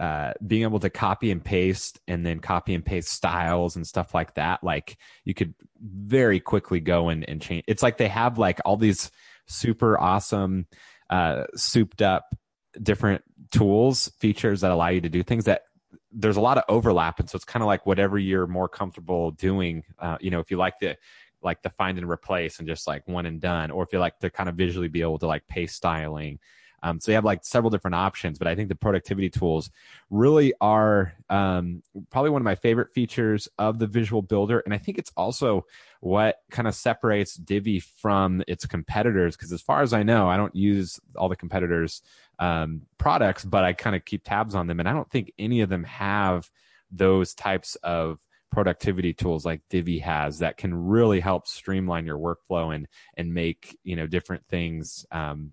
uh, 0.00 0.32
being 0.46 0.62
able 0.62 0.80
to 0.80 0.88
copy 0.88 1.30
and 1.30 1.44
paste 1.44 2.00
and 2.08 2.24
then 2.24 2.40
copy 2.40 2.72
and 2.72 2.82
paste 2.82 3.10
styles 3.10 3.76
and 3.76 3.86
stuff 3.86 4.14
like 4.14 4.34
that, 4.34 4.64
like 4.64 4.96
you 5.26 5.34
could 5.34 5.54
very 5.78 6.40
quickly 6.40 6.80
go 6.80 7.10
and, 7.10 7.28
and 7.28 7.42
change. 7.42 7.64
It's 7.68 7.82
like 7.82 7.98
they 7.98 8.08
have 8.08 8.38
like 8.38 8.60
all 8.64 8.78
these 8.78 9.10
super 9.46 10.00
awesome, 10.00 10.66
uh, 11.10 11.44
souped 11.54 12.00
up 12.00 12.34
different 12.80 13.22
tools, 13.50 14.10
features 14.18 14.62
that 14.62 14.70
allow 14.70 14.88
you 14.88 15.02
to 15.02 15.10
do 15.10 15.22
things 15.22 15.44
that 15.44 15.64
there's 16.10 16.38
a 16.38 16.40
lot 16.40 16.56
of 16.56 16.64
overlap. 16.70 17.20
And 17.20 17.28
so 17.28 17.36
it's 17.36 17.44
kind 17.44 17.62
of 17.62 17.66
like 17.66 17.84
whatever 17.84 18.18
you're 18.18 18.46
more 18.46 18.68
comfortable 18.68 19.32
doing. 19.32 19.82
Uh, 19.98 20.16
you 20.18 20.30
know, 20.30 20.40
if 20.40 20.50
you 20.50 20.56
like 20.56 20.78
the, 20.80 20.96
like 21.42 21.60
the 21.62 21.70
find 21.70 21.98
and 21.98 22.08
replace 22.08 22.58
and 22.58 22.66
just 22.66 22.86
like 22.86 23.06
one 23.06 23.26
and 23.26 23.38
done, 23.38 23.70
or 23.70 23.82
if 23.82 23.92
you 23.92 23.98
like 23.98 24.18
to 24.20 24.30
kind 24.30 24.48
of 24.48 24.54
visually 24.54 24.88
be 24.88 25.02
able 25.02 25.18
to 25.18 25.26
like 25.26 25.46
paste 25.46 25.76
styling, 25.76 26.38
um, 26.82 27.00
so 27.00 27.10
you 27.10 27.14
have 27.14 27.24
like 27.24 27.44
several 27.44 27.70
different 27.70 27.94
options, 27.94 28.38
but 28.38 28.48
I 28.48 28.54
think 28.54 28.68
the 28.68 28.74
productivity 28.74 29.28
tools 29.28 29.70
really 30.08 30.54
are 30.60 31.12
um, 31.28 31.82
probably 32.10 32.30
one 32.30 32.40
of 32.40 32.44
my 32.44 32.54
favorite 32.54 32.92
features 32.94 33.48
of 33.58 33.78
the 33.78 33.86
Visual 33.86 34.22
Builder. 34.22 34.60
And 34.60 34.72
I 34.72 34.78
think 34.78 34.98
it's 34.98 35.12
also 35.16 35.66
what 36.00 36.36
kind 36.50 36.66
of 36.66 36.74
separates 36.74 37.34
Divi 37.34 37.80
from 37.80 38.42
its 38.48 38.64
competitors. 38.66 39.36
Because 39.36 39.52
as 39.52 39.60
far 39.60 39.82
as 39.82 39.92
I 39.92 40.02
know, 40.02 40.28
I 40.28 40.36
don't 40.36 40.56
use 40.56 40.98
all 41.16 41.28
the 41.28 41.36
competitors' 41.36 42.02
um, 42.38 42.82
products, 42.96 43.44
but 43.44 43.64
I 43.64 43.74
kind 43.74 43.94
of 43.94 44.04
keep 44.04 44.24
tabs 44.24 44.54
on 44.54 44.66
them. 44.66 44.80
And 44.80 44.88
I 44.88 44.92
don't 44.92 45.10
think 45.10 45.32
any 45.38 45.60
of 45.60 45.68
them 45.68 45.84
have 45.84 46.50
those 46.90 47.34
types 47.34 47.76
of 47.76 48.18
productivity 48.50 49.12
tools 49.12 49.44
like 49.44 49.60
Divi 49.68 50.00
has 50.00 50.40
that 50.40 50.56
can 50.56 50.74
really 50.74 51.20
help 51.20 51.46
streamline 51.46 52.04
your 52.04 52.18
workflow 52.18 52.74
and 52.74 52.88
and 53.16 53.32
make 53.32 53.78
you 53.84 53.94
know 53.94 54.08
different 54.08 54.44
things 54.48 55.06
um, 55.12 55.52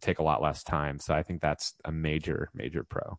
take 0.00 0.18
a 0.18 0.22
lot 0.22 0.42
less 0.42 0.62
time. 0.62 0.98
So 0.98 1.14
I 1.14 1.22
think 1.22 1.40
that's 1.40 1.74
a 1.84 1.92
major, 1.92 2.50
major 2.54 2.84
pro. 2.84 3.18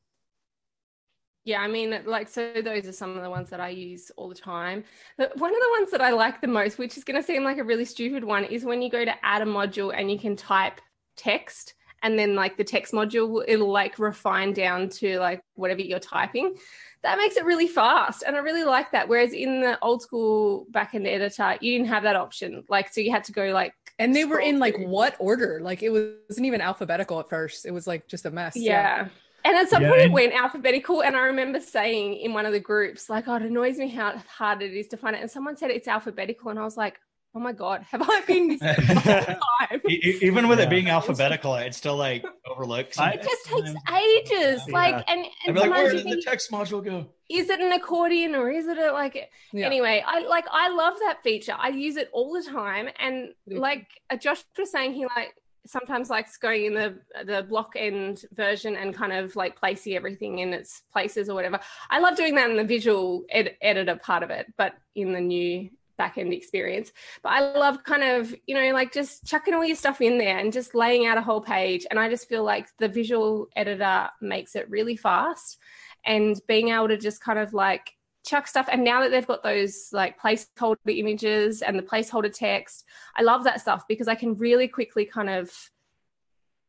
Yeah, 1.43 1.61
I 1.61 1.67
mean, 1.67 1.95
like, 2.05 2.27
so 2.27 2.59
those 2.63 2.88
are 2.88 2.91
some 2.91 3.15
of 3.15 3.21
the 3.21 3.29
ones 3.29 3.51
that 3.51 3.59
I 3.59 3.69
use 3.69 4.11
all 4.17 4.29
the 4.29 4.35
time. 4.35 4.83
But 5.15 5.38
one 5.38 5.51
of 5.51 5.61
the 5.61 5.75
ones 5.79 5.91
that 5.91 6.01
I 6.01 6.09
like 6.09 6.41
the 6.41 6.47
most, 6.47 6.79
which 6.79 6.97
is 6.97 7.03
going 7.03 7.21
to 7.21 7.25
seem 7.25 7.43
like 7.43 7.59
a 7.59 7.63
really 7.63 7.85
stupid 7.85 8.23
one, 8.23 8.45
is 8.45 8.65
when 8.65 8.81
you 8.81 8.89
go 8.89 9.05
to 9.05 9.13
add 9.23 9.43
a 9.43 9.45
module 9.45 9.93
and 9.95 10.09
you 10.09 10.17
can 10.17 10.35
type 10.35 10.81
text 11.15 11.75
and 12.01 12.19
then 12.19 12.35
like 12.35 12.55
the 12.57 12.63
text 12.63 12.93
module 12.93 13.43
it'll 13.47 13.71
like 13.71 13.97
refine 13.97 14.53
down 14.53 14.89
to 14.89 15.17
like 15.19 15.41
whatever 15.55 15.81
you're 15.81 15.99
typing 15.99 16.55
that 17.01 17.17
makes 17.17 17.35
it 17.35 17.45
really 17.45 17.67
fast 17.67 18.23
and 18.25 18.35
i 18.35 18.39
really 18.39 18.63
like 18.63 18.91
that 18.91 19.07
whereas 19.07 19.33
in 19.33 19.61
the 19.61 19.79
old 19.81 20.01
school 20.01 20.67
backend 20.71 21.07
editor 21.07 21.57
you 21.61 21.71
didn't 21.77 21.88
have 21.88 22.03
that 22.03 22.15
option 22.15 22.63
like 22.69 22.91
so 22.93 23.01
you 23.01 23.11
had 23.11 23.23
to 23.23 23.31
go 23.31 23.45
like 23.47 23.73
and 23.99 24.15
they 24.15 24.25
were 24.25 24.39
in 24.39 24.60
like 24.60 24.75
what 24.77 25.15
order? 25.19 25.60
Like 25.62 25.84
it 25.84 25.89
wasn't 25.89 26.45
even 26.45 26.62
alphabetical 26.62 27.19
at 27.19 27.29
first. 27.29 27.65
It 27.65 27.71
was 27.71 27.88
like 27.88 28.08
just 28.08 28.25
a 28.25 28.31
mess. 28.31 28.55
Yeah. 28.55 28.71
yeah. 29.03 29.08
And 29.45 29.55
at 29.55 29.69
some 29.69 29.84
yeah, 29.84 29.89
point 29.89 30.01
it 30.01 30.12
went 30.12 30.34
alphabetical. 30.34 31.03
And 31.03 31.15
I 31.15 31.21
remember 31.21 31.60
saying 31.60 32.15
in 32.15 32.34
one 32.34 32.47
of 32.47 32.51
the 32.51 32.60
groups, 32.60 33.10
like, 33.10 33.27
oh, 33.27 33.36
it 33.36 33.43
annoys 33.43 33.77
me 33.77 33.88
how 33.89 34.17
hard 34.27 34.63
it 34.63 34.73
is 34.73 34.88
to 34.88 34.97
find 34.97 35.15
it. 35.15 35.21
And 35.21 35.29
someone 35.29 35.55
said 35.55 35.69
it's 35.69 35.88
alphabetical. 35.88 36.49
And 36.49 36.60
I 36.60 36.63
was 36.63 36.77
like, 36.77 36.99
oh 37.36 37.39
my 37.39 37.52
god, 37.52 37.86
have 37.91 38.02
I 38.02 38.21
been 38.26 38.48
this 38.48 38.60
time? 38.62 39.82
Even 39.88 40.48
with 40.48 40.60
yeah. 40.60 40.65
it 40.65 40.69
being 40.69 40.89
alphabetical, 40.89 41.56
it 41.56 41.76
still 41.76 41.98
like 41.98 42.24
overlooks. 42.50 42.98
It 43.00 43.21
just 43.21 43.45
takes 43.45 43.69
ages. 43.93 44.62
Yeah. 44.67 44.74
Like, 44.74 45.04
and, 45.08 45.26
and 45.45 45.58
like, 45.58 45.69
where 45.69 45.91
did 45.91 46.06
the 46.06 46.21
text 46.21 46.50
module 46.50 46.84
go? 46.84 47.08
Is 47.30 47.50
it 47.50 47.60
an 47.60 47.74
accordion 47.74 48.36
or 48.36 48.50
is 48.50 48.67
it 48.67 48.78
a 48.78 48.91
like? 48.91 49.30
Yeah. 49.52 49.65
Anyway, 49.65 50.04
I 50.06 50.19
like 50.21 50.45
I 50.52 50.69
love 50.69 50.95
that 51.00 51.21
feature. 51.24 51.56
I 51.58 51.69
use 51.69 51.98
it 51.98 52.10
all 52.13 52.34
the 52.34 52.43
time, 52.43 52.88
and 53.00 53.30
like 53.48 53.88
uh, 54.10 54.15
Josh 54.15 54.43
was 54.58 54.71
saying, 54.71 54.93
he 54.93 55.06
like 55.06 55.36
sometimes 55.67 56.12
likes 56.12 56.38
going 56.38 56.65
in 56.65 56.74
the 56.74 57.00
the 57.26 57.43
block 57.43 57.74
end 57.76 58.24
version 58.34 58.76
and 58.76 58.93
kind 58.93 59.12
of 59.12 59.36
like 59.36 59.58
placing 59.58 59.95
everything 59.95 60.39
in 60.39 60.54
its 60.54 60.84
places 60.93 61.28
or 61.28 61.34
whatever. 61.34 61.60
I 61.89 62.00
love 62.00 62.15
doing 62.15 62.36
that 62.36 62.50
in 62.50 62.58
the 62.58 62.63
visual 62.63 63.24
ed- 63.30 63.58
editor 63.62 63.95
part 63.98 64.24
of 64.24 64.30
it, 64.30 64.54
but 64.58 64.74
in 64.95 65.12
the 65.12 65.21
new 65.21 65.69
back 65.97 66.17
end 66.17 66.34
experience. 66.34 66.91
But 67.23 67.34
I 67.34 67.39
love 67.58 67.84
kind 67.84 68.03
of, 68.03 68.36
you 68.45 68.55
know, 68.55 68.73
like 68.73 68.91
just 68.91 69.25
chucking 69.25 69.53
all 69.53 69.65
your 69.65 69.75
stuff 69.75 70.01
in 70.01 70.17
there 70.17 70.38
and 70.38 70.53
just 70.53 70.75
laying 70.75 71.05
out 71.05 71.17
a 71.17 71.21
whole 71.21 71.41
page. 71.41 71.86
And 71.89 71.99
I 71.99 72.10
just 72.10 72.27
feel 72.27 72.43
like 72.43 72.67
the 72.79 72.88
visual 72.88 73.47
editor 73.55 74.10
makes 74.21 74.55
it 74.55 74.69
really 74.69 74.95
fast 74.95 75.58
and 76.05 76.39
being 76.47 76.69
able 76.69 76.88
to 76.88 76.97
just 76.97 77.21
kind 77.21 77.39
of 77.39 77.53
like 77.53 77.91
chuck 78.25 78.47
stuff. 78.47 78.67
And 78.71 78.84
now 78.84 79.01
that 79.01 79.12
they've 79.12 79.25
got 79.25 79.43
those 79.43 79.89
like 79.91 80.19
placeholder 80.19 80.77
images 80.88 81.62
and 81.62 81.77
the 81.77 81.84
placeholder 81.84 82.34
text, 82.34 82.86
I 83.15 83.21
love 83.21 83.43
that 83.43 83.62
stuff 83.62 83.84
because 83.88 84.08
I 84.08 84.15
can 84.15 84.36
really 84.36 84.67
quickly 84.67 85.05
kind 85.05 85.29
of 85.29 85.51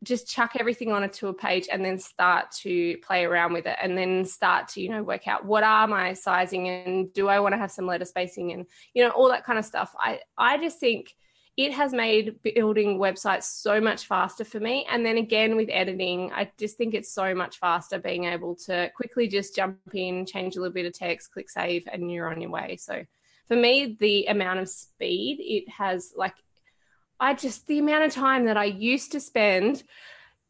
just 0.06 0.28
chuck 0.28 0.52
everything 0.58 0.92
onto 0.92 1.26
a 1.26 1.34
page 1.34 1.68
and 1.70 1.84
then 1.84 1.98
start 1.98 2.50
to 2.52 2.96
play 2.98 3.24
around 3.24 3.52
with 3.52 3.66
it 3.66 3.76
and 3.82 3.98
then 3.98 4.24
start 4.24 4.68
to 4.68 4.80
you 4.80 4.88
know 4.88 5.02
work 5.02 5.26
out 5.26 5.44
what 5.44 5.64
are 5.64 5.86
my 5.88 6.12
sizing 6.12 6.68
and 6.68 7.12
do 7.12 7.28
i 7.28 7.40
want 7.40 7.52
to 7.52 7.58
have 7.58 7.70
some 7.70 7.86
letter 7.86 8.04
spacing 8.04 8.52
and 8.52 8.66
you 8.94 9.02
know 9.02 9.10
all 9.10 9.28
that 9.28 9.44
kind 9.44 9.58
of 9.58 9.64
stuff. 9.64 9.94
I 9.98 10.20
i 10.38 10.56
just 10.58 10.78
think 10.78 11.14
it 11.56 11.72
has 11.72 11.92
made 11.92 12.36
building 12.42 12.98
websites 12.98 13.44
so 13.44 13.80
much 13.80 14.04
faster 14.04 14.44
for 14.44 14.60
me. 14.60 14.86
And 14.90 15.06
then 15.06 15.16
again 15.16 15.56
with 15.56 15.68
editing 15.72 16.30
i 16.32 16.50
just 16.58 16.76
think 16.76 16.94
it's 16.94 17.12
so 17.12 17.34
much 17.34 17.58
faster 17.58 17.98
being 17.98 18.24
able 18.24 18.54
to 18.66 18.90
quickly 18.94 19.26
just 19.26 19.56
jump 19.56 19.78
in 19.92 20.24
change 20.24 20.56
a 20.56 20.60
little 20.60 20.74
bit 20.74 20.86
of 20.86 20.92
text 20.92 21.32
click 21.32 21.50
save 21.50 21.88
and 21.92 22.10
you're 22.10 22.30
on 22.30 22.40
your 22.40 22.50
way. 22.50 22.76
So 22.76 23.04
for 23.48 23.56
me 23.56 23.96
the 23.98 24.26
amount 24.26 24.60
of 24.60 24.68
speed 24.68 25.38
it 25.40 25.68
has 25.70 26.12
like 26.16 26.34
I 27.18 27.34
just, 27.34 27.66
the 27.66 27.78
amount 27.78 28.04
of 28.04 28.12
time 28.12 28.46
that 28.46 28.56
I 28.56 28.64
used 28.64 29.12
to 29.12 29.20
spend 29.20 29.82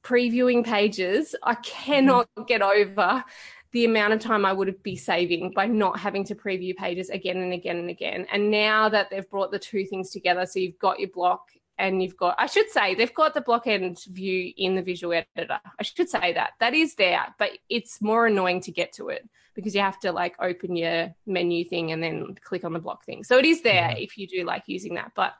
previewing 0.02 0.64
pages, 0.64 1.34
I 1.42 1.54
cannot 1.56 2.28
mm-hmm. 2.36 2.46
get 2.46 2.62
over 2.62 3.24
the 3.72 3.84
amount 3.84 4.14
of 4.14 4.20
time 4.20 4.46
I 4.46 4.52
would 4.52 4.82
be 4.82 4.96
saving 4.96 5.52
by 5.54 5.66
not 5.66 5.98
having 5.98 6.24
to 6.24 6.34
preview 6.34 6.74
pages 6.74 7.10
again 7.10 7.36
and 7.38 7.52
again 7.52 7.76
and 7.76 7.90
again. 7.90 8.26
And 8.32 8.50
now 8.50 8.88
that 8.88 9.10
they've 9.10 9.28
brought 9.28 9.50
the 9.50 9.58
two 9.58 9.84
things 9.84 10.10
together, 10.10 10.46
so 10.46 10.58
you've 10.58 10.78
got 10.78 11.00
your 11.00 11.10
block 11.10 11.50
and 11.78 12.02
you've 12.02 12.16
got, 12.16 12.36
I 12.38 12.46
should 12.46 12.70
say, 12.70 12.94
they've 12.94 13.12
got 13.12 13.34
the 13.34 13.40
block 13.40 13.66
end 13.66 14.02
view 14.08 14.52
in 14.56 14.76
the 14.76 14.82
visual 14.82 15.12
editor. 15.12 15.60
I 15.78 15.82
should 15.82 16.08
say 16.08 16.32
that. 16.32 16.52
That 16.58 16.72
is 16.72 16.94
there, 16.94 17.34
but 17.38 17.50
it's 17.68 18.00
more 18.00 18.26
annoying 18.26 18.62
to 18.62 18.72
get 18.72 18.92
to 18.94 19.08
it 19.08 19.28
because 19.54 19.74
you 19.74 19.80
have 19.80 19.98
to 20.00 20.12
like 20.12 20.36
open 20.40 20.76
your 20.76 21.14
menu 21.26 21.64
thing 21.64 21.92
and 21.92 22.02
then 22.02 22.34
click 22.42 22.64
on 22.64 22.72
the 22.72 22.78
block 22.78 23.04
thing. 23.04 23.24
So 23.24 23.36
it 23.36 23.44
is 23.44 23.62
there 23.62 23.88
mm-hmm. 23.88 24.02
if 24.02 24.16
you 24.16 24.26
do 24.26 24.44
like 24.44 24.64
using 24.66 24.94
that. 24.94 25.12
But 25.14 25.34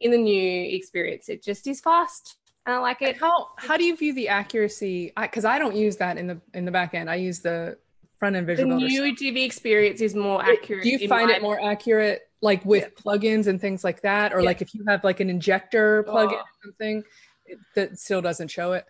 in 0.00 0.10
the 0.10 0.18
new 0.18 0.76
experience. 0.76 1.28
It 1.28 1.42
just 1.42 1.66
is 1.66 1.80
fast. 1.80 2.36
And 2.66 2.74
I 2.74 2.78
like 2.78 3.00
it. 3.00 3.16
How 3.16 3.50
how 3.56 3.76
do 3.76 3.84
you 3.84 3.96
view 3.96 4.12
the 4.12 4.28
accuracy? 4.28 5.12
Because 5.20 5.44
I, 5.44 5.56
I, 5.56 5.58
don't 5.58 5.76
use 5.76 5.96
that 5.96 6.18
in 6.18 6.26
the 6.26 6.40
in 6.52 6.64
the 6.64 6.72
back 6.72 6.94
end. 6.94 7.08
I 7.08 7.14
use 7.14 7.38
the 7.40 7.78
front 8.18 8.34
end 8.34 8.46
visual. 8.46 8.68
The 8.70 8.76
new 8.76 9.14
Divi 9.14 9.44
experience 9.44 10.00
is 10.00 10.14
more 10.14 10.42
accurate. 10.42 10.82
Do 10.82 10.88
you 10.88 11.08
find 11.08 11.30
it 11.30 11.42
more 11.42 11.62
accurate, 11.62 12.28
like 12.40 12.64
with 12.64 12.82
yeah. 12.82 13.02
plugins 13.02 13.46
and 13.46 13.60
things 13.60 13.84
like 13.84 14.02
that, 14.02 14.32
or 14.32 14.40
yeah. 14.40 14.46
like 14.46 14.62
if 14.62 14.74
you 14.74 14.84
have 14.88 15.04
like 15.04 15.20
an 15.20 15.30
injector 15.30 16.02
plugin 16.04 16.32
oh. 16.32 16.36
or 16.36 16.44
something 16.64 17.04
it, 17.46 17.58
that 17.76 17.98
still 17.98 18.20
doesn't 18.20 18.48
show 18.48 18.72
it? 18.72 18.84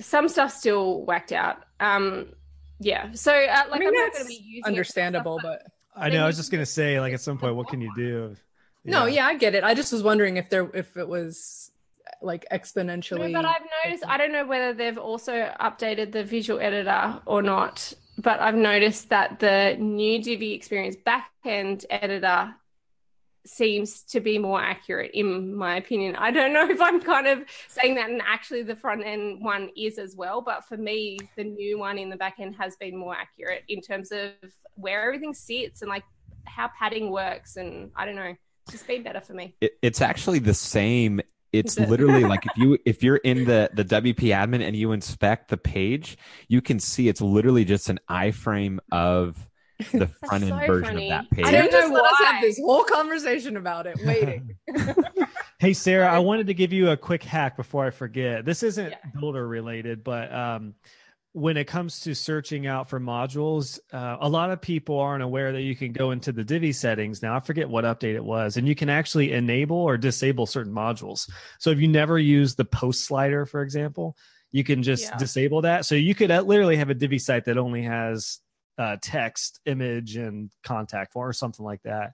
Some 0.00 0.28
stuff 0.28 0.52
still 0.52 1.04
whacked 1.04 1.32
out. 1.32 1.64
Um, 1.80 2.28
yeah. 2.78 3.10
So 3.12 3.32
uh, 3.32 3.62
like 3.70 3.82
I 3.82 3.84
am 3.84 3.92
not 3.92 4.12
going 4.12 4.24
to 4.24 4.28
be 4.28 4.40
using 4.40 4.64
understandable, 4.64 5.40
but 5.42 5.66
I 5.96 6.10
know. 6.10 6.22
I 6.22 6.26
was 6.26 6.36
just 6.36 6.50
going 6.50 6.62
to 6.62 6.66
say, 6.66 7.00
like 7.00 7.12
at 7.12 7.20
some 7.20 7.38
point, 7.38 7.56
what 7.56 7.68
can 7.68 7.80
you 7.80 7.92
do? 7.96 8.36
No, 8.84 9.06
yeah, 9.06 9.26
I 9.26 9.34
get 9.36 9.54
it. 9.54 9.64
I 9.64 9.74
just 9.74 9.92
was 9.92 10.02
wondering 10.02 10.36
if 10.36 10.50
there 10.50 10.68
if 10.74 10.96
it 10.96 11.08
was 11.08 11.70
like 12.20 12.44
exponentially. 12.52 13.30
No, 13.30 13.42
but 13.42 13.44
I've 13.44 13.62
noticed. 13.84 14.04
I 14.06 14.16
don't 14.16 14.32
know 14.32 14.46
whether 14.46 14.72
they've 14.74 14.98
also 14.98 15.52
updated 15.60 16.12
the 16.12 16.24
visual 16.24 16.60
editor 16.60 17.20
or 17.26 17.42
not. 17.42 17.92
but 18.18 18.40
I've 18.40 18.54
noticed 18.54 19.08
that 19.08 19.38
the 19.40 19.76
new 19.78 20.22
Divi 20.22 20.52
Experience 20.52 20.96
backend 20.96 21.84
editor 21.90 22.54
seems 23.44 24.02
to 24.02 24.20
be 24.20 24.38
more 24.38 24.60
accurate 24.62 25.10
in 25.14 25.54
my 25.54 25.76
opinion. 25.76 26.14
I 26.16 26.30
don't 26.30 26.52
know 26.52 26.68
if 26.70 26.80
I'm 26.80 27.00
kind 27.00 27.26
of 27.26 27.42
saying 27.68 27.96
that 27.96 28.10
and 28.10 28.22
actually 28.24 28.62
the 28.62 28.76
front 28.76 29.04
end 29.04 29.42
one 29.42 29.70
is 29.76 29.98
as 29.98 30.14
well, 30.14 30.40
but 30.40 30.64
for 30.64 30.76
me 30.76 31.18
the 31.36 31.44
new 31.44 31.78
one 31.78 31.98
in 31.98 32.08
the 32.10 32.16
back 32.16 32.36
end 32.38 32.54
has 32.56 32.76
been 32.76 32.96
more 32.96 33.14
accurate 33.14 33.62
in 33.68 33.80
terms 33.80 34.12
of 34.12 34.30
where 34.74 35.04
everything 35.04 35.34
sits 35.34 35.82
and 35.82 35.88
like 35.88 36.04
how 36.44 36.70
padding 36.78 37.10
works 37.10 37.56
and 37.56 37.90
I 37.96 38.04
don't 38.06 38.14
know, 38.16 38.22
it's 38.22 38.38
just 38.70 38.86
been 38.86 39.02
better 39.02 39.20
for 39.20 39.34
me. 39.34 39.54
It, 39.60 39.72
it's 39.82 40.00
actually 40.00 40.38
the 40.38 40.54
same 40.54 41.20
it's 41.52 41.78
literally 41.90 42.24
like 42.24 42.46
if 42.46 42.56
you 42.56 42.78
if 42.86 43.02
you're 43.02 43.16
in 43.16 43.44
the 43.44 43.70
the 43.74 43.84
WP 43.84 44.14
admin 44.14 44.62
and 44.66 44.74
you 44.74 44.92
inspect 44.92 45.48
the 45.48 45.56
page, 45.56 46.16
you 46.48 46.62
can 46.62 46.80
see 46.80 47.08
it's 47.08 47.20
literally 47.20 47.64
just 47.64 47.88
an 47.88 48.00
iframe 48.10 48.78
of 48.90 49.36
the 49.92 50.06
front 50.06 50.44
end 50.44 50.52
so 50.52 50.66
version 50.66 50.94
funny. 50.94 51.10
of 51.10 51.10
that 51.10 51.30
page. 51.30 51.46
I 51.46 51.48
I 51.50 51.52
don't 51.52 51.70
don't 51.70 51.90
know 51.90 52.00
let 52.00 52.12
us 52.12 52.18
have 52.20 52.40
this 52.40 52.58
whole 52.58 52.84
conversation 52.84 53.56
about 53.56 53.86
it. 53.86 54.02
Waiting. 54.04 54.56
Hey 55.58 55.74
Sarah, 55.74 56.08
I 56.12 56.18
wanted 56.18 56.48
to 56.48 56.54
give 56.54 56.72
you 56.72 56.90
a 56.90 56.96
quick 56.96 57.22
hack 57.22 57.56
before 57.56 57.86
I 57.86 57.90
forget. 57.90 58.44
This 58.44 58.64
isn't 58.64 58.90
Yeah. 58.90 58.96
builder 59.20 59.46
related, 59.46 60.02
but 60.02 60.34
um, 60.34 60.74
when 61.32 61.56
it 61.56 61.66
comes 61.66 62.00
to 62.00 62.14
searching 62.14 62.66
out 62.66 62.90
for 62.90 63.00
modules, 63.00 63.78
uh, 63.92 64.18
a 64.20 64.28
lot 64.28 64.50
of 64.50 64.60
people 64.60 64.98
aren't 64.98 65.22
aware 65.22 65.52
that 65.52 65.62
you 65.62 65.74
can 65.74 65.92
go 65.92 66.10
into 66.10 66.30
the 66.30 66.44
Divi 66.44 66.72
settings 66.72 67.22
now. 67.22 67.34
I 67.34 67.40
forget 67.40 67.68
what 67.68 67.84
update 67.84 68.14
it 68.14 68.24
was, 68.24 68.58
and 68.58 68.68
you 68.68 68.74
can 68.74 68.90
actually 68.90 69.32
enable 69.32 69.78
or 69.78 69.96
disable 69.96 70.46
certain 70.46 70.72
modules. 70.74 71.30
So 71.58 71.70
if 71.70 71.78
you 71.78 71.88
never 71.88 72.18
use 72.18 72.54
the 72.54 72.66
post 72.66 73.04
slider, 73.04 73.46
for 73.46 73.62
example, 73.62 74.16
you 74.50 74.62
can 74.62 74.82
just 74.82 75.04
Yeah. 75.04 75.16
disable 75.16 75.62
that. 75.62 75.86
So 75.86 75.94
you 75.94 76.14
could 76.14 76.30
uh, 76.30 76.42
literally 76.42 76.76
have 76.76 76.90
a 76.90 76.94
Divi 76.94 77.18
site 77.18 77.46
that 77.46 77.56
only 77.56 77.82
has 77.82 78.38
uh, 78.76 78.96
text, 79.02 79.60
image, 79.64 80.16
and 80.16 80.50
contact 80.62 81.12
form 81.12 81.30
or 81.30 81.32
something 81.32 81.64
like 81.64 81.82
that. 81.82 82.12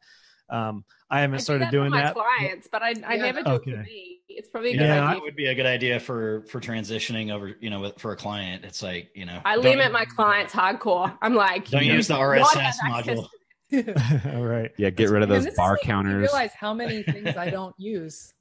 Um, 0.51 0.85
I 1.11 1.21
haven't 1.21 1.37
I 1.37 1.43
started 1.43 1.67
that 1.67 1.71
doing 1.73 1.91
my 1.91 2.03
that. 2.03 2.15
clients, 2.15 2.69
but 2.71 2.83
I, 2.83 2.89
I 3.07 3.17
Yeah. 3.17 3.23
never 3.23 3.43
do 3.43 3.51
it 3.53 3.55
Okay. 3.57 3.71
for 3.73 3.83
me. 3.83 4.21
It's 4.29 4.49
probably 4.49 4.71
a 4.71 4.73
good 4.75 4.81
Yeah, 4.81 4.95
Yeah, 4.95 5.03
idea. 5.05 5.15
that 5.15 5.23
would 5.23 5.37
be 5.37 5.47
a 5.47 5.55
good 5.55 5.67
idea 5.67 5.99
for 6.01 6.43
for 6.49 6.61
transitioning 6.61 7.33
over. 7.33 7.55
You 7.61 7.71
know, 7.71 7.93
for 7.99 8.13
a 8.13 8.17
client, 8.17 8.65
it's 8.65 8.83
like 8.83 9.11
you 9.15 9.25
know, 9.27 9.41
I 9.45 9.57
limit 9.57 9.93
my 9.93 10.05
clients 10.05 10.53
hardcore. 10.53 11.17
I'm 11.23 11.35
like, 11.35 11.71
Don't 11.71 11.85
you 11.85 11.95
use 11.95 12.09
the 12.09 12.15
RSS 12.15 12.79
module. 12.87 13.27
All 14.35 14.45
right. 14.45 14.71
Yeah, 14.79 14.91
get 14.91 15.11
rid 15.11 15.23
of 15.23 15.29
those 15.29 15.47
bar 15.57 15.75
making 15.75 15.89
me 15.89 15.93
counters. 15.93 16.21
realize 16.21 16.53
how 16.53 16.73
many 16.73 17.03
things 17.13 17.37
I 17.37 17.51
don't 17.51 17.75
use. 17.79 18.33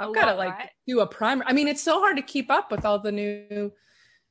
I've 0.00 0.14
got 0.14 0.26
to 0.26 0.34
like 0.34 0.50
right? 0.50 0.70
do 0.86 1.00
a 1.00 1.06
primer. 1.06 1.44
I 1.46 1.52
mean, 1.52 1.66
it's 1.68 1.82
so 1.82 1.98
hard 1.98 2.16
to 2.16 2.22
keep 2.22 2.50
up 2.50 2.70
with 2.70 2.84
all 2.84 2.98
the 2.98 3.10
new 3.12 3.72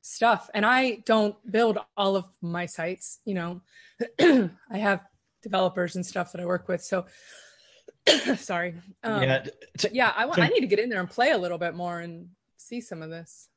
stuff, 0.00 0.48
and 0.54 0.64
I 0.64 1.02
don't 1.04 1.36
build 1.50 1.78
all 1.96 2.16
of 2.16 2.24
my 2.40 2.66
sites. 2.66 3.20
You 3.24 3.34
know, 3.34 3.60
I 4.70 4.78
have 4.78 5.00
developers 5.42 5.96
and 5.96 6.04
stuff 6.04 6.32
that 6.32 6.40
I 6.40 6.46
work 6.46 6.68
with. 6.68 6.82
So, 6.82 7.06
sorry. 8.36 8.74
Um, 9.02 9.22
yeah, 9.22 9.44
t- 9.76 9.88
yeah, 9.92 10.12
I, 10.16 10.26
wa- 10.26 10.34
Tim- 10.34 10.44
I 10.44 10.48
need 10.48 10.60
to 10.60 10.66
get 10.66 10.78
in 10.78 10.88
there 10.88 11.00
and 11.00 11.08
play 11.10 11.30
a 11.30 11.38
little 11.38 11.58
bit 11.58 11.74
more 11.74 12.00
and 12.00 12.28
see 12.56 12.80
some 12.80 13.02
of 13.02 13.10
this. 13.10 13.48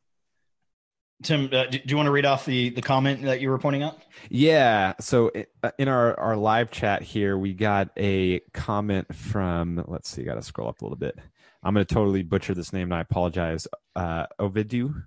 Tim, 1.24 1.50
uh, 1.52 1.65
do, 1.65 1.78
do 1.78 1.84
you 1.88 1.98
want 1.98 2.08
to 2.08 2.12
read 2.12 2.26
off 2.26 2.46
the 2.46 2.70
the 2.72 2.82
comment 2.82 3.22
that 3.24 3.41
you 3.41 3.50
were 3.50 3.60
pointing 3.60 3.84
out? 3.84 4.00
Yeah. 4.30 4.94
So 5.00 5.32
uh, 5.62 5.70
in 5.78 5.88
our 5.88 6.20
our 6.20 6.36
live 6.36 6.72
chat 6.72 7.04
here, 7.04 7.38
we 7.38 7.54
got 7.54 7.89
a 7.98 8.39
comment 8.54 9.13
from. 9.15 9.84
Let's 9.88 10.10
see. 10.10 10.24
Got 10.24 10.36
to 10.36 10.41
scroll 10.41 10.67
up 10.67 10.82
a 10.82 10.86
little 10.86 10.98
bit. 10.98 11.17
I'm 11.63 11.76
going 11.76 11.86
to 11.86 11.94
totally 11.94 12.24
butcher 12.24 12.56
this 12.56 12.74
name, 12.74 12.88
and 12.88 12.96
I 12.96 13.02
apologize. 13.02 13.67
Uh, 13.96 14.26
Ovidiu. 14.39 15.04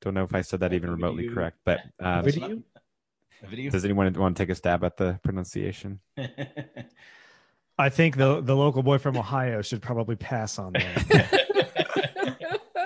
Don't 0.00 0.14
know 0.14 0.24
if 0.24 0.34
I 0.34 0.40
said 0.40 0.60
that 0.60 0.72
even 0.72 0.90
remotely 0.90 1.24
Ovidiu. 1.28 1.34
correct, 1.34 1.58
but 1.64 1.80
um, 2.00 2.24
Ovidiu? 2.24 2.62
A 2.74 2.75
video. 3.44 3.70
does 3.70 3.84
anyone 3.84 4.12
want 4.14 4.36
to 4.36 4.42
take 4.42 4.50
a 4.50 4.54
stab 4.54 4.84
at 4.84 4.96
the 4.96 5.18
pronunciation? 5.22 6.00
I 7.78 7.90
think 7.90 8.16
the 8.16 8.40
the 8.40 8.56
local 8.56 8.82
boy 8.82 8.98
from 8.98 9.16
Ohio 9.16 9.62
should 9.62 9.82
probably 9.82 10.16
pass 10.16 10.58
on 10.58 10.72
that. 10.74 11.42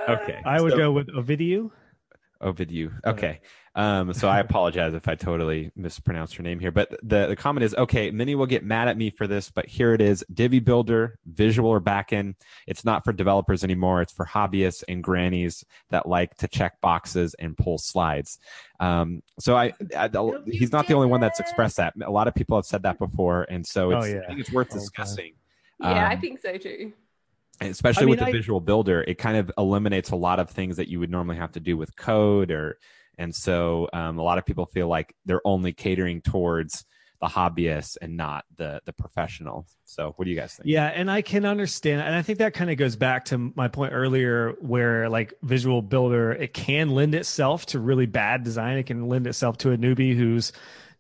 Okay. 0.09 0.41
I 0.45 0.61
would 0.61 0.73
so- 0.73 0.79
go 0.79 0.93
with 0.93 1.09
Ovidiu. 1.09 1.71
Ovidiu. 2.43 2.93
Okay. 3.07 3.41
Um, 3.77 4.13
so 4.13 4.29
I 4.29 4.41
apologize 4.41 4.95
if 4.95 5.07
I 5.07 5.15
totally 5.15 5.71
mispronounced 5.77 6.37
your 6.37 6.43
name 6.43 6.59
here. 6.59 6.73
But 6.73 6.91
the, 7.03 7.29
the 7.29 7.37
comment 7.37 7.63
is 7.65 7.75
okay, 7.75 8.11
many 8.11 8.35
will 8.35 8.47
get 8.47 8.65
mad 8.65 8.89
at 8.89 8.97
me 8.97 9.11
for 9.11 9.29
this, 9.29 9.51
but 9.51 9.67
here 9.67 9.95
it 9.95 10.01
is 10.01 10.25
Divi 10.33 10.59
Builder, 10.59 11.19
visual 11.25 11.71
or 11.71 11.81
backend. 11.81 12.35
It's 12.67 12.85
not 12.85 13.05
for 13.05 13.13
developers 13.13 13.63
anymore. 13.63 14.03
It's 14.03 14.13
for 14.13 14.27
hobbyists 14.27 14.83
and 14.89 15.05
grannies 15.05 15.65
that 15.91 16.09
like 16.09 16.35
to 16.39 16.49
check 16.49 16.81
boxes 16.81 17.35
and 17.39 17.57
pull 17.57 17.79
slides. 17.79 18.41
Um, 18.81 19.23
so 19.39 19.57
I, 19.57 19.73
I 19.97 20.11
he's 20.47 20.73
not 20.73 20.89
the 20.89 20.95
only 20.95 21.07
one 21.07 21.21
that's 21.21 21.39
expressed 21.39 21.77
that. 21.77 21.95
A 22.03 22.11
lot 22.11 22.27
of 22.27 22.35
people 22.35 22.57
have 22.59 22.67
said 22.67 22.83
that 22.83 22.99
before. 22.99 23.47
And 23.49 23.65
so 23.65 23.93
it's, 23.93 24.05
Oh, 24.05 24.09
yeah. 24.09 24.23
I 24.25 24.27
think 24.27 24.41
it's 24.41 24.53
worth 24.53 24.71
Okay. 24.71 24.81
discussing. 24.81 25.33
Yeah, 25.79 26.09
I 26.09 26.15
Um, 26.15 26.21
think 26.21 26.41
so 26.41 26.57
too. 26.59 26.93
Especially 27.61 28.03
I 28.03 28.07
mean, 28.07 28.11
with 28.11 28.19
the 28.21 28.27
I- 28.27 28.33
visual 28.33 28.61
builder 28.61 29.03
it 29.03 29.17
kind 29.19 29.37
of 29.37 29.51
eliminates 29.59 30.11
a 30.11 30.17
lot 30.17 30.41
of 30.41 30.51
things 30.51 30.77
that 30.77 30.89
you 30.89 31.01
would 31.01 31.11
normally 31.11 31.37
have 31.37 31.53
to 31.53 31.61
do 31.61 31.77
with 31.77 31.95
code 31.97 32.51
or 32.51 32.79
and 33.19 33.35
so 33.35 33.89
um, 33.93 34.19
a 34.19 34.23
lot 34.23 34.39
of 34.39 34.47
people 34.47 34.67
feel 34.67 34.89
like 34.89 35.15
they're 35.27 35.47
only 35.47 35.73
catering 35.73 36.23
towards 36.23 36.85
the 37.21 37.27
hobbyists 37.27 37.99
and 38.01 38.17
not 38.17 38.45
the 38.57 38.81
the 38.87 38.93
professional 38.95 39.67
so 39.85 40.13
what 40.17 40.25
do 40.25 40.31
you 40.31 40.37
guys 40.37 40.55
think 40.55 40.69
Yeah, 40.69 40.87
and 40.87 41.11
I 41.11 41.21
can 41.21 41.45
understand, 41.45 42.01
and 42.01 42.15
I 42.15 42.23
think 42.23 42.39
that 42.39 42.55
kind 42.55 42.71
of 42.71 42.77
goes 42.77 42.95
back 42.95 43.25
to 43.27 43.53
my 43.57 43.67
point 43.67 43.93
earlier, 43.93 44.55
where 44.61 45.09
like 45.09 45.35
Visual 45.43 45.83
Builder, 45.83 46.31
it 46.31 46.55
can 46.55 46.91
lend 46.91 47.17
itself 47.17 47.67
to 47.67 47.81
really 47.81 48.07
bad 48.07 48.45
design. 48.45 48.79
It 48.79 48.85
can 48.85 49.09
lend 49.09 49.27
itself 49.27 49.59
to 49.59 49.73
a 49.73 49.77
newbie 49.77 50.17
who's 50.17 50.53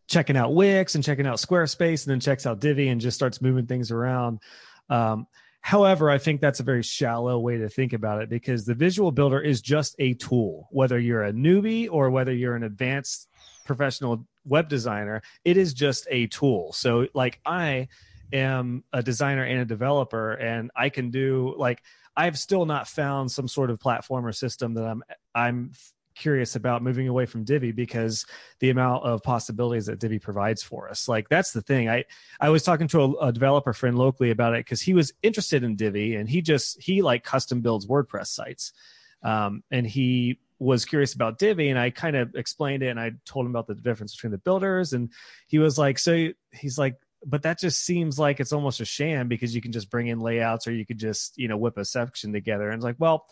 checking 0.08 0.36
out 0.36 0.52
Wix 0.52 0.96
and 0.96 1.04
checking 1.04 1.24
out 1.24 1.36
Squarespace, 1.36 2.04
and 2.04 2.10
then 2.10 2.18
checks 2.18 2.46
out 2.46 2.58
Divi 2.58 2.88
and 2.88 3.00
just 3.00 3.16
starts 3.16 3.40
moving 3.40 3.66
things 3.66 3.92
around. 3.92 4.40
Um, 4.88 5.28
however, 5.60 6.10
I 6.10 6.18
think 6.18 6.40
that's 6.40 6.60
a 6.60 6.64
very 6.64 6.82
shallow 6.82 7.38
way 7.38 7.58
to 7.58 7.68
think 7.68 7.92
about 7.92 8.22
it 8.22 8.28
because 8.28 8.64
the 8.64 8.74
Visual 8.74 9.12
Builder 9.12 9.40
is 9.40 9.60
just 9.60 9.94
a 9.98 10.14
tool. 10.14 10.68
Whether 10.70 10.98
you're 10.98 11.24
a 11.24 11.32
newbie 11.32 11.88
or 11.90 12.10
whether 12.10 12.32
you're 12.32 12.56
an 12.56 12.64
advanced 12.64 13.28
professional 13.64 14.26
web 14.44 14.68
designer, 14.68 15.22
it 15.44 15.56
is 15.56 15.74
just 15.74 16.06
a 16.10 16.26
tool. 16.26 16.72
So, 16.72 17.06
like 17.14 17.40
I 17.44 17.88
am 18.32 18.84
a 18.92 19.02
designer 19.02 19.44
and 19.44 19.60
a 19.60 19.64
developer 19.64 20.32
and 20.32 20.70
I 20.76 20.88
can 20.88 21.10
do 21.10 21.54
like 21.56 21.82
I've 22.16 22.38
still 22.38 22.66
not 22.66 22.88
found 22.88 23.30
some 23.30 23.48
sort 23.48 23.70
of 23.70 23.80
platform 23.80 24.26
or 24.26 24.32
system 24.32 24.74
that 24.74 24.84
I'm 24.84 25.02
I'm 25.34 25.72
curious 26.20 26.54
about 26.54 26.82
moving 26.82 27.08
away 27.08 27.26
from 27.26 27.44
Divi 27.44 27.72
because 27.72 28.26
the 28.60 28.70
amount 28.70 29.04
of 29.04 29.22
possibilities 29.22 29.86
that 29.86 29.98
Divi 29.98 30.18
provides 30.18 30.62
for 30.62 30.88
us. 30.88 31.08
Like 31.08 31.28
that's 31.28 31.52
the 31.52 31.62
thing. 31.62 31.88
I 31.88 32.04
I 32.38 32.50
was 32.50 32.62
talking 32.62 32.86
to 32.88 33.00
a, 33.00 33.28
a 33.28 33.32
developer 33.32 33.72
friend 33.72 33.98
locally 33.98 34.30
about 34.30 34.54
it 34.54 34.64
because 34.64 34.80
he 34.80 34.94
was 34.94 35.12
interested 35.22 35.64
in 35.64 35.76
Divi 35.76 36.14
and 36.14 36.28
he 36.28 36.42
just 36.42 36.80
he 36.80 37.02
like 37.02 37.24
custom 37.24 37.62
builds 37.62 37.86
WordPress 37.86 38.28
sites. 38.28 38.72
Um, 39.22 39.64
and 39.70 39.86
he 39.86 40.38
was 40.58 40.84
curious 40.84 41.14
about 41.14 41.38
Divi 41.38 41.70
and 41.70 41.78
I 41.78 41.88
kind 41.90 42.16
of 42.16 42.34
explained 42.34 42.82
it 42.82 42.88
and 42.88 43.00
I 43.00 43.12
told 43.24 43.46
him 43.46 43.52
about 43.52 43.66
the 43.66 43.74
difference 43.74 44.14
between 44.14 44.32
the 44.32 44.38
builders 44.38 44.92
and 44.92 45.10
he 45.46 45.58
was 45.58 45.78
like 45.78 45.98
so 45.98 46.28
he's 46.52 46.78
like 46.78 46.96
but 47.24 47.42
that 47.42 47.58
just 47.58 47.82
seems 47.82 48.18
like 48.18 48.40
it's 48.40 48.52
almost 48.52 48.80
a 48.80 48.84
sham 48.84 49.26
because 49.26 49.54
you 49.54 49.62
can 49.62 49.72
just 49.72 49.90
bring 49.90 50.08
in 50.08 50.20
layouts 50.20 50.66
or 50.66 50.72
you 50.72 50.84
could 50.84 50.98
just 50.98 51.36
you 51.38 51.48
know 51.48 51.56
whip 51.56 51.78
a 51.78 51.84
section 51.84 52.32
together 52.32 52.68
and 52.68 52.76
it's 52.76 52.84
like 52.84 52.96
well 52.98 53.26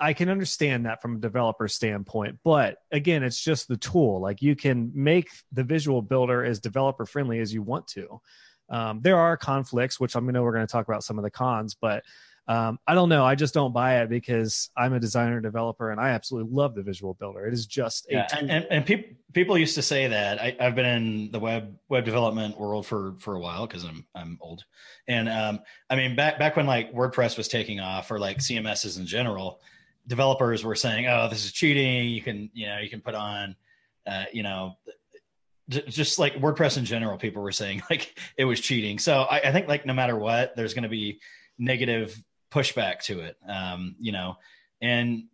i 0.00 0.12
can 0.12 0.28
understand 0.28 0.86
that 0.86 1.00
from 1.00 1.16
a 1.16 1.18
developer 1.18 1.68
standpoint 1.68 2.38
but 2.44 2.78
again 2.92 3.22
it's 3.22 3.40
just 3.42 3.68
the 3.68 3.76
tool. 3.76 4.20
Like 4.20 4.42
you 4.42 4.56
can 4.56 4.90
make 4.94 5.28
the 5.52 5.64
visual 5.64 6.02
builder 6.02 6.44
as 6.44 6.60
developer 6.60 7.06
friendly 7.06 7.40
as 7.40 7.52
you 7.52 7.62
want 7.62 7.86
to. 7.88 8.20
Um, 8.68 9.00
there 9.00 9.16
are 9.16 9.36
conflicts 9.36 10.00
which 10.00 10.16
i'm 10.16 10.24
going 10.24 10.34
to 10.34 10.42
we're 10.42 10.52
going 10.52 10.66
to 10.66 10.70
talk 10.70 10.88
about 10.88 11.04
some 11.04 11.18
of 11.18 11.24
the 11.24 11.30
cons 11.30 11.76
but 11.80 12.02
um, 12.48 12.78
i 12.86 12.94
don't 12.94 13.08
know. 13.08 13.24
I 13.24 13.34
just 13.34 13.54
don't 13.54 13.72
buy 13.72 14.02
it 14.02 14.08
because 14.08 14.70
i'm 14.76 14.92
a 14.92 15.00
designer 15.00 15.40
developer 15.40 15.90
and 15.90 16.00
i 16.00 16.10
absolutely 16.10 16.52
love 16.52 16.74
the 16.74 16.82
visual 16.82 17.14
builder. 17.14 17.46
It 17.46 17.54
is 17.54 17.66
just 17.66 18.06
a 18.08 18.14
Yeah, 18.14 18.28
and, 18.36 18.50
and, 18.50 18.66
and 18.70 18.86
people 18.86 19.16
people 19.32 19.58
used 19.58 19.74
to 19.74 19.82
say 19.82 20.06
that. 20.06 20.40
I, 20.40 20.56
I've 20.58 20.74
been 20.74 20.86
in 20.86 21.30
the 21.30 21.38
web 21.38 21.76
web 21.88 22.04
development 22.04 22.58
world 22.58 22.86
for 22.86 23.14
for 23.18 23.34
a 23.34 23.40
while 23.40 23.66
because 23.66 23.84
I'm 23.84 24.06
I'm 24.14 24.38
old, 24.40 24.64
and 25.06 25.28
um, 25.28 25.60
I 25.90 25.96
mean 25.96 26.16
back 26.16 26.38
back 26.38 26.56
when 26.56 26.66
like 26.66 26.92
WordPress 26.92 27.36
was 27.36 27.48
taking 27.48 27.80
off 27.80 28.10
or 28.10 28.18
like 28.18 28.38
CMSs 28.38 28.98
in 28.98 29.06
general, 29.06 29.60
developers 30.06 30.64
were 30.64 30.76
saying, 30.76 31.06
"Oh, 31.06 31.28
this 31.28 31.44
is 31.44 31.52
cheating. 31.52 32.08
You 32.08 32.22
can 32.22 32.50
you 32.54 32.66
know 32.66 32.78
you 32.78 32.90
can 32.90 33.00
put 33.00 33.14
on, 33.14 33.56
uh, 34.06 34.24
you 34.32 34.42
know." 34.42 34.76
Just 35.68 36.20
like 36.20 36.34
WordPress 36.34 36.78
in 36.78 36.84
general, 36.84 37.18
people 37.18 37.42
were 37.42 37.50
saying 37.50 37.82
like 37.90 38.16
it 38.36 38.44
was 38.44 38.60
cheating. 38.60 39.00
So 39.00 39.22
I, 39.22 39.40
I 39.40 39.52
think 39.52 39.66
like 39.66 39.84
no 39.84 39.94
matter 39.94 40.16
what, 40.16 40.54
there's 40.54 40.74
going 40.74 40.84
to 40.84 40.88
be 40.88 41.20
negative 41.58 42.16
pushback 42.52 43.00
to 43.04 43.20
it. 43.20 43.36
Um, 43.48 43.96
you 43.98 44.12
know, 44.12 44.36
and 44.80 45.24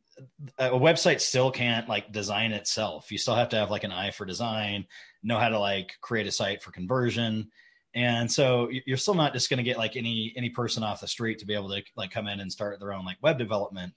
a 0.58 0.70
website 0.70 1.20
still 1.20 1.50
can't 1.50 1.88
like 1.88 2.12
design 2.12 2.52
itself. 2.52 3.10
You 3.10 3.18
still 3.18 3.34
have 3.34 3.50
to 3.50 3.56
have 3.56 3.70
like 3.70 3.84
an 3.84 3.92
eye 3.92 4.10
for 4.10 4.24
design, 4.24 4.86
know 5.22 5.38
how 5.38 5.48
to 5.48 5.58
like 5.58 5.96
create 6.00 6.26
a 6.26 6.32
site 6.32 6.62
for 6.62 6.70
conversion. 6.70 7.50
And 7.94 8.30
so 8.30 8.70
you're 8.86 8.96
still 8.96 9.14
not 9.14 9.34
just 9.34 9.50
going 9.50 9.58
to 9.58 9.64
get 9.64 9.76
like 9.76 9.96
any 9.96 10.32
any 10.36 10.50
person 10.50 10.82
off 10.82 11.00
the 11.00 11.08
street 11.08 11.40
to 11.40 11.46
be 11.46 11.54
able 11.54 11.68
to 11.70 11.82
like 11.94 12.10
come 12.10 12.26
in 12.26 12.40
and 12.40 12.50
start 12.50 12.80
their 12.80 12.92
own 12.92 13.04
like 13.04 13.18
web 13.22 13.38
development 13.38 13.92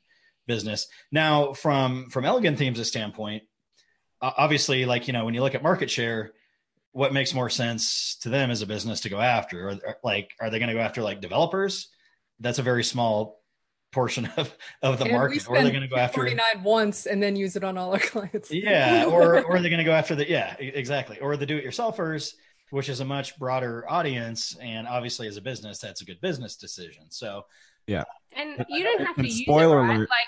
business. 0.48 0.88
Now, 1.12 1.54
from 1.54 2.10
from 2.10 2.26
Elegant 2.26 2.58
Themes' 2.58 2.88
standpoint, 2.88 3.44
obviously, 4.22 4.86
like 4.86 5.08
you 5.08 5.14
know, 5.14 5.26
when 5.26 5.34
you 5.34 5.42
look 5.42 5.56
at 5.56 5.64
market 5.64 5.90
share, 5.90 6.32
what 6.92 7.14
makes 7.14 7.34
more 7.34 7.50
sense 7.50 8.18
to 8.22 8.30
them 8.30 8.52
as 8.52 8.62
a 8.62 8.66
business 8.66 9.02
to 9.02 9.10
go 9.10 9.20
after? 9.20 9.70
Or, 9.70 9.72
or 9.74 9.98
like, 10.04 10.32
are 10.40 10.50
they 10.50 10.60
going 10.60 10.70
to 10.70 10.76
go 10.76 10.82
after 10.82 11.02
like 11.02 11.22
developers? 11.22 11.90
That's 12.40 12.60
a 12.60 12.64
very 12.64 12.84
small 12.84 13.42
portion 13.92 14.26
of 14.38 14.56
of 14.82 15.00
the 15.00 15.06
And 15.06 15.14
market. 15.14 15.48
Or 15.50 15.58
are 15.58 15.64
they 15.64 15.72
going 15.72 15.82
to 15.82 15.88
go 15.88 15.96
after? 15.96 16.22
49 16.22 16.64
once 16.64 17.06
and 17.06 17.24
then 17.24 17.36
use 17.36 17.56
it 17.56 17.64
on 17.64 17.78
all 17.78 17.94
our 17.94 18.00
clients. 18.00 18.52
yeah 18.52 19.06
or 19.06 19.44
or 19.46 19.56
are 19.56 19.62
they 19.62 19.70
going 19.70 19.80
to 19.80 19.86
go 19.86 19.94
after 19.94 20.16
the 20.16 20.30
yeah 20.30 20.56
exactly 20.60 21.20
or 21.20 21.38
the 21.38 21.46
do-it-yourselfers 21.46 22.34
which 22.72 22.90
is 22.90 23.00
a 23.00 23.06
much 23.06 23.38
broader 23.40 23.86
audience 23.90 24.58
and 24.62 24.88
obviously 24.88 25.28
as 25.28 25.38
a 25.38 25.42
business 25.42 25.80
that's 25.80 26.02
a 26.02 26.06
good 26.06 26.20
business 26.20 26.58
decision 26.58 27.04
so 27.10 27.44
And 28.38 28.66
you 28.70 28.84
don't 28.84 29.06
have 29.06 29.16
to 29.16 29.22
And 29.22 29.30
use 29.30 29.42
spoiler 29.42 29.80
it, 29.80 29.82
right? 29.84 29.96
alert. 29.96 30.10
Like 30.10 30.28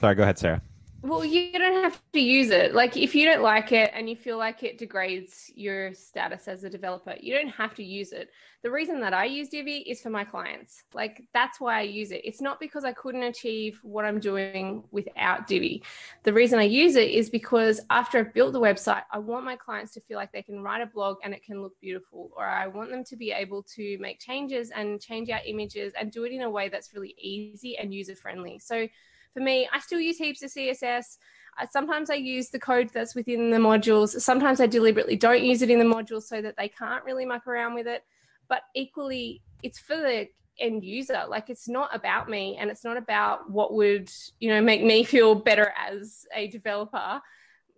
Sorry, 0.00 0.14
go 0.14 0.22
ahead, 0.22 0.38
Sarah. 0.38 0.62
Well, 1.04 1.22
you 1.22 1.52
don't 1.52 1.84
have 1.84 2.00
to 2.14 2.18
use 2.18 2.48
it. 2.48 2.74
Like, 2.74 2.96
if 2.96 3.14
you 3.14 3.26
don't 3.26 3.42
like 3.42 3.72
it 3.72 3.90
and 3.92 4.08
you 4.08 4.16
feel 4.16 4.38
like 4.38 4.62
it 4.62 4.78
degrades 4.78 5.50
your 5.54 5.92
status 5.92 6.48
as 6.48 6.64
a 6.64 6.70
developer, 6.70 7.14
you 7.20 7.34
don't 7.34 7.50
have 7.50 7.74
to 7.74 7.84
use 7.84 8.12
it. 8.12 8.30
The 8.62 8.70
reason 8.70 9.00
that 9.00 9.12
I 9.12 9.26
use 9.26 9.50
Divi 9.50 9.80
is 9.80 10.00
for 10.00 10.08
my 10.08 10.24
clients. 10.24 10.84
Like, 10.94 11.24
that's 11.34 11.60
why 11.60 11.78
I 11.78 11.82
use 11.82 12.10
it. 12.10 12.22
It's 12.24 12.40
not 12.40 12.58
because 12.58 12.86
I 12.86 12.94
couldn't 12.94 13.22
achieve 13.22 13.78
what 13.82 14.06
I'm 14.06 14.18
doing 14.18 14.82
without 14.92 15.46
Divi. 15.46 15.82
The 16.22 16.32
reason 16.32 16.58
I 16.58 16.62
use 16.62 16.96
it 16.96 17.10
is 17.10 17.28
because 17.28 17.82
after 17.90 18.16
I've 18.16 18.32
built 18.32 18.54
the 18.54 18.60
website, 18.60 19.02
I 19.12 19.18
want 19.18 19.44
my 19.44 19.56
clients 19.56 19.92
to 19.92 20.00
feel 20.00 20.16
like 20.16 20.32
they 20.32 20.40
can 20.40 20.62
write 20.62 20.80
a 20.80 20.86
blog 20.86 21.18
and 21.22 21.34
it 21.34 21.44
can 21.44 21.60
look 21.60 21.78
beautiful, 21.82 22.30
or 22.34 22.46
I 22.46 22.66
want 22.66 22.88
them 22.88 23.04
to 23.04 23.16
be 23.16 23.30
able 23.30 23.62
to 23.74 23.98
make 23.98 24.20
changes 24.20 24.70
and 24.70 25.02
change 25.02 25.28
out 25.28 25.42
images 25.44 25.92
and 26.00 26.10
do 26.10 26.24
it 26.24 26.32
in 26.32 26.40
a 26.40 26.50
way 26.50 26.70
that's 26.70 26.94
really 26.94 27.14
easy 27.18 27.76
and 27.76 27.92
user 27.92 28.16
friendly. 28.16 28.58
So, 28.58 28.88
for 29.34 29.40
me, 29.40 29.68
I 29.72 29.80
still 29.80 30.00
use 30.00 30.16
heaps 30.16 30.42
of 30.42 30.50
CSS. 30.50 31.18
I, 31.58 31.64
uh, 31.64 31.66
sometimes 31.70 32.08
I 32.08 32.14
use 32.14 32.50
the 32.50 32.58
code 32.58 32.90
that's 32.94 33.14
within 33.14 33.50
the 33.50 33.58
modules. 33.58 34.20
Sometimes 34.20 34.60
I 34.60 34.66
deliberately 34.66 35.16
don't 35.16 35.42
use 35.42 35.60
it 35.60 35.70
in 35.70 35.78
the 35.78 35.84
modules 35.84 36.22
so 36.22 36.40
that 36.40 36.56
they 36.56 36.68
can't 36.68 37.04
really 37.04 37.26
muck 37.26 37.46
around 37.46 37.74
with 37.74 37.86
it. 37.86 38.02
But 38.48 38.62
equally, 38.74 39.42
it's 39.62 39.78
for 39.78 39.96
the 39.96 40.28
end 40.58 40.84
user. 40.84 41.24
Like 41.28 41.50
it's 41.50 41.68
not 41.68 41.94
about 41.94 42.28
me 42.28 42.56
and 42.58 42.70
it's 42.70 42.84
not 42.84 42.96
about 42.96 43.50
what 43.50 43.74
would, 43.74 44.10
you 44.38 44.50
know, 44.50 44.60
make 44.60 44.82
me 44.82 45.04
feel 45.04 45.34
better 45.34 45.72
as 45.88 46.26
a 46.34 46.48
developer. 46.48 47.20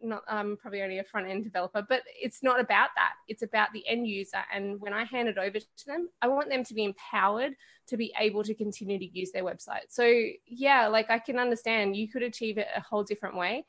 Not 0.02 0.22
I'm 0.28 0.58
probably 0.58 0.82
only 0.82 0.98
a 0.98 1.04
front 1.04 1.28
end 1.28 1.44
developer, 1.44 1.84
but 1.88 2.02
it's 2.20 2.42
not 2.42 2.60
about 2.60 2.90
that. 2.96 3.14
It's 3.28 3.42
about 3.42 3.72
the 3.72 3.86
end 3.88 4.06
user. 4.06 4.42
And 4.52 4.78
when 4.78 4.92
I 4.92 5.04
hand 5.04 5.28
it 5.28 5.38
over 5.38 5.58
to 5.58 5.86
them, 5.86 6.10
I 6.20 6.28
want 6.28 6.50
them 6.50 6.64
to 6.64 6.74
be 6.74 6.84
empowered 6.84 7.54
to 7.88 7.96
be 7.96 8.12
able 8.18 8.42
to 8.44 8.54
continue 8.54 8.98
to 8.98 9.06
use 9.06 9.30
their 9.32 9.44
website. 9.44 9.86
So 9.88 10.04
yeah, 10.46 10.88
like 10.88 11.10
I 11.10 11.18
can 11.18 11.38
understand 11.38 11.96
you 11.96 12.08
could 12.08 12.22
achieve 12.22 12.58
it 12.58 12.68
a 12.76 12.80
whole 12.80 13.04
different 13.04 13.36
way, 13.36 13.64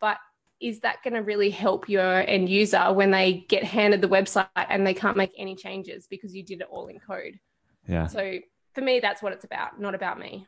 but 0.00 0.18
is 0.60 0.80
that 0.80 1.02
going 1.02 1.14
to 1.14 1.20
really 1.20 1.50
help 1.50 1.88
your 1.88 2.20
end 2.28 2.48
user 2.48 2.92
when 2.92 3.10
they 3.10 3.44
get 3.48 3.62
handed 3.62 4.00
the 4.00 4.08
website 4.08 4.48
and 4.56 4.86
they 4.86 4.94
can't 4.94 5.16
make 5.16 5.32
any 5.36 5.54
changes 5.54 6.06
because 6.06 6.34
you 6.34 6.42
did 6.42 6.60
it 6.60 6.68
all 6.70 6.86
in 6.86 6.98
code? 6.98 7.38
Yeah. 7.86 8.06
So 8.06 8.38
for 8.74 8.80
me, 8.80 9.00
that's 9.00 9.22
what 9.22 9.32
it's 9.32 9.44
about, 9.44 9.80
not 9.80 9.94
about 9.94 10.18
me. 10.18 10.46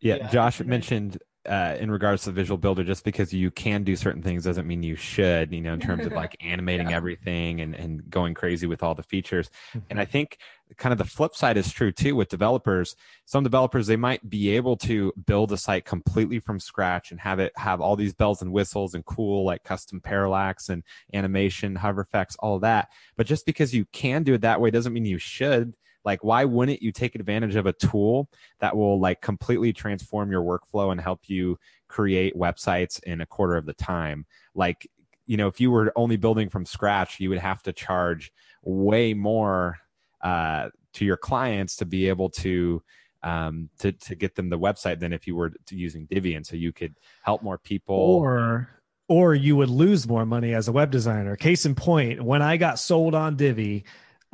Yeah, 0.00 0.16
Yeah, 0.16 0.28
Josh 0.30 0.60
mentioned 0.60 1.18
uh, 1.46 1.76
in 1.78 1.90
regards 1.90 2.22
to 2.24 2.30
the 2.30 2.34
visual 2.34 2.58
builder, 2.58 2.84
just 2.84 3.04
because 3.04 3.32
you 3.32 3.50
can 3.50 3.84
do 3.84 3.96
certain 3.96 4.22
things 4.22 4.44
doesn't 4.44 4.66
mean 4.66 4.82
you 4.82 4.96
should, 4.96 5.52
you 5.52 5.60
know, 5.60 5.72
in 5.74 5.80
terms 5.80 6.04
of 6.06 6.12
like 6.22 6.36
animating 6.40 6.90
Yeah. 6.90 6.96
everything 6.96 7.60
and, 7.60 7.74
and 7.74 8.08
going 8.10 8.34
crazy 8.34 8.66
with 8.66 8.82
all 8.82 8.94
the 8.94 9.02
features. 9.02 9.50
Mm-hmm. 9.70 9.78
And 9.90 10.00
I 10.00 10.04
think 10.04 10.38
kind 10.76 10.92
of 10.92 10.98
the 10.98 11.04
flip 11.04 11.34
side 11.36 11.56
is 11.56 11.72
true 11.72 11.92
too 11.92 12.16
with 12.16 12.28
developers. 12.28 12.96
Some 13.24 13.44
developers, 13.44 13.86
they 13.86 13.96
might 13.96 14.28
be 14.28 14.50
able 14.56 14.76
to 14.78 15.12
build 15.26 15.52
a 15.52 15.56
site 15.56 15.84
completely 15.84 16.40
from 16.40 16.58
scratch 16.58 17.10
and 17.12 17.20
have 17.20 17.38
it 17.38 17.52
have 17.56 17.80
all 17.80 17.94
these 17.96 18.14
bells 18.14 18.42
and 18.42 18.52
whistles 18.52 18.92
and 18.94 19.04
cool 19.04 19.44
like 19.44 19.62
custom 19.62 20.00
parallax 20.00 20.68
and 20.68 20.82
animation, 21.14 21.76
hover 21.76 22.00
effects, 22.02 22.36
all 22.40 22.56
of 22.56 22.62
that. 22.62 22.88
But 23.16 23.26
just 23.26 23.46
because 23.46 23.74
you 23.74 23.84
can 23.92 24.22
do 24.24 24.34
it 24.34 24.40
that 24.40 24.60
way 24.60 24.70
doesn't 24.70 24.92
mean 24.92 25.04
you 25.06 25.18
should. 25.18 25.74
Like, 26.06 26.22
why 26.22 26.44
wouldn't 26.44 26.82
you 26.82 26.92
take 26.92 27.16
advantage 27.16 27.56
of 27.56 27.66
a 27.66 27.72
tool 27.72 28.30
that 28.60 28.76
will 28.76 29.00
like 29.00 29.20
completely 29.20 29.72
transform 29.72 30.30
your 30.30 30.42
workflow 30.42 30.92
and 30.92 31.00
help 31.00 31.22
you 31.26 31.58
create 31.88 32.36
websites 32.36 33.02
in 33.02 33.20
a 33.20 33.26
quarter 33.26 33.56
of 33.56 33.66
the 33.66 33.74
time? 33.74 34.24
Like, 34.54 34.88
you 35.26 35.36
know, 35.36 35.48
if 35.48 35.60
you 35.60 35.72
were 35.72 35.92
only 35.96 36.16
building 36.16 36.48
from 36.48 36.64
scratch, 36.64 37.18
you 37.18 37.28
would 37.30 37.40
have 37.40 37.60
to 37.64 37.72
charge 37.72 38.32
way 38.62 39.14
more 39.14 39.78
uh, 40.22 40.68
to 40.92 41.04
your 41.04 41.16
clients 41.16 41.74
to 41.76 41.84
be 41.84 42.08
able 42.08 42.30
to 42.30 42.82
um, 43.24 43.68
to 43.80 43.90
to 43.90 44.14
get 44.14 44.36
them 44.36 44.48
the 44.48 44.58
website 44.58 45.00
than 45.00 45.12
if 45.12 45.26
you 45.26 45.34
were 45.34 45.52
using 45.70 46.06
Divi, 46.06 46.36
and 46.36 46.46
so 46.46 46.54
you 46.54 46.72
could 46.72 46.94
help 47.22 47.42
more 47.42 47.58
people. 47.58 47.96
or 47.96 48.68
or 49.08 49.34
you 49.34 49.56
would 49.56 49.70
lose 49.70 50.06
more 50.06 50.26
money 50.26 50.54
as 50.54 50.68
a 50.68 50.72
web 50.72 50.90
designer. 50.90 51.36
Case 51.36 51.66
in 51.66 51.74
point, 51.74 52.22
when 52.22 52.42
I 52.42 52.56
got 52.56 52.78
sold 52.78 53.14
on 53.14 53.36
Divi, 53.36 53.84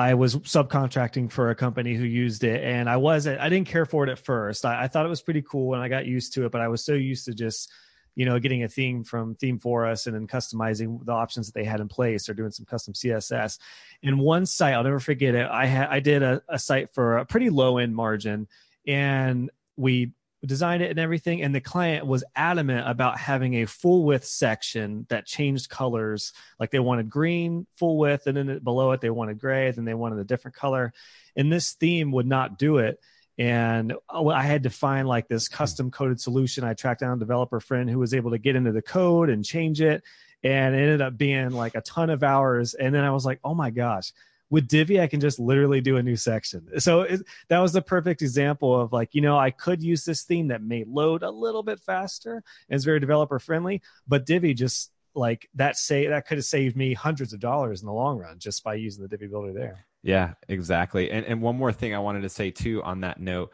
I 0.02 0.14
was 0.14 0.34
subcontracting 0.36 1.30
for 1.30 1.50
a 1.50 1.54
company 1.54 1.94
who 1.94 2.02
used 2.04 2.42
it, 2.42 2.64
and 2.64 2.90
I 2.90 2.96
wasn't. 2.96 3.40
I 3.40 3.48
didn't 3.48 3.68
care 3.68 3.86
for 3.86 4.02
it 4.02 4.10
at 4.10 4.18
first. 4.18 4.64
I, 4.64 4.82
I 4.82 4.88
thought 4.88 5.06
it 5.06 5.08
was 5.08 5.22
pretty 5.22 5.42
cool, 5.42 5.74
and 5.74 5.82
I 5.82 5.88
got 5.88 6.06
used 6.06 6.34
to 6.34 6.44
it. 6.44 6.50
But 6.50 6.60
I 6.60 6.66
was 6.66 6.84
so 6.84 6.94
used 6.94 7.26
to 7.26 7.34
just, 7.34 7.70
you 8.16 8.26
know, 8.26 8.40
getting 8.40 8.64
a 8.64 8.68
theme 8.68 9.04
from 9.04 9.36
ThemeForest 9.36 10.08
and 10.08 10.16
then 10.16 10.26
customizing 10.26 11.04
the 11.04 11.12
options 11.12 11.46
that 11.46 11.54
they 11.54 11.64
had 11.64 11.78
in 11.78 11.86
place, 11.86 12.28
or 12.28 12.34
doing 12.34 12.50
some 12.50 12.66
custom 12.66 12.94
CSS. 12.94 13.60
And 14.02 14.18
one 14.18 14.44
site, 14.44 14.74
I'll 14.74 14.82
never 14.82 14.98
forget 14.98 15.36
it. 15.36 15.46
I 15.48 15.66
had 15.66 15.88
I 15.88 16.00
did 16.00 16.24
a, 16.24 16.42
a 16.48 16.58
site 16.58 16.92
for 16.92 17.18
a 17.18 17.24
pretty 17.24 17.50
low 17.50 17.78
end 17.78 17.94
margin, 17.94 18.48
and 18.88 19.52
we 19.76 20.14
designed 20.46 20.82
it 20.82 20.90
and 20.90 20.98
everything 20.98 21.42
and 21.42 21.54
the 21.54 21.60
client 21.60 22.06
was 22.06 22.24
adamant 22.34 22.88
about 22.88 23.18
having 23.18 23.54
a 23.54 23.66
full 23.66 24.04
width 24.04 24.24
section 24.24 25.06
that 25.08 25.26
changed 25.26 25.68
colors. 25.68 26.32
Like 26.58 26.70
they 26.70 26.80
wanted 26.80 27.10
green 27.10 27.66
full 27.76 27.96
width 27.98 28.26
and 28.26 28.36
then 28.36 28.58
below 28.58 28.92
it 28.92 29.00
they 29.00 29.10
wanted 29.10 29.38
gray 29.38 29.70
then 29.70 29.84
they 29.84 29.94
wanted 29.94 30.18
a 30.18 30.24
different 30.24 30.56
color. 30.56 30.92
And 31.36 31.52
this 31.52 31.72
theme 31.72 32.12
would 32.12 32.26
not 32.26 32.58
do 32.58 32.78
it. 32.78 33.00
And 33.38 33.94
oh, 34.08 34.28
i 34.28 34.42
had 34.42 34.64
to 34.64 34.70
find 34.70 35.08
like 35.08 35.28
this 35.28 35.48
hmm. 35.48 35.54
custom 35.54 35.90
coded 35.90 36.20
solution. 36.20 36.64
I 36.64 36.74
tracked 36.74 37.00
down 37.00 37.16
a 37.16 37.20
developer 37.20 37.60
friend 37.60 37.88
who 37.88 37.98
was 37.98 38.14
able 38.14 38.32
to 38.32 38.38
get 38.38 38.56
into 38.56 38.72
the 38.72 38.82
code 38.82 39.30
and 39.30 39.44
change 39.44 39.80
it 39.80 40.02
and 40.44 40.74
it 40.74 40.78
ended 40.78 41.02
up 41.02 41.16
being 41.16 41.50
like 41.50 41.76
a 41.76 41.80
ton 41.82 42.10
of 42.10 42.24
hours. 42.24 42.74
And 42.74 42.94
then 42.94 43.04
i 43.04 43.10
was 43.10 43.24
like 43.24 43.38
oh 43.44 43.54
my 43.54 43.70
gosh 43.70 44.12
with 44.52 44.68
Divi, 44.68 45.00
I 45.00 45.06
can 45.06 45.18
just 45.18 45.40
literally 45.40 45.80
do 45.80 45.96
a 45.96 46.02
new 46.02 46.14
section. 46.14 46.78
So 46.78 47.00
it, 47.00 47.22
that 47.48 47.58
was 47.58 47.72
the 47.72 47.80
perfect 47.80 48.20
example 48.20 48.78
of 48.78 48.92
like, 48.92 49.14
you 49.14 49.22
know, 49.22 49.38
I 49.38 49.50
could 49.50 49.82
use 49.82 50.04
this 50.04 50.24
theme 50.24 50.48
that 50.48 50.62
may 50.62 50.84
load 50.86 51.22
a 51.22 51.30
little 51.30 51.62
bit 51.62 51.80
faster 51.80 52.44
and 52.68 52.76
is 52.76 52.84
very 52.84 53.00
developer 53.00 53.38
friendly, 53.38 53.80
but 54.06 54.26
Divi 54.26 54.52
just 54.52 54.92
like 55.14 55.48
that 55.54 55.78
say 55.78 56.06
that 56.06 56.26
could 56.26 56.36
have 56.36 56.44
saved 56.44 56.76
me 56.76 56.92
hundreds 56.92 57.32
of 57.32 57.40
dollars 57.40 57.80
in 57.80 57.86
the 57.86 57.94
long 57.94 58.18
run 58.18 58.38
just 58.38 58.62
by 58.62 58.74
using 58.74 59.02
the 59.02 59.08
Divi 59.08 59.26
builder 59.26 59.54
there. 59.54 59.86
Yeah, 60.02 60.34
exactly. 60.50 61.10
And 61.10 61.24
and 61.24 61.40
one 61.40 61.56
more 61.56 61.72
thing 61.72 61.94
I 61.94 62.00
wanted 62.00 62.20
to 62.20 62.28
say 62.28 62.50
too 62.50 62.82
on 62.82 63.00
that 63.00 63.18
note. 63.18 63.52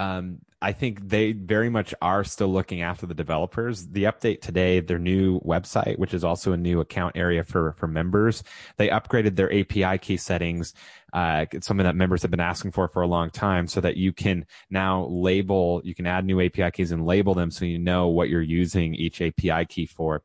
Um, 0.00 0.38
I 0.62 0.72
think 0.72 1.08
they 1.08 1.32
very 1.32 1.68
much 1.68 1.94
are 2.00 2.24
still 2.24 2.48
looking 2.48 2.80
after 2.80 3.06
the 3.06 3.14
developers. 3.14 3.86
The 3.88 4.04
update 4.04 4.40
today, 4.40 4.80
their 4.80 4.98
new 4.98 5.40
website, 5.40 5.98
which 5.98 6.14
is 6.14 6.24
also 6.24 6.52
a 6.52 6.56
new 6.56 6.80
account 6.80 7.16
area 7.16 7.44
for 7.44 7.72
for 7.72 7.86
members, 7.86 8.42
they 8.78 8.88
upgraded 8.88 9.36
their 9.36 9.52
API 9.52 9.98
key 9.98 10.16
settings. 10.16 10.72
Uh, 11.12 11.44
it's 11.52 11.66
something 11.66 11.84
that 11.84 11.96
members 11.96 12.22
have 12.22 12.30
been 12.30 12.40
asking 12.40 12.72
for 12.72 12.88
for 12.88 13.02
a 13.02 13.06
long 13.06 13.28
time, 13.28 13.66
so 13.66 13.80
that 13.80 13.98
you 13.98 14.12
can 14.12 14.46
now 14.70 15.06
label, 15.06 15.82
you 15.84 15.94
can 15.94 16.06
add 16.06 16.24
new 16.24 16.40
API 16.40 16.70
keys 16.70 16.92
and 16.92 17.04
label 17.04 17.34
them, 17.34 17.50
so 17.50 17.66
you 17.66 17.78
know 17.78 18.08
what 18.08 18.30
you're 18.30 18.40
using 18.40 18.94
each 18.94 19.20
API 19.20 19.66
key 19.66 19.84
for 19.84 20.22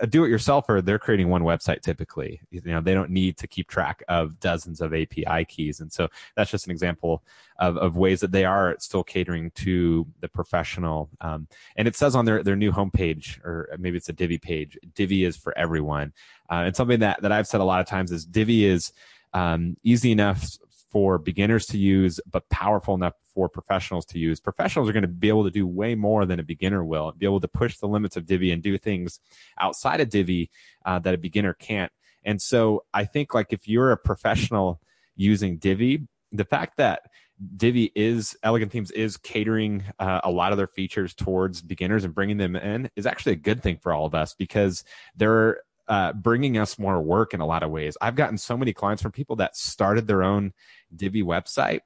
a, 0.00 0.06
do-it-yourselfer, 0.06 0.84
they're 0.84 0.98
creating 0.98 1.28
one 1.28 1.42
website 1.42 1.82
typically. 1.82 2.40
You 2.50 2.62
know, 2.64 2.80
they 2.80 2.94
don't 2.94 3.10
need 3.10 3.36
to 3.38 3.46
keep 3.46 3.68
track 3.68 4.02
of 4.08 4.40
dozens 4.40 4.80
of 4.80 4.94
API 4.94 5.44
keys, 5.46 5.80
and 5.80 5.92
so 5.92 6.08
that's 6.36 6.50
just 6.50 6.66
an 6.66 6.72
example 6.72 7.22
of, 7.58 7.76
of 7.76 7.96
ways 7.96 8.20
that 8.20 8.32
they 8.32 8.44
are 8.44 8.76
still 8.78 9.04
catering 9.04 9.50
to 9.52 10.06
the 10.20 10.28
professional. 10.28 11.10
Um, 11.20 11.48
and 11.76 11.86
it 11.86 11.96
says 11.96 12.16
on 12.16 12.24
their 12.24 12.42
their 12.42 12.56
new 12.56 12.72
homepage, 12.72 13.38
or 13.44 13.68
maybe 13.78 13.96
it's 13.96 14.08
a 14.08 14.12
Divi 14.12 14.38
page, 14.38 14.78
Divi 14.94 15.24
is 15.24 15.36
for 15.36 15.56
everyone. 15.56 16.12
Uh, 16.50 16.64
and 16.66 16.76
something 16.76 17.00
that 17.00 17.22
that 17.22 17.32
I've 17.32 17.46
said 17.46 17.60
a 17.60 17.64
lot 17.64 17.80
of 17.80 17.86
times 17.86 18.10
is 18.10 18.24
Divi 18.24 18.64
is 18.64 18.92
um, 19.32 19.76
easy 19.82 20.12
enough 20.12 20.46
for 20.90 21.18
beginners 21.18 21.66
to 21.66 21.78
use, 21.78 22.20
but 22.30 22.48
powerful 22.50 22.94
enough 22.94 23.14
for 23.34 23.48
professionals 23.48 24.06
to 24.06 24.18
use. 24.18 24.40
Professionals 24.40 24.88
are 24.88 24.92
going 24.92 25.02
to 25.02 25.08
be 25.08 25.28
able 25.28 25.44
to 25.44 25.50
do 25.50 25.66
way 25.66 25.94
more 25.94 26.24
than 26.24 26.40
a 26.40 26.44
beginner 26.44 26.84
will, 26.84 27.12
be 27.12 27.26
able 27.26 27.40
to 27.40 27.48
push 27.48 27.78
the 27.78 27.88
limits 27.88 28.16
of 28.16 28.26
Divi 28.26 28.50
and 28.52 28.62
do 28.62 28.78
things 28.78 29.20
outside 29.58 30.00
of 30.00 30.08
Divi 30.08 30.50
uh, 30.84 30.98
that 31.00 31.14
a 31.14 31.18
beginner 31.18 31.52
can't. 31.52 31.92
And 32.24 32.40
so 32.40 32.84
I 32.94 33.04
think 33.04 33.34
like 33.34 33.52
if 33.52 33.68
you're 33.68 33.90
a 33.90 33.96
professional 33.96 34.80
using 35.16 35.58
Divi, 35.58 36.06
the 36.32 36.44
fact 36.44 36.78
that 36.78 37.02
Divi 37.56 37.90
is 37.94 38.36
Elegant 38.42 38.70
Themes 38.70 38.90
is 38.92 39.16
catering 39.16 39.84
uh, 39.98 40.20
a 40.22 40.30
lot 40.30 40.52
of 40.52 40.58
their 40.58 40.68
features 40.68 41.14
towards 41.14 41.60
beginners 41.60 42.04
and 42.04 42.14
bringing 42.14 42.36
them 42.36 42.56
in 42.56 42.90
is 42.96 43.06
actually 43.06 43.32
a 43.32 43.36
good 43.36 43.62
thing 43.62 43.76
for 43.76 43.92
all 43.92 44.06
of 44.06 44.14
us 44.14 44.34
because 44.34 44.84
they're 45.16 45.58
uh, 45.88 46.12
bringing 46.12 46.56
us 46.56 46.78
more 46.78 47.02
work 47.02 47.34
in 47.34 47.40
a 47.40 47.46
lot 47.46 47.62
of 47.62 47.70
ways. 47.70 47.96
I've 48.00 48.14
gotten 48.14 48.38
so 48.38 48.56
many 48.56 48.72
clients 48.72 49.02
from 49.02 49.12
people 49.12 49.36
that 49.36 49.56
started 49.56 50.06
their 50.06 50.22
own 50.22 50.52
Divi 50.94 51.22
website 51.22 51.80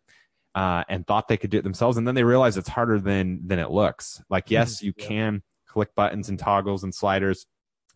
uh, 0.58 0.82
and 0.88 1.06
thought 1.06 1.28
they 1.28 1.36
could 1.36 1.50
do 1.50 1.58
it 1.58 1.62
themselves, 1.62 1.96
and 1.98 2.06
then 2.06 2.14
they 2.16 2.24
realize 2.24 2.56
it's 2.56 2.68
harder 2.68 2.98
than 2.98 3.46
than 3.46 3.58
it 3.60 3.70
looks. 3.70 4.20
Like, 4.28 4.50
yes, 4.50 4.82
you 4.82 4.92
Yeah. 4.96 5.06
can 5.06 5.42
click 5.66 5.94
buttons 5.94 6.28
and 6.28 6.38
toggles 6.38 6.82
and 6.82 6.92
sliders, 6.92 7.46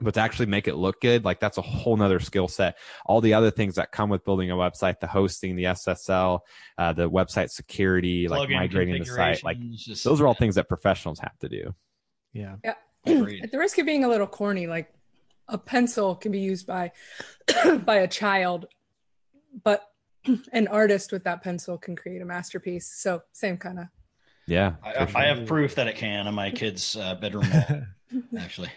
but 0.01 0.15
to 0.15 0.21
actually 0.21 0.47
make 0.47 0.69
it 0.69 0.77
look 0.77 1.01
good, 1.01 1.25
like 1.25 1.41
that's 1.41 1.59
a 1.59 1.63
whole 1.63 1.97
nother 1.97 2.21
skill 2.21 2.47
set. 2.49 2.77
All 3.07 3.21
the 3.21 3.35
other 3.35 3.51
things 3.51 3.75
that 3.77 3.91
come 3.91 4.11
with 4.11 4.25
building 4.25 4.51
a 4.51 4.55
website, 4.55 5.01
the 5.01 5.07
hosting, 5.09 5.57
the 5.57 5.65
SSL, 5.65 6.41
uh, 6.79 6.93
the 6.93 7.11
website 7.11 7.51
security, 7.51 8.29
like 8.29 8.49
migrating 8.51 8.99
the 9.01 9.07
site, 9.07 9.43
like 9.43 9.59
just- 9.71 10.05
those 10.05 10.21
are 10.21 10.27
all 10.29 10.35
things 10.35 10.55
that 10.55 10.69
professionals 10.69 11.19
have 11.21 11.37
to 11.41 11.49
do. 11.49 11.75
Yeah. 12.33 12.57
Agreed. 13.05 13.43
At 13.43 13.51
the 13.51 13.59
risk 13.59 13.79
of 13.79 13.87
being 13.87 14.05
a 14.05 14.09
little 14.09 14.29
corny, 14.29 14.67
like 14.69 14.93
a 15.49 15.59
pencil 15.59 16.15
can 16.15 16.31
be 16.31 16.39
used 16.41 16.67
by 16.67 16.93
by 17.85 17.97
a 17.97 18.07
child, 18.09 18.67
but 19.65 19.83
an 20.53 20.68
artist 20.68 21.12
with 21.12 21.25
that 21.25 21.43
pencil 21.43 21.79
can 21.79 21.97
create 21.97 22.23
a 22.23 22.25
masterpiece. 22.25 22.87
So 22.95 23.23
same 23.33 23.57
kind 23.57 23.79
of. 23.81 23.87
Yeah. 24.47 24.75
I, 24.83 25.07
sure. 25.07 25.18
I 25.18 25.25
have 25.27 25.47
proof 25.47 25.77
that 25.77 25.87
it 25.89 25.97
can 25.97 26.27
in 26.27 26.35
my 26.35 26.51
kid's 26.51 26.97
uh, 26.97 27.14
bedroom 27.14 27.47
wall, 27.51 27.83
actually. 28.39 28.70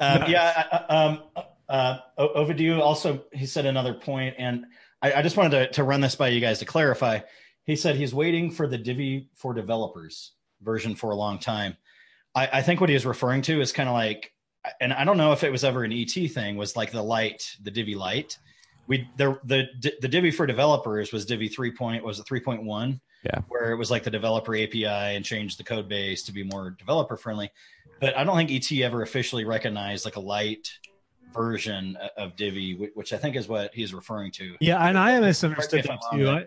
Um, 0.00 0.20
Nice. 0.20 0.30
Yeah. 0.30 0.64
I- 0.70 0.76
I- 0.76 1.04
Um, 1.04 1.22
uh, 1.68 1.98
O- 2.18 2.44
Ovidiu 2.44 2.80
also 2.80 3.24
he 3.32 3.46
said 3.46 3.64
another 3.64 3.94
point, 3.94 4.34
and 4.38 4.66
I, 5.00 5.12
I 5.14 5.22
just 5.22 5.36
wanted 5.38 5.50
to, 5.50 5.72
to 5.74 5.84
run 5.84 6.00
this 6.02 6.14
by 6.16 6.28
you 6.28 6.40
guys 6.40 6.58
to 6.58 6.64
clarify. 6.66 7.20
He 7.64 7.76
said 7.76 7.96
he's 7.96 8.12
waiting 8.12 8.50
for 8.50 8.66
the 8.66 8.76
Divi 8.76 9.28
for 9.34 9.54
developers 9.54 10.32
version 10.60 10.94
for 10.96 11.10
a 11.12 11.14
long 11.16 11.38
time. 11.38 11.76
I, 12.34 12.48
I 12.54 12.62
think 12.62 12.80
what 12.80 12.90
he 12.90 12.94
was 12.94 13.06
referring 13.06 13.42
to 13.42 13.60
is 13.60 13.72
kind 13.72 13.88
of 13.88 13.94
like, 13.94 14.32
and 14.80 14.92
I 14.92 15.04
don't 15.04 15.16
know 15.16 15.32
if 15.32 15.44
it 15.44 15.52
was 15.52 15.64
ever 15.64 15.82
an 15.84 15.92
ET 15.92 16.10
thing, 16.10 16.56
was 16.56 16.76
like 16.76 16.90
the 16.92 17.02
light, 17.02 17.56
the 17.62 17.70
Divi 17.70 17.94
light. 17.94 18.38
We 18.92 19.08
the 19.16 19.38
the 19.44 19.68
the 20.02 20.08
Divi 20.08 20.30
for 20.30 20.44
developers 20.46 21.12
was 21.12 21.24
Divi 21.24 21.48
three 21.48 21.72
point 21.72 22.04
was 22.04 22.18
it 22.18 22.26
three 22.26 22.40
point 22.40 22.62
one 22.62 23.00
Yeah. 23.24 23.40
where 23.48 23.72
it 23.72 23.76
was 23.76 23.90
like 23.90 24.02
the 24.02 24.10
developer 24.10 24.54
API 24.54 24.84
and 24.84 25.24
changed 25.24 25.58
the 25.58 25.64
code 25.64 25.88
base 25.88 26.22
to 26.24 26.32
be 26.32 26.42
more 26.42 26.76
developer 26.78 27.16
friendly. 27.16 27.50
But 28.00 28.14
I 28.18 28.24
don't 28.24 28.36
think 28.36 28.50
ET 28.50 28.70
ever 28.82 29.00
officially 29.00 29.46
recognized 29.46 30.04
like 30.04 30.16
a 30.16 30.20
light 30.20 30.70
version 31.32 31.96
of 32.18 32.36
Divi, 32.36 32.90
which 32.92 33.14
I 33.14 33.16
think 33.16 33.34
is 33.34 33.48
what 33.48 33.72
he's 33.72 33.94
referring 33.94 34.30
to. 34.32 34.56
Yeah, 34.60 34.86
and 34.86 34.98
I 34.98 35.18
misunderstood 35.20 35.86
Correct 35.86 36.04
me 36.12 36.20
if 36.20 36.26
that 36.26 36.40
too. 36.42 36.46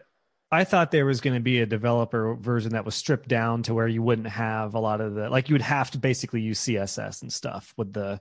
I, 0.52 0.60
I 0.60 0.64
thought 0.66 0.91
there 0.91 1.08
was 1.08 1.20
going 1.22 1.34
to 1.34 1.39
be 1.41 1.62
a 1.62 1.66
developer 1.66 2.36
version 2.36 2.74
that 2.74 2.86
was 2.86 2.93
stripped 2.93 3.28
down 3.28 3.64
to 3.64 3.74
where 3.74 3.88
you 3.88 4.04
wouldn't 4.04 4.28
have 4.28 4.76
a 4.76 4.80
lot 4.80 5.02
of 5.02 5.16
the 5.16 5.32
like 5.32 5.50
you 5.50 5.56
would 5.56 5.64
have 5.64 5.89
to 5.91 5.98
basically 5.98 6.41
use 6.41 6.60
CSS 6.60 7.24
and 7.24 7.34
stuff 7.34 7.74
with 7.76 7.91
the 7.91 8.20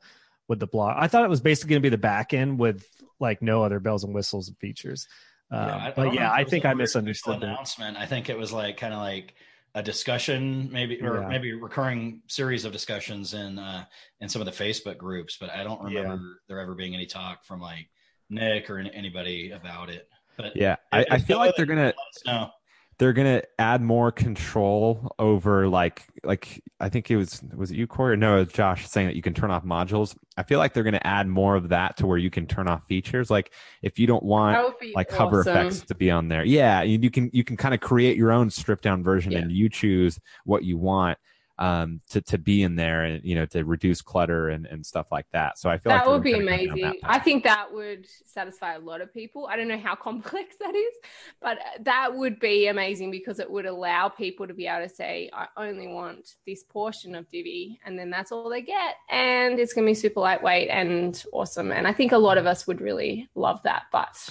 with 0.49 0.61
the 0.61 0.67
blog. 0.67 0.97
I 0.99 1.09
thought 1.09 1.25
it 1.25 1.29
was 1.29 1.43
basically 1.43 1.73
going 1.75 1.83
to 1.83 1.87
be 1.87 1.91
the 1.91 1.99
back 1.99 2.33
end 2.33 2.59
with 2.59 2.87
like 3.21 3.43
no 3.43 3.63
other 3.63 3.81
bells 3.81 4.05
and 4.05 4.15
whistles 4.15 4.49
and 4.49 4.59
features. 4.59 5.07
Um, 5.51 5.61
I- 5.61 5.87
I 5.89 5.93
but 5.95 6.05
don't 6.05 6.15
yeah, 6.15 6.33
I 6.33 6.45
think 6.45 6.65
I 6.65 6.75
misunderstood 6.75 7.41
that. 7.41 7.45
announcement. 7.45 7.97
I 7.97 8.07
think 8.07 8.29
it 8.29 8.37
was 8.39 8.53
like 8.53 8.77
kind 8.77 8.93
of 8.95 9.01
like 9.01 9.35
a 9.77 9.83
discussion, 9.83 10.69
maybe 10.73 11.01
or 11.03 11.21
Yeah. 11.23 11.29
maybe 11.29 11.53
recurring 11.53 12.23
series 12.29 12.65
of 12.65 12.73
discussions 12.73 13.35
in 13.35 13.59
uh, 13.59 13.85
in 14.21 14.29
some 14.29 14.41
of 14.41 14.47
the 14.47 14.53
Facebook 14.65 14.99
groups. 14.99 15.37
But 15.39 15.51
I 15.51 15.65
don't 15.65 15.83
remember 15.83 16.41
there 16.49 16.59
ever 16.61 16.75
being 16.75 16.95
any 16.95 17.07
talk 17.07 17.45
from 17.45 17.61
like 17.61 17.89
Nick 18.31 18.71
or 18.71 18.79
anybody 18.79 19.51
about 19.51 19.91
it. 19.91 20.09
But 20.37 20.57
Yeah. 20.57 20.77
I, 20.93 21.05
I 21.11 21.19
feel 21.19 21.39
like 21.39 21.55
they're 21.57 21.67
gonna 21.67 21.87
let 21.87 21.95
us 21.95 22.23
know. 22.27 22.51
They're 22.99 23.13
gonna 23.13 23.43
add 23.59 23.83
more 23.83 24.13
control 24.13 25.15
over 25.19 25.69
like 25.69 26.05
like 26.23 26.63
I 26.81 26.89
think 26.89 27.11
it 27.11 27.17
was 27.17 27.43
was 27.55 27.71
it 27.71 27.77
you 27.77 27.87
Corey 27.87 28.13
or 28.15 28.17
no 28.17 28.37
it 28.37 28.45
was 28.47 28.53
Josh 28.53 28.89
saying 28.89 29.09
that 29.09 29.17
you 29.17 29.23
can 29.23 29.35
turn 29.35 29.51
off 29.51 29.65
modules. 29.65 30.17
I 30.37 30.43
feel 30.43 30.59
like 30.59 30.73
they're 30.73 30.85
gonna 30.85 31.01
add 31.03 31.27
more 31.27 31.57
of 31.57 31.69
that 31.71 31.97
to 31.99 32.07
where 32.07 32.19
you 32.19 32.31
can 32.31 32.47
turn 32.47 32.69
off 32.69 32.87
features. 32.87 33.31
Like 33.31 33.53
if 33.83 33.99
you 33.99 34.07
don't 34.07 34.23
want 34.23 34.75
like 34.95 35.11
hover 35.11 35.41
awesome. 35.41 35.57
effects 35.57 35.81
to 35.83 35.95
be 35.95 36.11
on 36.11 36.29
there. 36.29 36.45
Yeah, 36.45 36.83
you, 36.83 36.99
you 37.01 37.11
can 37.11 37.31
you 37.33 37.45
can 37.45 37.57
kind 37.57 37.75
of 37.75 37.81
create 37.81 38.17
your 38.17 38.33
own 38.33 38.51
stripped 38.51 38.85
down 38.85 39.03
version 39.03 39.33
Yeah. 39.33 39.39
and 39.41 39.53
you 39.53 39.69
choose 39.69 40.19
what 40.45 40.65
you 40.65 40.79
want 40.79 41.19
um 41.59 42.01
to 42.11 42.21
to 42.21 42.37
be 42.37 42.63
in 42.65 42.75
there 42.75 43.05
and 43.05 43.25
you 43.25 43.35
know 43.35 43.47
to 43.47 43.65
reduce 43.65 44.03
clutter 44.03 44.49
and 44.49 44.67
and 44.67 44.85
stuff 44.85 45.07
like 45.13 45.27
that. 45.33 45.59
So 45.59 45.71
I 45.71 45.79
feel 45.79 45.91
That 45.91 46.07
like 46.07 46.15
would 46.15 46.23
be 46.23 46.33
gonna 46.33 46.45
go 46.45 46.51
down 46.51 46.59
that 46.59 46.73
amazing. 46.73 47.01
I 47.05 47.19
think 47.21 47.45
that 47.45 47.73
would 47.73 48.07
satisfy 48.27 48.75
a 48.75 48.81
lot 48.81 49.01
of 49.01 49.15
people. 49.15 49.47
I 49.47 49.57
don't 49.57 49.69
know 49.69 49.79
how 49.79 49.95
complex 50.05 50.57
that 50.61 50.75
is, 50.75 50.95
but 51.41 51.59
that 51.81 52.15
would 52.15 52.41
be 52.41 52.67
amazing 52.67 53.11
because 53.11 53.39
it 53.39 53.49
would 53.49 53.67
allow 53.67 54.09
people 54.09 54.49
to 54.49 54.55
be 54.55 54.67
able 54.67 54.89
to 54.89 54.93
say, 54.93 55.31
I 55.33 55.47
only 55.57 55.87
want 55.87 56.35
this 56.47 56.65
portion 56.65 57.15
of 57.15 57.29
Divi, 57.31 57.79
and 57.85 57.99
then 57.99 58.11
that's 58.11 58.33
all 58.33 58.49
they 58.49 58.63
get. 58.63 58.97
And 59.09 59.61
it's 59.61 59.73
going 59.73 59.87
to 59.87 59.91
be 59.91 59.95
super 59.95 60.21
lightweight 60.21 60.69
and 60.71 61.23
awesome. 61.33 61.71
And 61.71 61.87
I 61.87 61.93
think 61.93 62.13
a 62.13 62.19
lot 62.19 62.39
of 62.39 62.47
us 62.47 62.67
would 62.67 62.81
really 62.81 63.29
love 63.35 63.63
that. 63.63 63.85
But 63.93 64.29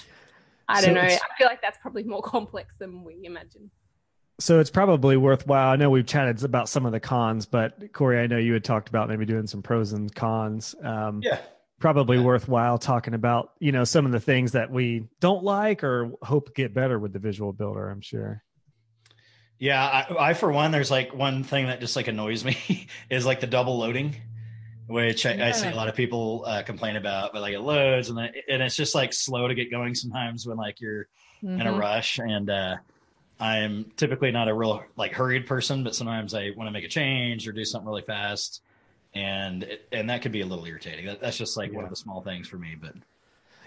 I 0.68 0.82
don't 0.82 0.94
know. 0.94 1.02
I 1.02 1.20
feel 1.38 1.48
like 1.48 1.62
that's 1.62 1.78
probably 1.82 2.04
more 2.04 2.22
complex 2.24 2.76
than 2.78 3.04
we 3.04 3.22
imagine. 3.24 3.70
So 4.40 4.60
it's 4.60 4.70
probably 4.72 5.16
worthwhile. 5.16 5.70
I 5.70 5.76
know 5.76 5.90
we've 5.90 6.06
chatted 6.06 6.44
about 6.44 6.68
some 6.68 6.86
of 6.86 6.92
the 6.92 7.00
cons, 7.00 7.46
but 7.46 7.94
Corey, 7.94 8.20
I 8.20 8.28
know 8.28 8.38
you 8.38 8.54
had 8.54 8.64
talked 8.64 8.90
about 8.90 9.08
maybe 9.08 9.26
doing 9.26 9.48
some 9.48 9.62
pros 9.62 9.94
and 9.94 10.14
cons. 10.14 10.76
Um, 10.84 11.22
Yeah. 11.24 11.40
probably 11.80 12.18
Yeah. 12.18 12.24
worthwhile 12.24 12.78
talking 12.78 13.14
about 13.14 13.52
you 13.60 13.72
know 13.72 13.84
some 13.84 14.06
of 14.06 14.12
the 14.12 14.20
things 14.20 14.54
that 14.54 14.72
we 14.72 15.06
don't 15.20 15.44
like 15.44 15.84
or 15.84 16.14
hope 16.22 16.56
get 16.56 16.74
better 16.74 16.98
with 16.98 17.14
the 17.14 17.20
visual 17.20 17.54
builder. 17.54 17.90
I'm 17.90 18.02
sure. 18.02 18.44
Yeah, 19.60 19.82
I, 19.82 20.30
I 20.30 20.34
for 20.34 20.52
one, 20.52 20.72
there's 20.72 20.92
like 20.92 21.14
one 21.14 21.44
thing 21.44 21.68
that 21.68 21.80
just 21.80 21.96
like 21.96 22.08
annoys 22.08 22.44
me 22.44 22.88
is 23.10 23.26
like 23.26 23.40
the 23.40 23.48
double 23.48 23.78
loading, 23.78 24.16
which 24.88 25.26
I, 25.26 25.48
I 25.50 25.52
see 25.52 25.70
a 25.70 25.76
lot 25.76 25.88
of 25.88 25.96
people 25.96 26.44
uh, 26.48 26.64
complain 26.64 26.96
about. 26.96 27.34
But 27.34 27.42
like 27.42 27.54
it 27.54 27.60
loads 27.62 28.10
and 28.10 28.18
then 28.18 28.32
and 28.50 28.62
it's 28.62 28.76
just 28.76 28.96
like 28.96 29.14
slow 29.14 29.48
to 29.48 29.56
get 29.56 29.72
going 29.72 29.96
sometimes 29.96 30.46
when 30.46 30.58
like 30.58 30.82
you're 30.82 31.08
in 31.42 31.62
a 31.68 31.72
Mhm. 31.72 31.80
rush. 31.80 32.20
And 32.20 32.50
uh, 32.50 32.76
I'm 33.40 33.92
typically 33.98 34.32
not 34.32 34.48
a 34.48 34.54
real 34.54 34.84
like 34.96 35.14
hurried 35.14 35.48
person, 35.48 35.84
but 35.84 35.96
sometimes 35.96 36.34
I 36.34 36.52
want 36.56 36.68
to 36.68 36.72
make 36.72 36.86
a 36.86 36.90
change 36.90 37.48
or 37.48 37.52
do 37.52 37.66
something 37.66 37.88
really 37.88 38.04
fast, 38.04 38.62
and 39.14 39.64
it, 39.64 39.88
and 39.92 40.10
that 40.10 40.22
could 40.22 40.32
be 40.32 40.42
a 40.42 40.46
little 40.46 40.66
irritating. 40.66 41.06
That, 41.06 41.22
that's 41.22 41.38
just 41.38 41.58
like 41.58 41.74
one 41.74 41.84
of 41.84 41.90
the 41.90 41.96
small 41.96 42.22
things 42.22 42.48
for 42.48 42.58
me. 42.58 42.76
But 42.80 42.94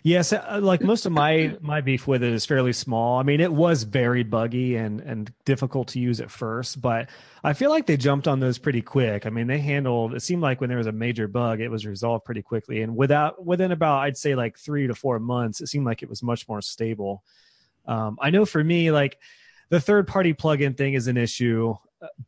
Yes, 0.06 0.32
uh, 0.32 0.60
like 0.62 0.82
most 0.82 1.04
of 1.04 1.10
my 1.10 1.56
my 1.60 1.80
beef 1.80 2.06
with 2.06 2.22
it 2.22 2.32
is 2.32 2.46
fairly 2.46 2.72
small. 2.72 3.18
I 3.18 3.24
mean, 3.24 3.40
it 3.40 3.52
was 3.52 3.82
very 3.82 4.22
buggy 4.22 4.76
and 4.76 5.00
and 5.00 5.32
difficult 5.44 5.88
to 5.88 5.98
use 5.98 6.20
at 6.20 6.30
first, 6.30 6.80
but 6.80 7.10
I 7.42 7.54
feel 7.54 7.70
like 7.70 7.86
they 7.86 7.96
jumped 7.96 8.28
on 8.28 8.38
those 8.38 8.56
pretty 8.56 8.82
quick. 8.82 9.26
I 9.26 9.30
mean, 9.30 9.48
they 9.48 9.58
handled. 9.58 10.14
It 10.14 10.20
seemed 10.20 10.42
like 10.42 10.60
when 10.60 10.68
there 10.68 10.78
was 10.78 10.86
a 10.86 10.92
major 10.92 11.26
bug, 11.26 11.60
it 11.60 11.70
was 11.70 11.84
resolved 11.84 12.24
pretty 12.24 12.42
quickly, 12.42 12.82
and 12.82 12.94
without 12.94 13.44
within 13.44 13.72
about 13.72 13.98
I'd 13.98 14.16
say 14.16 14.36
like 14.36 14.56
three 14.56 14.86
to 14.86 14.94
four 14.94 15.18
months, 15.18 15.60
it 15.60 15.66
seemed 15.66 15.86
like 15.86 16.04
it 16.04 16.08
was 16.08 16.22
much 16.22 16.46
more 16.48 16.62
stable. 16.62 17.24
Um, 17.84 18.16
I 18.20 18.30
know 18.30 18.46
for 18.46 18.62
me, 18.62 18.92
like 18.92 19.18
the 19.68 19.80
third 19.80 20.06
party 20.06 20.32
plugin 20.34 20.76
thing 20.76 20.94
is 20.94 21.06
an 21.08 21.16
issue, 21.16 21.74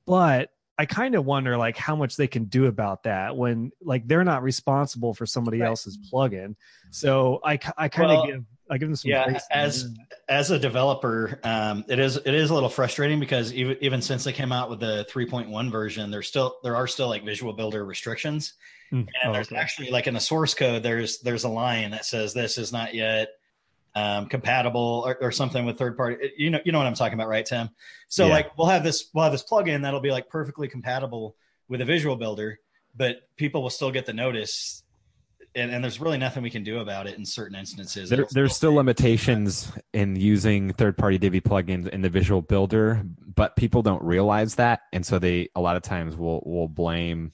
but 0.06 0.50
I 0.80 0.86
kind 0.86 1.14
of 1.16 1.24
wonder 1.24 1.56
like 1.56 1.76
how 1.76 1.96
much 1.96 2.16
they 2.16 2.28
can 2.28 2.44
do 2.44 2.66
about 2.66 3.02
that 3.02 3.36
when 3.36 3.72
like 3.82 4.06
they're 4.06 4.24
not 4.24 4.42
responsible 4.44 5.12
for 5.12 5.26
somebody 5.26 5.60
Right. 5.60 5.66
else's 5.68 5.98
plugin. 6.12 6.54
So 6.90 7.40
I, 7.44 7.58
I 7.76 7.88
kind 7.88 8.10
of 8.12 8.16
Well, 8.18 8.26
give 8.26 8.44
I 8.70 8.76
give 8.78 8.88
them 8.88 8.96
some 8.96 9.10
yeah, 9.10 9.38
as- 9.50 9.88
as 10.28 10.50
a 10.50 10.58
developer, 10.58 11.40
um, 11.42 11.84
it 11.88 11.98
is 11.98 12.16
it 12.18 12.34
is 12.34 12.50
a 12.50 12.54
little 12.54 12.68
frustrating 12.68 13.18
because 13.18 13.52
even 13.54 13.76
even 13.80 14.02
since 14.02 14.24
they 14.24 14.32
came 14.32 14.52
out 14.52 14.68
with 14.70 14.78
the 14.80 15.06
3.1 15.10 15.70
version, 15.72 16.10
there's 16.10 16.28
still 16.28 16.56
there 16.62 16.76
are 16.76 16.86
still 16.86 17.08
like 17.08 17.24
Visual 17.24 17.52
Builder 17.54 17.84
restrictions, 17.84 18.52
Mm. 18.92 19.00
and 19.00 19.08
Oh, 19.26 19.32
there's 19.32 19.48
okay. 19.48 19.56
actually 19.56 19.90
like 19.90 20.06
in 20.06 20.14
the 20.14 20.20
source 20.20 20.54
code 20.54 20.82
there's 20.82 21.18
there's 21.20 21.44
a 21.44 21.48
line 21.48 21.90
that 21.90 22.04
says 22.06 22.32
this 22.34 22.56
is 22.58 22.72
not 22.72 22.94
yet 22.94 23.28
um, 23.98 24.26
compatible 24.26 25.02
or, 25.06 25.16
or 25.20 25.32
something 25.32 25.64
with 25.66 25.76
third 25.78 25.96
party. 25.96 26.30
You 26.36 26.50
know 26.50 26.60
you 26.64 26.72
know 26.72 26.78
what 26.78 26.86
I'm 26.86 26.94
talking 26.94 27.14
about, 27.14 27.28
right, 27.28 27.44
Tim? 27.46 27.70
So 28.08 28.26
Yeah. 28.26 28.32
like 28.34 28.58
we'll 28.58 28.68
have 28.68 28.84
this 28.84 29.10
we'll 29.14 29.24
have 29.24 29.32
this 29.32 29.44
plugin 29.44 29.82
that'll 29.82 30.00
be 30.00 30.10
like 30.10 30.28
perfectly 30.28 30.68
compatible 30.68 31.36
with 31.68 31.80
a 31.80 31.84
Visual 31.84 32.16
Builder, 32.16 32.58
but 32.96 33.16
people 33.36 33.62
will 33.62 33.70
still 33.70 33.90
get 33.90 34.06
the 34.06 34.12
notice. 34.12 34.82
And, 35.54 35.70
and 35.72 35.82
there's 35.82 35.98
really 35.98 36.18
nothing 36.18 36.42
we 36.42 36.50
can 36.50 36.62
do 36.62 36.78
about 36.78 37.06
it 37.06 37.18
in 37.18 37.24
certain 37.24 37.56
instances. 37.58 38.10
There, 38.10 38.26
there's 38.30 38.52
still 38.52 38.70
still 38.70 38.74
limitations 38.74 39.72
in 39.92 40.14
using 40.14 40.72
third-party 40.74 41.18
Divi 41.18 41.40
plugins 41.40 41.88
in 41.88 42.02
the 42.02 42.08
Visual 42.10 42.42
Builder, 42.42 43.02
but 43.34 43.56
people 43.56 43.82
don't 43.82 44.02
realize 44.04 44.54
that, 44.56 44.80
and 44.92 45.04
so 45.04 45.18
they 45.18 45.48
a 45.56 45.60
lot 45.60 45.74
of 45.76 45.82
times 45.82 46.16
will 46.16 46.42
will 46.44 46.68
blame 46.68 47.32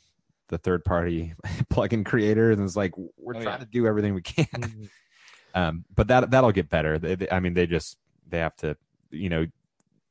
the 0.49 0.59
third-party 0.59 1.35
plugin 1.73 2.05
creators, 2.05 2.57
and 2.57 2.65
it's 2.67 2.77
like 2.77 2.93
we're 2.97 3.35
Oh, 3.37 3.43
trying 3.43 3.59
yeah. 3.59 3.65
to 3.65 3.67
do 3.67 3.87
everything 3.87 4.15
we 4.15 4.23
can. 4.23 4.89
Um, 5.55 5.85
but 5.95 6.09
that 6.09 6.31
that'll 6.31 6.53
get 6.53 6.69
better. 6.69 6.99
They, 6.99 7.15
they- 7.15 7.31
I 7.31 7.41
mean, 7.41 7.55
they 7.55 7.67
just 7.67 7.97
they 8.29 8.39
have 8.39 8.57
to, 8.57 8.77
you 9.11 9.29
know, 9.29 9.47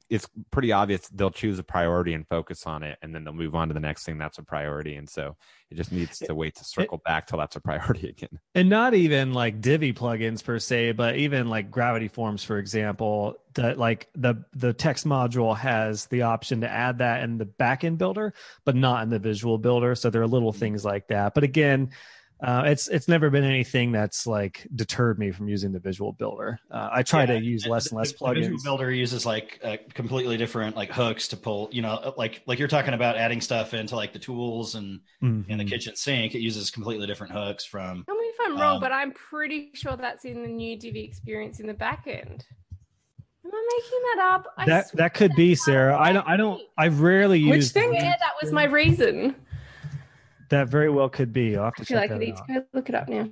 it's 0.10 0.28
pretty 0.52 0.72
obvious 0.72 1.08
they'll 1.08 1.32
choose 1.32 1.58
a 1.58 1.64
priority 1.64 2.14
and 2.14 2.28
focus 2.28 2.68
on 2.68 2.84
it, 2.84 3.00
and 3.02 3.16
then 3.16 3.24
they'll 3.24 3.34
move 3.34 3.56
on 3.56 3.70
to 3.70 3.74
the 3.74 3.80
next 3.80 4.04
thing 4.06 4.18
that's 4.20 4.38
a 4.38 4.44
priority. 4.44 4.96
And 4.96 5.10
so 5.10 5.36
it 5.72 5.76
just 5.76 5.92
needs 5.92 6.20
to 6.20 6.36
wait 6.36 6.56
to 6.56 6.64
circle 6.64 7.02
back 7.04 7.26
till 7.26 7.40
that's 7.40 7.56
a 7.56 7.60
priority 7.60 8.10
again. 8.18 8.40
and 8.54 8.70
not 8.70 8.94
even 8.94 9.34
like 9.34 9.60
Divi 9.60 9.92
plugins 9.92 10.44
per 10.44 10.60
se, 10.60 10.92
but 10.92 11.16
even 11.16 11.50
like 11.50 11.72
Gravity 11.72 12.10
Forms, 12.10 12.44
for 12.44 12.60
example, 12.60 13.38
that 13.56 13.80
like 13.80 14.08
the 14.14 14.36
the 14.54 14.72
text 14.74 15.08
module 15.08 15.58
has 15.58 16.06
the 16.08 16.22
option 16.24 16.62
to 16.62 16.70
add 16.70 17.00
that 17.00 17.24
in 17.24 17.38
the 17.40 17.46
backend 17.46 17.98
builder, 17.98 18.34
but 18.66 18.76
not 18.76 19.02
in 19.04 19.10
the 19.10 19.20
visual 19.20 19.58
builder. 19.58 19.96
So 19.96 20.10
there 20.12 20.22
are 20.22 20.28
little 20.28 20.54
things 20.54 20.86
like 20.86 21.08
that. 21.08 21.34
But 21.34 21.44
again, 21.44 21.90
Uh, 22.44 22.64
it's 22.66 22.90
it's 22.90 23.08
never 23.08 23.30
been 23.30 23.46
anything 23.46 23.94
that's 23.94 24.28
like 24.28 24.68
deterred 24.76 25.18
me 25.18 25.32
from 25.32 25.48
using 25.48 25.72
the 25.72 25.80
Visual 25.80 26.12
Builder. 26.12 26.60
Uh, 26.70 26.90
I 26.92 27.02
try 27.02 27.22
Yeah, 27.22 27.40
to 27.40 27.42
use 27.42 27.64
and 27.64 27.72
less 27.72 27.86
the- 27.86 27.92
and 27.92 27.98
less 28.00 28.12
the 28.12 28.34
Visual 28.34 28.58
plugins. 28.58 28.64
Builder 28.66 28.92
uses 28.92 29.26
like 29.26 29.60
uh, 29.64 29.78
completely 29.94 30.36
different 30.36 30.76
like 30.76 30.92
hooks 30.92 31.30
to 31.30 31.38
pull. 31.38 31.70
You 31.72 31.84
know, 31.84 32.14
like 32.18 32.42
like 32.46 32.60
you're 32.60 32.68
talking 32.68 32.94
about 32.94 33.16
adding 33.16 33.40
stuff 33.40 33.74
into 33.74 33.96
like 33.96 34.12
the 34.12 34.20
tools 34.20 34.76
and 34.76 35.00
in 35.22 35.46
the 35.58 35.64
Mhm. 35.64 35.70
kitchen 35.70 35.96
sink. 35.96 36.36
It 36.36 36.42
uses 36.42 36.70
completely 36.70 37.08
different 37.08 37.32
hooks 37.32 37.64
from. 37.64 38.04
Tell 38.06 38.16
me 38.18 38.26
if 38.26 38.36
I'm 38.46 38.60
wrong, 38.60 38.76
Um, 38.76 38.82
but 38.82 38.92
I'm 38.92 39.12
pretty 39.14 39.72
sure 39.74 39.96
that's 39.96 40.26
in 40.26 40.42
the 40.44 40.50
new 40.50 40.78
Divi 40.78 41.02
experience 41.06 41.62
in 41.62 41.68
the 41.68 41.74
back 41.74 42.04
end. 42.08 42.46
Am 43.46 43.52
I 43.54 43.68
making 43.78 44.00
that 44.18 44.32
up? 44.34 44.54
I 44.58 44.66
That 44.66 44.92
that 44.96 45.14
could 45.14 45.34
be 45.36 45.56
Sarah. 45.56 45.98
I 45.98 46.12
don't 46.12 46.28
I 46.28 46.36
don't 46.36 46.62
I 46.78 46.88
rarely 46.90 47.42
Which 47.46 47.56
use 47.56 47.74
Which 47.74 47.84
thing? 47.84 47.94
Yeah, 47.94 48.16
that 48.20 48.34
was 48.42 48.52
my 48.52 48.66
reason. 48.66 49.36
That 50.54 50.70
very 50.70 50.92
well 50.92 51.10
could 51.10 51.34
be. 51.34 51.58
I'll 51.58 51.66
have 51.66 51.74
to 51.76 51.82
I 51.82 51.86
feel 51.86 52.00
check 52.00 52.10
like 52.10 52.12
I 52.12 52.14
that 52.14 52.20
need 52.20 52.36
out. 52.36 52.48
to 52.48 52.54
go 52.54 52.66
look 52.74 52.90
it 52.90 52.96
up 52.96 53.10
now. 53.10 53.28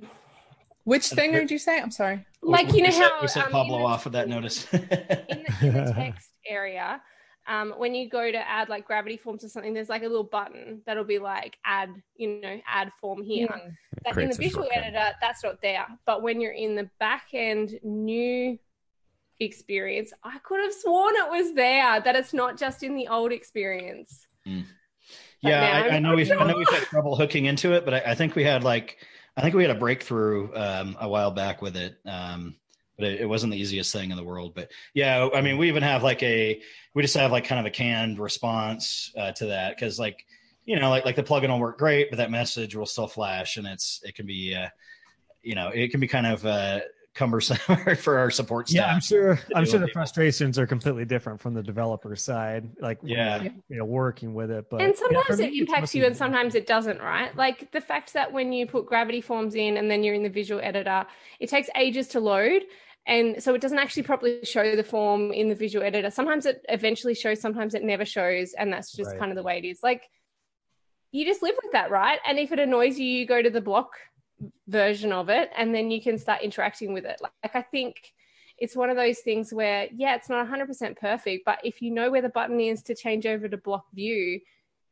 Which 0.82 1.06
thing 1.06 1.30
did 1.30 1.52
you 1.52 1.58
say? 1.58 1.78
I'm 1.78 1.92
sorry. 1.92 2.26
Like 2.42 2.72
you 2.74 2.82
know 2.82 2.88
we 2.88 2.92
set, 2.92 3.12
how 3.12 3.22
we 3.22 3.28
set 3.28 3.46
um, 3.46 3.52
Pablo 3.52 3.78
the- 3.78 3.84
off 3.84 4.04
with 4.04 4.14
that 4.14 4.28
notice. 4.28 4.66
in 4.72 4.80
the, 4.80 5.56
in 5.62 5.74
the 5.74 5.92
text 5.96 6.30
area, 6.44 7.00
um, 7.46 7.74
when 7.76 7.94
you 7.94 8.08
go 8.08 8.32
to 8.32 8.38
add 8.38 8.68
like 8.68 8.84
gravity 8.88 9.16
forms 9.16 9.44
or 9.44 9.48
something, 9.48 9.72
there's 9.72 9.88
like 9.88 10.02
a 10.02 10.08
little 10.08 10.24
button 10.24 10.82
that'll 10.84 11.04
be 11.04 11.20
like 11.20 11.58
add, 11.64 11.90
you 12.16 12.40
know, 12.40 12.60
add 12.66 12.90
form 13.00 13.22
here. 13.22 13.46
Hmm. 13.46 13.70
That 14.04 14.18
in 14.20 14.30
the 14.30 14.34
visual 14.34 14.66
editor, 14.74 15.12
that's 15.20 15.44
not 15.44 15.62
there. 15.62 15.86
But 16.04 16.22
when 16.22 16.40
you're 16.40 16.50
in 16.50 16.74
the 16.74 16.90
back 16.98 17.26
end 17.32 17.78
new 17.84 18.58
experience, 19.38 20.12
I 20.24 20.38
could 20.40 20.60
have 20.60 20.74
sworn 20.74 21.14
it 21.14 21.30
was 21.30 21.54
there. 21.54 22.00
That 22.00 22.16
it's 22.16 22.34
not 22.34 22.58
just 22.58 22.82
in 22.82 22.96
the 22.96 23.06
old 23.06 23.30
experience. 23.30 24.26
Yeah, 25.42 25.82
I, 25.90 25.96
I 25.96 25.98
know 25.98 26.10
not 26.10 26.16
we 26.16 26.32
I 26.32 26.46
know 26.46 26.56
we've 26.56 26.68
had 26.68 26.82
trouble 26.90 27.16
hooking 27.16 27.46
into 27.46 27.72
it, 27.72 27.84
but 27.84 27.94
I, 27.94 28.02
I 28.12 28.14
think 28.14 28.34
we 28.34 28.44
had 28.44 28.64
like 28.64 28.98
I 29.36 29.40
think 29.40 29.54
we 29.54 29.62
had 29.62 29.74
a 29.74 29.78
breakthrough 29.78 30.54
um, 30.54 30.96
a 31.00 31.08
while 31.08 31.30
back 31.30 31.62
with 31.62 31.76
it. 31.76 31.96
Um, 32.06 32.56
but 32.96 33.06
it, 33.06 33.20
it 33.22 33.26
wasn't 33.26 33.52
the 33.52 33.58
easiest 33.58 33.92
thing 33.92 34.10
in 34.10 34.16
the 34.16 34.24
world. 34.24 34.54
But 34.54 34.70
yeah, 34.94 35.28
I 35.34 35.40
mean, 35.40 35.58
we 35.58 35.68
even 35.68 35.82
have 35.82 36.02
like 36.02 36.22
a 36.22 36.60
we 36.94 37.02
just 37.02 37.16
have 37.16 37.32
like 37.32 37.44
kind 37.44 37.60
of 37.60 37.66
a 37.66 37.70
canned 37.70 38.18
response 38.18 39.12
uh, 39.16 39.32
to 39.32 39.46
that 39.46 39.76
because 39.76 39.98
like 39.98 40.24
you 40.64 40.78
know 40.78 40.90
like 40.90 41.04
like 41.04 41.16
the 41.16 41.22
plugin 41.22 41.48
will 41.48 41.58
work 41.58 41.78
great, 41.78 42.10
but 42.10 42.18
that 42.18 42.30
message 42.30 42.76
will 42.76 42.86
still 42.86 43.08
flash, 43.08 43.56
and 43.56 43.66
it's 43.66 44.00
it 44.04 44.14
can 44.14 44.26
be 44.26 44.54
uh, 44.54 44.68
you 45.42 45.54
know 45.54 45.68
it 45.68 45.90
can 45.90 46.00
be 46.00 46.08
kind 46.08 46.26
of 46.26 46.44
uh, 46.46 46.80
cumbersome 47.14 47.56
for 47.96 48.18
our 48.18 48.30
support 48.30 48.68
staff. 48.68 48.86
Yeah, 48.86 48.94
I'm 48.94 49.00
sure. 49.00 49.38
I'm 49.54 49.64
sure 49.66 49.78
the 49.80 49.86
people. 49.86 50.00
frustrations 50.00 50.58
are 50.58 50.66
completely 50.66 51.04
different 51.04 51.40
from 51.40 51.52
the 51.54 51.62
developer 51.62 52.16
side. 52.16 52.70
Like, 52.80 52.98
Yeah. 53.02 53.38
they're, 53.38 53.52
you 53.68 53.76
know, 53.78 53.84
working 53.84 54.32
with 54.34 54.50
it. 54.50 54.70
But 54.70 54.80
and 54.80 54.94
yeah, 54.94 55.00
sometimes 55.00 55.38
me, 55.38 55.46
it 55.46 55.60
impacts 55.60 55.94
you 55.94 56.04
and 56.06 56.16
sometimes 56.16 56.54
it 56.54 56.66
doesn't 56.66 57.00
right 57.00 57.34
like 57.36 57.70
the 57.72 57.80
fact 57.80 58.12
that 58.14 58.32
when 58.32 58.52
you 58.52 58.66
put 58.66 58.86
gravity 58.86 59.20
forms 59.20 59.54
in 59.54 59.76
and 59.76 59.90
then 59.90 60.02
you're 60.02 60.14
in 60.14 60.22
the 60.22 60.28
visual 60.30 60.60
editor 60.62 61.06
it 61.40 61.48
takes 61.48 61.68
ages 61.76 62.08
to 62.08 62.20
load 62.20 62.62
and 63.06 63.42
so 63.42 63.54
it 63.54 63.60
doesn't 63.60 63.78
actually 63.78 64.02
properly 64.04 64.44
show 64.44 64.74
the 64.76 64.84
form 64.84 65.32
in 65.32 65.48
the 65.48 65.54
visual 65.54 65.84
editor 65.84 66.10
sometimes 66.10 66.46
it 66.46 66.64
eventually 66.68 67.14
shows 67.14 67.40
sometimes 67.40 67.74
it 67.74 67.82
never 67.82 68.04
shows 68.04 68.52
and 68.54 68.72
that's 68.72 68.92
just 68.92 69.10
Right. 69.10 69.18
kind 69.18 69.30
of 69.32 69.36
the 69.36 69.42
way 69.42 69.58
it 69.58 69.64
is 69.64 69.80
like 69.82 70.02
you 71.10 71.24
just 71.26 71.42
live 71.42 71.54
with 71.62 71.72
that 71.72 71.90
right 71.90 72.18
and 72.26 72.38
if 72.38 72.52
it 72.52 72.58
annoys 72.58 72.98
you 72.98 73.06
you 73.06 73.26
go 73.26 73.42
to 73.42 73.50
the 73.50 73.60
block 73.60 73.90
version 74.68 75.12
of 75.12 75.28
it 75.28 75.50
and 75.56 75.74
then 75.74 75.90
you 75.90 76.00
can 76.00 76.18
start 76.18 76.42
interacting 76.42 76.92
with 76.92 77.04
it 77.04 77.20
like, 77.20 77.32
like 77.42 77.56
i 77.56 77.62
think 77.62 78.12
it's 78.58 78.76
one 78.76 78.90
of 78.90 78.96
those 78.96 79.20
things 79.20 79.52
where 79.52 79.88
yeah 79.94 80.14
it's 80.14 80.28
not 80.28 80.46
100% 80.46 80.96
perfect 80.98 81.44
but 81.44 81.58
if 81.64 81.82
you 81.82 81.90
know 81.90 82.10
where 82.10 82.22
the 82.22 82.28
button 82.28 82.60
is 82.60 82.82
to 82.82 82.94
change 82.94 83.26
over 83.26 83.48
to 83.48 83.56
block 83.56 83.86
view 83.92 84.40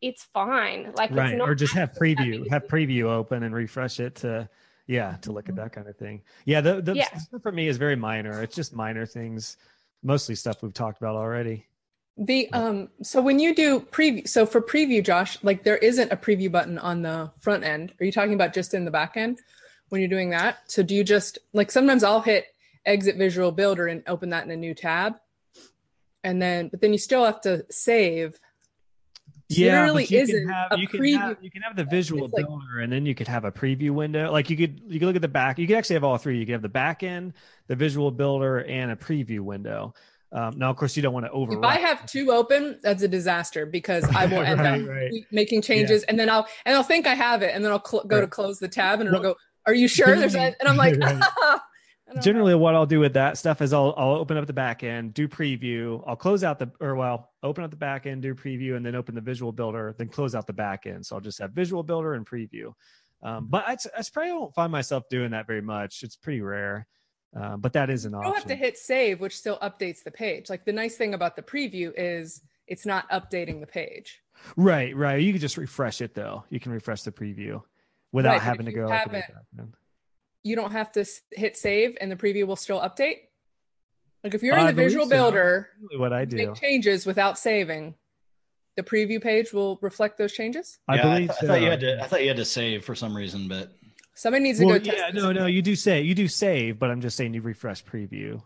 it's 0.00 0.24
fine 0.32 0.92
like 0.96 1.10
right, 1.10 1.30
it's 1.30 1.38
not 1.38 1.48
or 1.48 1.54
just 1.54 1.74
have 1.74 1.92
preview, 1.92 2.48
have 2.48 2.66
preview 2.66 3.04
open 3.04 3.42
and 3.42 3.54
refresh 3.54 4.00
it 4.00 4.16
to, 4.16 4.48
yeah, 4.86 5.16
to 5.22 5.32
look 5.32 5.48
at 5.48 5.54
mm-hmm. 5.54 5.64
that 5.64 5.72
kind 5.72 5.86
of 5.88 5.96
thing. 5.96 6.22
Yeah, 6.46 6.60
the, 6.60 6.80
the 6.80 6.96
Yeah. 6.96 7.16
stuff 7.16 7.42
for 7.42 7.52
me 7.52 7.68
is 7.68 7.76
very 7.76 7.96
minor. 7.96 8.42
It's 8.42 8.56
just 8.56 8.74
minor 8.74 9.06
things, 9.06 9.56
mostly 10.02 10.34
stuff 10.34 10.62
we've 10.62 10.74
talked 10.74 10.98
about 10.98 11.16
already. 11.16 11.66
The 12.20 12.52
um 12.52 12.90
so 13.02 13.22
when 13.22 13.38
you 13.38 13.54
do 13.54 13.80
preview 13.80 14.28
so 14.28 14.44
for 14.44 14.60
preview 14.60 15.02
Josh 15.02 15.38
like 15.42 15.64
there 15.64 15.78
isn't 15.78 16.12
a 16.12 16.16
preview 16.16 16.52
button 16.52 16.78
on 16.78 17.00
the 17.00 17.30
front 17.40 17.64
end. 17.64 17.94
Are 17.98 18.04
you 18.04 18.12
talking 18.12 18.34
about 18.34 18.52
just 18.52 18.74
in 18.74 18.84
the 18.84 18.90
back 18.90 19.16
end 19.16 19.40
when 19.88 20.02
you're 20.02 20.10
doing 20.10 20.28
that? 20.30 20.58
So 20.70 20.82
do 20.82 20.94
you 20.94 21.02
just 21.02 21.38
like 21.54 21.70
sometimes 21.70 22.04
I'll 22.04 22.20
hit 22.20 22.44
exit 22.84 23.16
visual 23.16 23.52
builder 23.52 23.86
and 23.86 24.02
open 24.06 24.30
that 24.30 24.44
in 24.44 24.50
a 24.50 24.56
new 24.56 24.74
tab. 24.74 25.14
And 26.22 26.42
then 26.42 26.68
but 26.68 26.82
then 26.82 26.92
you 26.92 26.98
still 26.98 27.24
have 27.24 27.40
to 27.42 27.64
save. 27.70 28.38
So 29.48 29.62
there 29.62 29.84
really 29.84 30.04
you 30.04 30.18
isn't 30.18 30.46
can 30.46 30.48
have, 30.48 30.72
a 30.72 30.78
you 30.78 30.88
can 30.88 31.14
have 31.14 31.36
you 31.40 31.50
can 31.50 31.62
have 31.62 31.74
the 31.74 31.84
visual 31.84 32.28
like- 32.30 32.46
builder 32.46 32.80
and 32.82 32.92
then 32.92 33.06
you 33.06 33.14
could 33.14 33.28
have 33.28 33.46
a 33.46 33.50
preview 33.50 33.92
window. 33.92 34.30
Like 34.30 34.50
you 34.50 34.58
could 34.58 34.82
you 34.86 35.00
could 35.00 35.06
look 35.06 35.16
at 35.16 35.22
the 35.22 35.28
back. 35.28 35.58
You 35.58 35.66
could 35.66 35.76
actually 35.76 35.94
have 35.94 36.04
all 36.04 36.18
three. 36.18 36.38
You 36.38 36.44
could 36.44 36.52
have 36.52 36.62
the 36.62 36.68
back 36.68 37.02
end, 37.02 37.32
the 37.66 37.76
visual 37.76 38.10
builder, 38.10 38.58
and 38.58 38.92
a 38.92 38.96
preview 38.96 39.40
window. 39.40 39.94
Um, 40.32 40.58
now, 40.58 40.70
of 40.70 40.76
course, 40.76 40.96
you 40.96 41.02
don't 41.02 41.12
want 41.12 41.26
to 41.26 41.32
over. 41.32 41.54
If. 41.54 41.64
I 41.64 41.78
have 41.78 42.06
two 42.06 42.30
open, 42.30 42.78
that's 42.82 43.02
a 43.02 43.08
disaster 43.08 43.66
because 43.66 44.04
I 44.04 44.26
will 44.26 44.40
end 44.42 44.60
Right, 44.60 44.82
up 44.82 44.88
right. 44.88 45.12
making 45.32 45.62
changes, 45.62 46.04
and 46.04 46.18
then 46.18 46.30
I'll 46.30 46.46
and 46.64 46.76
I'll 46.76 46.82
think 46.84 47.06
I 47.06 47.14
have 47.14 47.42
it, 47.42 47.54
and 47.54 47.64
then 47.64 47.72
I'll 47.72 47.84
cl- 47.84 48.04
go 48.04 48.20
to 48.20 48.26
close 48.26 48.58
the 48.58 48.68
tab, 48.68 49.00
and 49.00 49.08
it'll 49.08 49.20
Well, 49.20 49.32
go, 49.32 49.38
"Are 49.66 49.74
you 49.74 49.88
sure?" 49.88 50.16
There's 50.16 50.36
a, 50.36 50.54
and 50.60 50.68
I'm 50.68 50.76
like, 50.76 50.96
Right. 51.00 51.60
Know. 52.12 52.20
Generally, 52.20 52.56
what 52.56 52.74
I'll 52.74 52.86
do 52.86 52.98
with 52.98 53.12
that 53.12 53.38
stuff 53.38 53.62
is 53.62 53.72
I'll 53.72 53.94
I'll 53.96 54.16
open 54.16 54.36
up 54.36 54.48
the 54.48 54.52
back 54.52 54.82
end, 54.82 55.14
do 55.14 55.28
preview. 55.28 56.02
I'll 56.08 56.16
close 56.16 56.42
out 56.42 56.58
the 56.58 56.68
or 56.80 56.96
well, 56.96 57.30
open 57.44 57.62
up 57.62 57.70
the 57.70 57.76
back 57.76 58.04
end, 58.04 58.22
do 58.22 58.34
preview, 58.34 58.74
and 58.74 58.84
then 58.84 58.96
open 58.96 59.14
the 59.14 59.20
visual 59.20 59.52
builder, 59.52 59.94
then 59.96 60.08
close 60.08 60.34
out 60.34 60.48
the 60.48 60.52
back 60.52 60.86
end. 60.86 61.06
So 61.06 61.14
I'll 61.14 61.20
just 61.20 61.38
have 61.38 61.52
visual 61.52 61.84
builder 61.84 62.14
and 62.14 62.26
preview. 62.26 62.72
Um, 63.22 63.46
but 63.48 63.64
I, 63.64 63.76
I 63.96 64.02
probably 64.12 64.30
don't 64.30 64.52
find 64.56 64.72
myself 64.72 65.04
doing 65.08 65.30
that 65.30 65.46
very 65.46 65.62
much. 65.62 66.02
It's 66.02 66.16
pretty 66.16 66.40
rare, 66.40 66.88
uh, 67.38 67.56
but 67.56 67.72
that 67.74 67.90
is 67.90 68.04
an 68.04 68.14
option. 68.14 68.26
You 68.28 68.30
option. 68.32 68.48
don't 68.48 68.50
have 68.50 68.58
to 68.58 68.64
hit 68.66 68.78
save, 68.78 69.20
which 69.20 69.36
still 69.36 69.58
updates 69.58 70.02
the 70.02 70.10
page. 70.10 70.50
Like 70.50 70.64
the 70.64 70.72
nice 70.72 70.96
thing 70.96 71.14
about 71.14 71.36
the 71.36 71.42
preview 71.42 71.92
is 71.96 72.42
it's 72.66 72.86
not 72.86 73.08
updating 73.10 73.60
the 73.60 73.66
page. 73.66 74.20
Right, 74.56 74.94
right. 74.96 75.20
You 75.20 75.32
can 75.32 75.40
just 75.40 75.56
refresh 75.56 76.00
it 76.00 76.14
though. 76.14 76.44
You 76.50 76.60
can 76.60 76.72
refresh 76.72 77.02
the 77.02 77.12
preview 77.12 77.62
without 78.12 78.32
Right, 78.32 78.42
having 78.42 78.66
to 78.66 78.72
go. 78.72 78.88
haven't- 78.88 79.24
You 80.42 80.56
don't 80.56 80.72
have 80.72 80.90
to 80.92 81.04
hit 81.32 81.56
save, 81.56 81.96
and 82.00 82.10
the 82.10 82.16
preview 82.16 82.46
will 82.46 82.56
still 82.56 82.80
update. 82.80 83.18
Like 84.24 84.34
if 84.34 84.42
you're 84.42 84.56
I 84.56 84.68
in 84.70 84.76
the 84.76 84.82
Visual 84.82 85.04
so. 85.06 85.10
Builder, 85.10 85.68
what 85.96 86.12
I 86.12 86.24
do. 86.24 86.36
make 86.36 86.54
changes 86.54 87.06
without 87.06 87.38
saving. 87.38 87.94
The 88.76 88.82
preview 88.82 89.20
page 89.22 89.52
will 89.52 89.78
reflect 89.82 90.16
those 90.16 90.32
changes. 90.32 90.78
I 90.88 90.96
Yeah, 90.96 91.02
believe 91.02 91.28
th- 91.28 91.38
so. 91.40 91.46
I 91.46 91.48
thought 91.48 91.60
you 91.62 91.70
had 91.70 91.80
to. 91.80 92.02
I 92.02 92.06
thought 92.06 92.22
you 92.22 92.28
had 92.28 92.36
to 92.38 92.44
save 92.44 92.84
for 92.84 92.94
some 92.94 93.14
reason, 93.16 93.48
but 93.48 93.72
Somebody 94.14 94.44
needs 94.44 94.58
to 94.58 94.66
Well, 94.66 94.78
go 94.78 94.84
test. 94.84 94.96
yeah, 94.98 95.10
this. 95.10 95.22
no, 95.22 95.32
no, 95.32 95.46
you 95.46 95.62
do 95.62 95.74
say 95.76 96.02
you 96.02 96.14
do 96.14 96.28
save, 96.28 96.78
but 96.78 96.90
I'm 96.90 97.00
just 97.00 97.16
saying 97.16 97.32
you 97.34 97.42
refresh 97.42 97.84
preview. 97.84 98.42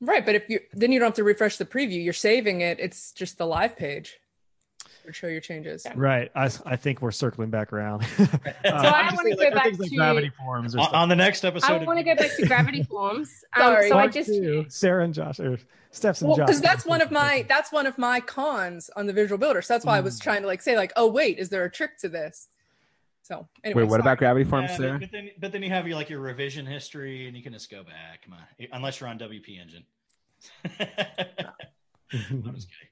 Right, 0.00 0.24
but 0.24 0.34
if 0.34 0.48
you 0.48 0.60
then 0.72 0.92
you 0.92 0.98
don't 0.98 1.08
have 1.08 1.14
to 1.16 1.24
refresh 1.24 1.56
the 1.56 1.64
preview. 1.66 2.02
You're 2.02 2.12
saving 2.12 2.60
it. 2.60 2.78
It's 2.80 3.12
just 3.12 3.38
the 3.38 3.46
live 3.46 3.76
page. 3.76 4.18
Would 5.04 5.14
show 5.14 5.28
your 5.28 5.40
changes. 5.40 5.86
Right. 5.94 6.32
I, 6.34 6.50
I 6.64 6.74
think 6.76 7.00
we're 7.00 7.12
circling 7.12 7.50
back 7.50 7.72
around. 7.72 8.04
So 8.16 8.24
I 8.64 9.12
wanna 9.14 9.36
go 9.36 9.50
back 9.52 9.64
like 9.78 9.78
to- 9.90 9.96
gravity 9.96 10.30
forms. 10.36 10.74
Or 10.74 10.80
on, 10.80 10.94
on 10.94 11.08
the 11.08 11.14
next 11.16 11.44
episode, 11.44 11.70
I 11.70 11.84
want 11.84 11.98
to 11.98 12.02
go 12.04 12.16
back 12.16 12.34
to 12.36 12.46
gravity 12.46 12.82
forms. 12.82 13.44
Um, 13.54 13.62
Sorry. 13.62 13.88
so 13.88 13.98
I 13.98 14.06
just 14.08 14.28
two, 14.28 14.66
Sarah 14.68 15.04
and 15.04 15.14
Josh 15.14 15.38
or 15.38 15.58
Steph's 15.92 16.20
and 16.22 16.28
Well, 16.28 16.38
Josh. 16.38 16.46
because 16.48 16.60
that's 16.60 16.84
one 16.84 17.00
of 17.00 17.10
my 17.12 17.46
that's 17.48 17.70
one 17.72 17.86
of 17.86 17.96
my 17.98 18.18
cons 18.20 18.90
on 18.96 19.06
the 19.06 19.12
Visual 19.12 19.38
Builder. 19.38 19.62
So 19.62 19.74
that's 19.74 19.84
why 19.84 19.96
I 19.96 20.00
was 20.00 20.18
Mm. 20.18 20.22
trying 20.22 20.40
to 20.42 20.48
like 20.48 20.60
say 20.62 20.76
like, 20.76 20.92
oh 20.96 21.06
wait, 21.06 21.38
is 21.38 21.48
there 21.50 21.64
a 21.64 21.70
trick 21.70 21.98
to 21.98 22.08
this? 22.08 22.48
So 23.26 23.48
anyway, 23.64 23.82
Wait, 23.82 23.88
what 23.88 23.96
sorry. 23.96 24.00
about 24.02 24.18
gravity 24.18 24.48
forms, 24.48 24.70
Yeah, 24.70 24.76
Sarah? 24.76 24.92
but, 24.92 25.00
but 25.00 25.10
then, 25.10 25.30
but 25.40 25.52
then 25.52 25.62
you 25.64 25.70
have 25.70 25.88
your 25.88 25.96
like 25.96 26.08
your 26.08 26.20
revision 26.20 26.64
history, 26.64 27.26
and 27.26 27.36
you 27.36 27.42
can 27.42 27.52
just 27.52 27.68
go 27.68 27.82
back. 27.82 28.22
Come 28.24 28.34
on, 28.34 28.68
unless 28.72 29.00
you're 29.00 29.08
on 29.08 29.18
WP 29.18 29.60
Engine. 29.60 29.82
I'm 30.80 32.54
just 32.54 32.68
kidding. 32.70 32.88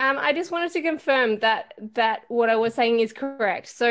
Um, 0.00 0.18
I 0.18 0.32
just 0.32 0.50
wanted 0.50 0.72
to 0.72 0.82
confirm 0.82 1.38
that 1.38 1.74
that 1.94 2.22
what 2.26 2.50
I 2.50 2.56
was 2.56 2.74
saying 2.74 2.98
is 2.98 3.12
correct. 3.12 3.68
So 3.68 3.88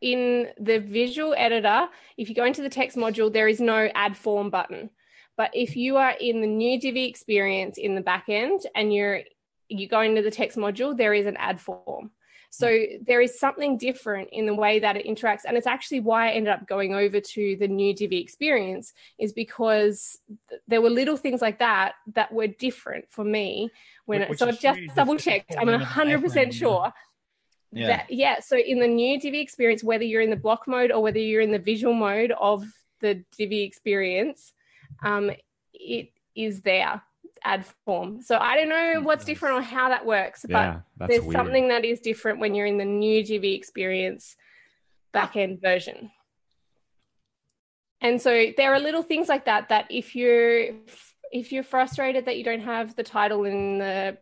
in 0.00 0.48
the 0.60 0.78
visual 0.78 1.34
editor, 1.36 1.88
if 2.16 2.28
you 2.28 2.36
go 2.36 2.44
into 2.44 2.62
the 2.62 2.68
text 2.68 2.96
module, 2.96 3.32
there 3.32 3.48
is 3.48 3.60
no 3.60 3.88
add 3.94 4.16
form 4.16 4.50
button. 4.50 4.90
But 5.36 5.50
if 5.52 5.74
you 5.76 5.96
are 5.96 6.14
in 6.20 6.40
the 6.40 6.46
new 6.46 6.80
Divi 6.80 7.06
experience 7.06 7.76
in 7.76 7.96
the 7.96 8.00
back 8.00 8.26
end 8.28 8.60
and 8.76 8.94
you're 8.94 9.22
you 9.68 9.88
go 9.88 10.00
into 10.00 10.22
the 10.22 10.30
text 10.30 10.56
module, 10.56 10.96
there 10.96 11.12
is 11.12 11.26
an 11.26 11.36
add 11.38 11.60
form. 11.60 12.12
So 12.50 12.84
there 13.02 13.20
is 13.20 13.38
something 13.38 13.76
different 13.76 14.28
in 14.32 14.46
the 14.46 14.54
way 14.54 14.78
that 14.78 14.96
it 14.96 15.06
interacts. 15.06 15.42
And 15.46 15.56
it's 15.56 15.66
actually 15.66 16.00
why 16.00 16.28
I 16.28 16.32
ended 16.32 16.52
up 16.52 16.66
going 16.66 16.94
over 16.94 17.20
to 17.20 17.56
the 17.56 17.68
new 17.68 17.94
Divi 17.94 18.18
experience, 18.18 18.92
is 19.18 19.32
because 19.32 20.18
th- 20.48 20.60
there 20.68 20.80
were 20.80 20.90
little 20.90 21.16
things 21.16 21.42
like 21.42 21.58
that 21.58 21.94
that 22.14 22.32
were 22.32 22.46
different 22.46 23.06
for 23.10 23.24
me 23.24 23.70
when 24.06 24.20
Which 24.20 24.30
it, 24.30 24.38
so 24.38 24.48
I've 24.48 24.60
just 24.60 24.80
double 24.94 25.16
checked. 25.16 25.54
I'm 25.58 25.66
pulling 25.66 25.80
100% 25.80 26.20
iframe, 26.20 26.52
sure. 26.52 26.92
Yeah. 27.72 27.88
That, 27.88 28.10
yeah. 28.10 28.40
So 28.40 28.56
in 28.56 28.78
the 28.78 28.88
new 28.88 29.20
Divi 29.20 29.40
experience, 29.40 29.84
whether 29.84 30.04
you're 30.04 30.22
in 30.22 30.30
the 30.30 30.36
block 30.36 30.66
mode 30.66 30.90
or 30.90 31.02
whether 31.02 31.18
you're 31.18 31.42
in 31.42 31.52
the 31.52 31.58
visual 31.58 31.92
mode 31.92 32.32
of 32.32 32.64
the 33.00 33.24
Divi 33.36 33.62
experience, 33.62 34.52
um, 35.02 35.30
it 35.74 36.12
is 36.34 36.60
there 36.62 37.02
add 37.46 37.64
form. 37.84 38.20
So 38.22 38.36
I 38.38 38.56
don't 38.56 38.68
know 38.68 39.00
what's 39.02 39.24
different 39.24 39.56
or 39.56 39.62
how 39.62 39.88
that 39.88 40.04
works, 40.04 40.44
but 40.48 40.50
Yeah, 40.50 40.80
there's 41.06 41.22
weird. 41.22 41.32
something 41.32 41.68
that 41.68 41.84
is 41.84 42.00
different 42.00 42.40
when 42.40 42.54
you're 42.54 42.66
in 42.66 42.78
the 42.78 42.84
new 42.84 43.24
Divi 43.24 43.54
experience 43.54 44.36
back 45.12 45.36
end 45.36 45.60
version. 45.60 46.10
And 48.00 48.20
so 48.20 48.52
there 48.56 48.74
are 48.74 48.80
little 48.80 49.02
things 49.02 49.28
like 49.28 49.46
that 49.46 49.70
that 49.70 49.86
if 49.90 50.14
you're 50.14 50.74
if 51.32 51.52
you're 51.52 51.62
frustrated 51.64 52.26
that 52.26 52.36
you 52.36 52.44
don't 52.44 52.60
have 52.60 52.94
the 52.94 53.02
title 53.02 53.44
in 53.44 53.78
the 53.78 54.18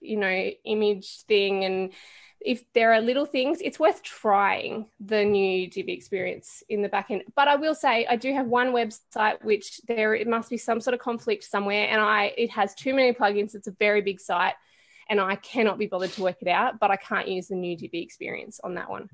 you 0.00 0.16
know 0.16 0.50
image 0.64 1.22
thing 1.28 1.64
and 1.64 1.92
if 2.40 2.64
there 2.72 2.92
are 2.92 3.00
little 3.00 3.26
things, 3.26 3.60
it's 3.60 3.78
worth 3.78 4.02
trying 4.02 4.86
the 4.98 5.24
new 5.24 5.68
Divi 5.68 5.92
experience 5.92 6.62
in 6.68 6.82
the 6.82 6.88
back 6.88 7.10
end. 7.10 7.24
But 7.36 7.48
I 7.48 7.56
will 7.56 7.74
say 7.74 8.06
I 8.06 8.16
do 8.16 8.32
have 8.32 8.46
one 8.46 8.72
website 8.72 9.42
which 9.44 9.80
there 9.86 10.14
it 10.14 10.26
must 10.26 10.48
be 10.48 10.56
some 10.56 10.80
sort 10.80 10.94
of 10.94 11.00
conflict 11.00 11.44
somewhere, 11.44 11.88
and 11.88 12.00
I 12.00 12.32
it 12.36 12.50
has 12.50 12.74
too 12.74 12.94
many 12.94 13.12
plugins. 13.12 13.54
It's 13.54 13.66
a 13.66 13.72
very 13.72 14.00
big 14.00 14.20
site, 14.20 14.54
and 15.08 15.20
I 15.20 15.36
cannot 15.36 15.78
be 15.78 15.86
bothered 15.86 16.12
to 16.12 16.22
work 16.22 16.40
it 16.40 16.48
out. 16.48 16.80
But 16.80 16.90
I 16.90 16.96
can't 16.96 17.28
use 17.28 17.48
the 17.48 17.56
new 17.56 17.76
Divi 17.76 18.02
experience 18.02 18.60
on 18.64 18.74
that 18.74 18.88
one. 18.90 19.10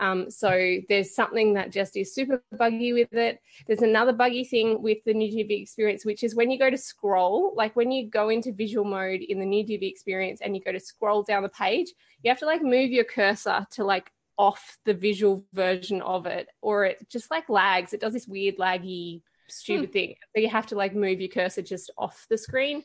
Um, 0.00 0.30
so 0.30 0.78
there's 0.88 1.14
something 1.14 1.54
that 1.54 1.70
just 1.70 1.96
is 1.96 2.14
super 2.14 2.42
buggy 2.56 2.94
with 2.94 3.12
it. 3.12 3.40
There's 3.66 3.82
another 3.82 4.14
buggy 4.14 4.44
thing 4.44 4.82
with 4.82 4.98
the 5.04 5.12
new 5.12 5.30
Divi 5.30 5.60
experience, 5.60 6.06
which 6.06 6.24
is 6.24 6.34
when 6.34 6.50
you 6.50 6.58
go 6.58 6.70
to 6.70 6.78
scroll, 6.78 7.52
like 7.54 7.76
when 7.76 7.92
you 7.92 8.08
go 8.08 8.30
into 8.30 8.50
visual 8.50 8.84
mode 8.84 9.20
in 9.20 9.38
the 9.38 9.44
new 9.44 9.64
Divi 9.64 9.86
experience 9.86 10.40
and 10.40 10.56
you 10.56 10.62
go 10.62 10.72
to 10.72 10.80
scroll 10.80 11.22
down 11.22 11.42
the 11.42 11.50
page, 11.50 11.92
you 12.22 12.30
have 12.30 12.38
to 12.38 12.46
like 12.46 12.62
move 12.62 12.90
your 12.90 13.04
cursor 13.04 13.66
to 13.72 13.84
like 13.84 14.10
off 14.38 14.78
the 14.86 14.94
visual 14.94 15.44
version 15.52 16.00
of 16.00 16.24
it, 16.24 16.48
or 16.62 16.86
it 16.86 17.06
just 17.10 17.30
like 17.30 17.50
lags. 17.50 17.92
It 17.92 18.00
does 18.00 18.14
this 18.14 18.26
weird 18.26 18.56
laggy, 18.56 19.20
stupid 19.48 19.90
hmm. 19.90 19.92
thing. 19.92 20.14
So 20.34 20.40
you 20.40 20.48
have 20.48 20.66
to 20.68 20.76
like 20.76 20.94
move 20.94 21.20
your 21.20 21.28
cursor 21.28 21.60
just 21.60 21.90
off 21.98 22.26
the 22.30 22.38
screen 22.38 22.82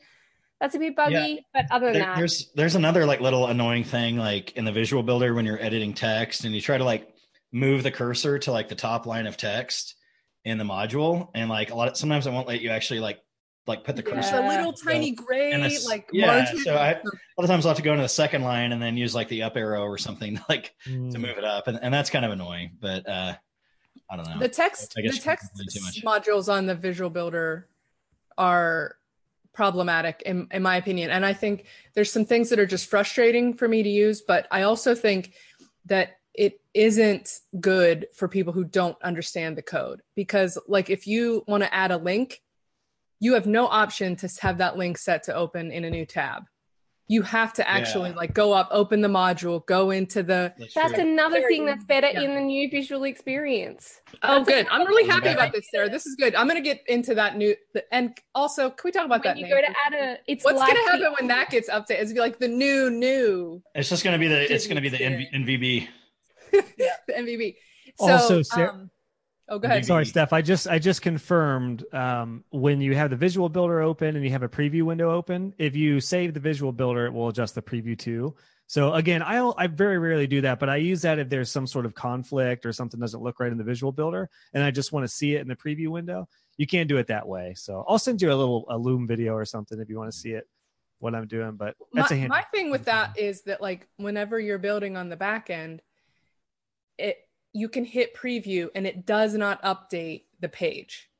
that's 0.60 0.74
a 0.74 0.78
bit 0.78 0.96
buggy. 0.96 1.14
Yeah. 1.14 1.36
But 1.52 1.66
other 1.70 1.86
than 1.86 1.94
there, 1.94 2.02
that, 2.02 2.16
there's 2.16 2.50
there's 2.54 2.74
another 2.74 3.04
like 3.06 3.20
little 3.20 3.46
annoying 3.46 3.84
thing 3.84 4.16
like 4.16 4.52
in 4.52 4.64
the 4.64 4.72
visual 4.72 5.02
builder 5.02 5.34
when 5.34 5.44
you're 5.44 5.60
editing 5.60 5.94
text 5.94 6.44
and 6.44 6.54
you 6.54 6.60
try 6.60 6.78
to 6.78 6.84
like 6.84 7.08
move 7.52 7.82
the 7.82 7.90
cursor 7.90 8.38
to 8.38 8.52
like 8.52 8.68
the 8.68 8.74
top 8.74 9.06
line 9.06 9.26
of 9.26 9.36
text 9.36 9.94
in 10.44 10.58
the 10.58 10.64
module, 10.64 11.28
and 11.34 11.50
like 11.50 11.70
a 11.70 11.74
lot 11.74 11.88
of 11.88 11.96
sometimes 11.96 12.26
it 12.26 12.32
won't 12.32 12.46
let 12.46 12.60
you 12.60 12.70
actually 12.70 13.00
like 13.00 13.20
like 13.66 13.84
put 13.84 13.96
the 13.96 14.04
yeah. 14.06 14.14
cursor. 14.14 14.36
a 14.36 14.48
little 14.48 14.72
tiny 14.72 15.10
gray 15.10 15.52
like 15.86 16.08
yeah. 16.12 16.26
Margin. 16.26 16.58
So 16.58 16.76
I, 16.76 16.90
a 16.90 16.94
lot 16.94 17.04
of 17.38 17.46
times 17.46 17.66
I'll 17.66 17.70
have 17.70 17.76
to 17.78 17.82
go 17.82 17.92
into 17.92 18.02
the 18.02 18.08
second 18.08 18.42
line 18.42 18.72
and 18.72 18.80
then 18.80 18.96
use 18.96 19.14
like 19.14 19.28
the 19.28 19.42
up 19.42 19.56
arrow 19.56 19.82
or 19.82 19.98
something 19.98 20.40
like 20.48 20.74
mm. 20.86 21.10
to 21.10 21.18
move 21.18 21.36
it 21.36 21.44
up, 21.44 21.66
and, 21.66 21.78
and 21.82 21.92
that's 21.92 22.10
kind 22.10 22.24
of 22.24 22.30
annoying. 22.30 22.72
But 22.80 23.08
uh 23.08 23.34
I 24.08 24.16
don't 24.16 24.28
know. 24.28 24.38
The 24.38 24.48
text 24.48 24.94
the 24.94 25.20
text 25.20 26.04
modules 26.04 26.52
on 26.52 26.66
the 26.66 26.74
visual 26.74 27.10
builder 27.10 27.68
are 28.38 28.96
problematic 29.56 30.22
in, 30.26 30.46
in 30.52 30.62
my 30.62 30.76
opinion. 30.76 31.10
And 31.10 31.24
I 31.24 31.32
think 31.32 31.64
there's 31.94 32.12
some 32.12 32.26
things 32.26 32.50
that 32.50 32.58
are 32.58 32.66
just 32.66 32.90
frustrating 32.90 33.54
for 33.54 33.66
me 33.66 33.82
to 33.82 33.88
use, 33.88 34.20
but 34.20 34.46
I 34.50 34.62
also 34.62 34.94
think 34.94 35.32
that 35.86 36.18
it 36.34 36.60
isn't 36.74 37.40
good 37.58 38.06
for 38.14 38.28
people 38.28 38.52
who 38.52 38.64
don't 38.64 39.00
understand 39.02 39.56
the 39.56 39.62
code 39.62 40.02
because 40.14 40.58
like 40.68 40.90
if 40.90 41.06
you 41.06 41.42
want 41.48 41.62
to 41.62 41.74
add 41.74 41.90
a 41.90 41.96
link, 41.96 42.42
you 43.18 43.32
have 43.32 43.46
no 43.46 43.66
option 43.66 44.14
to 44.16 44.28
have 44.42 44.58
that 44.58 44.76
link 44.76 44.98
set 44.98 45.22
to 45.22 45.34
open 45.34 45.72
in 45.72 45.84
a 45.84 45.90
new 45.90 46.04
tab 46.04 46.44
you 47.08 47.22
have 47.22 47.52
to 47.52 47.68
actually 47.68 48.10
yeah. 48.10 48.16
like 48.16 48.34
go 48.34 48.52
up, 48.52 48.68
open 48.72 49.00
the 49.00 49.08
module, 49.08 49.64
go 49.66 49.90
into 49.90 50.22
the. 50.22 50.52
That's, 50.58 50.74
that's 50.74 50.98
another 50.98 51.42
thing 51.48 51.64
that's 51.64 51.84
better 51.84 52.08
yeah. 52.08 52.22
in 52.22 52.34
the 52.34 52.40
new 52.40 52.68
visual 52.68 53.04
experience. 53.04 54.00
Oh, 54.22 54.38
that's 54.38 54.48
good. 54.48 54.66
I'm 54.70 54.86
really 54.86 55.08
happy 55.08 55.28
about 55.28 55.52
this, 55.52 55.68
Sarah. 55.70 55.88
This 55.88 56.06
is 56.06 56.16
good. 56.16 56.34
I'm 56.34 56.48
going 56.48 56.62
to 56.62 56.68
get 56.68 56.82
into 56.88 57.14
that 57.14 57.36
new. 57.36 57.54
And 57.92 58.18
also, 58.34 58.70
can 58.70 58.88
we 58.88 58.90
talk 58.90 59.06
about 59.06 59.24
when 59.24 59.34
that? 59.34 59.36
You 59.38 59.44
name? 59.44 59.54
go 59.54 59.60
to 59.60 59.74
add 59.86 59.94
a. 59.94 60.18
It's 60.26 60.44
what's 60.44 60.58
going 60.58 60.74
to 60.74 60.90
happen 60.90 61.14
when 61.18 61.28
that 61.28 61.50
gets 61.50 61.70
updated? 61.70 62.00
It's 62.00 62.12
be 62.12 62.20
like 62.20 62.38
the 62.38 62.48
new 62.48 62.90
new. 62.90 63.62
It's 63.74 63.88
just 63.88 64.02
going 64.02 64.14
to 64.14 64.18
be 64.18 64.28
the. 64.28 64.52
It's 64.52 64.66
going 64.66 64.76
to 64.76 64.82
be 64.82 64.88
the 64.88 64.98
NV, 64.98 65.32
NVB. 65.32 65.88
yeah, 66.78 66.86
the 67.06 67.12
NVB. 67.12 67.54
So, 67.98 68.12
also, 68.12 68.42
Sarah, 68.42 68.72
um, 68.72 68.90
Oh, 69.48 69.58
go 69.58 69.66
ahead. 69.68 69.84
Sorry, 69.84 70.04
Steph. 70.04 70.32
I 70.32 70.42
just 70.42 70.66
I 70.66 70.78
just 70.78 71.02
confirmed 71.02 71.84
um, 71.94 72.44
when 72.50 72.80
you 72.80 72.96
have 72.96 73.10
the 73.10 73.16
visual 73.16 73.48
builder 73.48 73.80
open 73.80 74.16
and 74.16 74.24
you 74.24 74.30
have 74.32 74.42
a 74.42 74.48
preview 74.48 74.82
window 74.82 75.12
open, 75.12 75.54
if 75.56 75.76
you 75.76 76.00
save 76.00 76.34
the 76.34 76.40
visual 76.40 76.72
builder, 76.72 77.06
it 77.06 77.12
will 77.12 77.28
adjust 77.28 77.54
the 77.54 77.62
preview 77.62 77.96
too. 77.96 78.34
So 78.66 78.92
again, 78.94 79.22
I 79.22 79.48
I 79.56 79.68
very 79.68 79.98
rarely 79.98 80.26
do 80.26 80.40
that, 80.40 80.58
but 80.58 80.68
I 80.68 80.76
use 80.76 81.02
that 81.02 81.20
if 81.20 81.28
there's 81.28 81.50
some 81.50 81.68
sort 81.68 81.86
of 81.86 81.94
conflict 81.94 82.66
or 82.66 82.72
something 82.72 82.98
doesn't 82.98 83.22
look 83.22 83.38
right 83.38 83.52
in 83.52 83.58
the 83.58 83.64
visual 83.64 83.92
builder, 83.92 84.28
and 84.52 84.64
I 84.64 84.72
just 84.72 84.90
want 84.90 85.04
to 85.04 85.08
see 85.08 85.36
it 85.36 85.42
in 85.42 85.48
the 85.48 85.54
preview 85.56 85.88
window. 85.88 86.28
You 86.56 86.66
can't 86.66 86.88
do 86.88 86.96
it 86.96 87.06
that 87.06 87.28
way. 87.28 87.54
So 87.56 87.84
I'll 87.86 88.00
send 88.00 88.20
you 88.22 88.32
a 88.32 88.34
little 88.34 88.66
a 88.68 88.76
Loom 88.76 89.06
video 89.06 89.34
or 89.34 89.44
something 89.44 89.78
if 89.78 89.88
you 89.88 89.96
want 89.96 90.10
to 90.10 90.18
see 90.18 90.30
it 90.30 90.48
what 90.98 91.14
I'm 91.14 91.28
doing. 91.28 91.52
But 91.52 91.76
that's 91.92 92.10
my, 92.10 92.16
a 92.16 92.28
my 92.28 92.42
thing 92.52 92.70
with 92.70 92.86
that 92.86 93.16
is 93.16 93.42
that 93.42 93.60
like 93.60 93.86
whenever 93.96 94.40
you're 94.40 94.58
building 94.58 94.96
on 94.96 95.08
the 95.08 95.16
back 95.16 95.50
end, 95.50 95.82
it 96.98 97.18
you 97.56 97.68
can 97.68 97.84
hit 97.84 98.14
preview 98.14 98.68
and 98.74 98.86
it 98.86 99.06
does 99.06 99.34
not 99.34 99.62
update 99.62 100.24
the 100.40 100.48
page. 100.48 101.10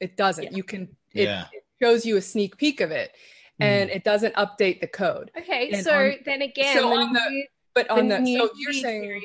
It 0.00 0.16
doesn't. 0.16 0.44
Yeah. 0.44 0.56
You 0.56 0.62
can 0.62 0.82
it, 1.14 1.24
yeah. 1.24 1.46
it, 1.52 1.64
shows 1.82 2.06
you 2.06 2.16
a 2.16 2.22
sneak 2.22 2.56
peek 2.56 2.80
of 2.80 2.90
it 2.90 3.12
and 3.60 3.90
mm. 3.90 3.94
it 3.94 4.04
doesn't 4.04 4.34
update 4.34 4.80
the 4.80 4.86
code. 4.86 5.30
Okay, 5.38 5.70
and 5.70 5.84
so 5.84 5.94
on, 5.94 6.14
then 6.24 6.42
again, 6.42 6.76
so 6.76 6.88
on 6.96 7.12
the, 7.12 7.46
but 7.74 7.90
on 7.90 8.08
the, 8.08 8.18
the 8.18 8.38
so 8.38 8.50
you're 8.56 8.72
saying 8.72 9.22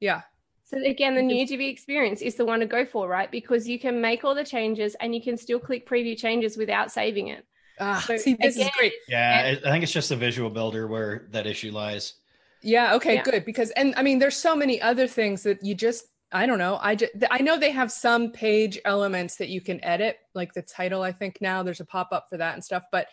yeah. 0.00 0.22
So 0.64 0.78
again, 0.84 1.14
the 1.14 1.22
new 1.22 1.46
Divi 1.46 1.68
experience 1.68 2.22
is 2.22 2.34
the 2.34 2.46
one 2.46 2.60
to 2.60 2.66
go 2.66 2.86
for, 2.86 3.06
right? 3.06 3.30
Because 3.30 3.68
you 3.68 3.78
can 3.78 4.00
make 4.00 4.24
all 4.24 4.34
the 4.34 4.44
changes 4.44 4.94
and 5.00 5.14
you 5.14 5.22
can 5.22 5.36
still 5.36 5.60
click 5.60 5.86
preview 5.86 6.16
changes 6.16 6.56
without 6.56 6.90
saving 6.90 7.28
it. 7.28 7.44
Ah, 7.78 8.02
so 8.06 8.16
see, 8.16 8.34
this 8.40 8.56
again, 8.56 8.68
is 8.68 8.74
great. 8.78 8.92
Yeah, 9.08 9.56
I 9.64 9.70
think 9.70 9.82
it's 9.82 9.92
just 9.92 10.08
the 10.08 10.16
visual 10.16 10.48
builder 10.48 10.86
where 10.86 11.26
that 11.30 11.46
issue 11.46 11.72
lies. 11.72 12.14
Yeah. 12.62 12.94
Okay. 12.94 13.14
Yeah. 13.14 13.22
Good. 13.22 13.44
Because, 13.44 13.70
and 13.72 13.94
I 13.96 14.02
mean, 14.02 14.18
there's 14.18 14.36
so 14.36 14.56
many 14.56 14.80
other 14.80 15.06
things 15.06 15.42
that 15.42 15.64
you 15.64 15.74
just, 15.74 16.04
I 16.32 16.46
don't 16.46 16.58
know. 16.58 16.78
I 16.80 16.94
just, 16.94 17.12
I 17.30 17.38
know 17.38 17.58
they 17.58 17.72
have 17.72 17.92
some 17.92 18.30
page 18.30 18.78
elements 18.84 19.36
that 19.36 19.48
you 19.48 19.60
can 19.60 19.84
edit, 19.84 20.18
like 20.34 20.54
the 20.54 20.62
title. 20.62 21.02
I 21.02 21.12
think 21.12 21.38
now 21.40 21.62
there's 21.62 21.80
a 21.80 21.84
pop 21.84 22.08
up 22.12 22.26
for 22.30 22.38
that 22.38 22.54
and 22.54 22.64
stuff. 22.64 22.84
But, 22.90 23.08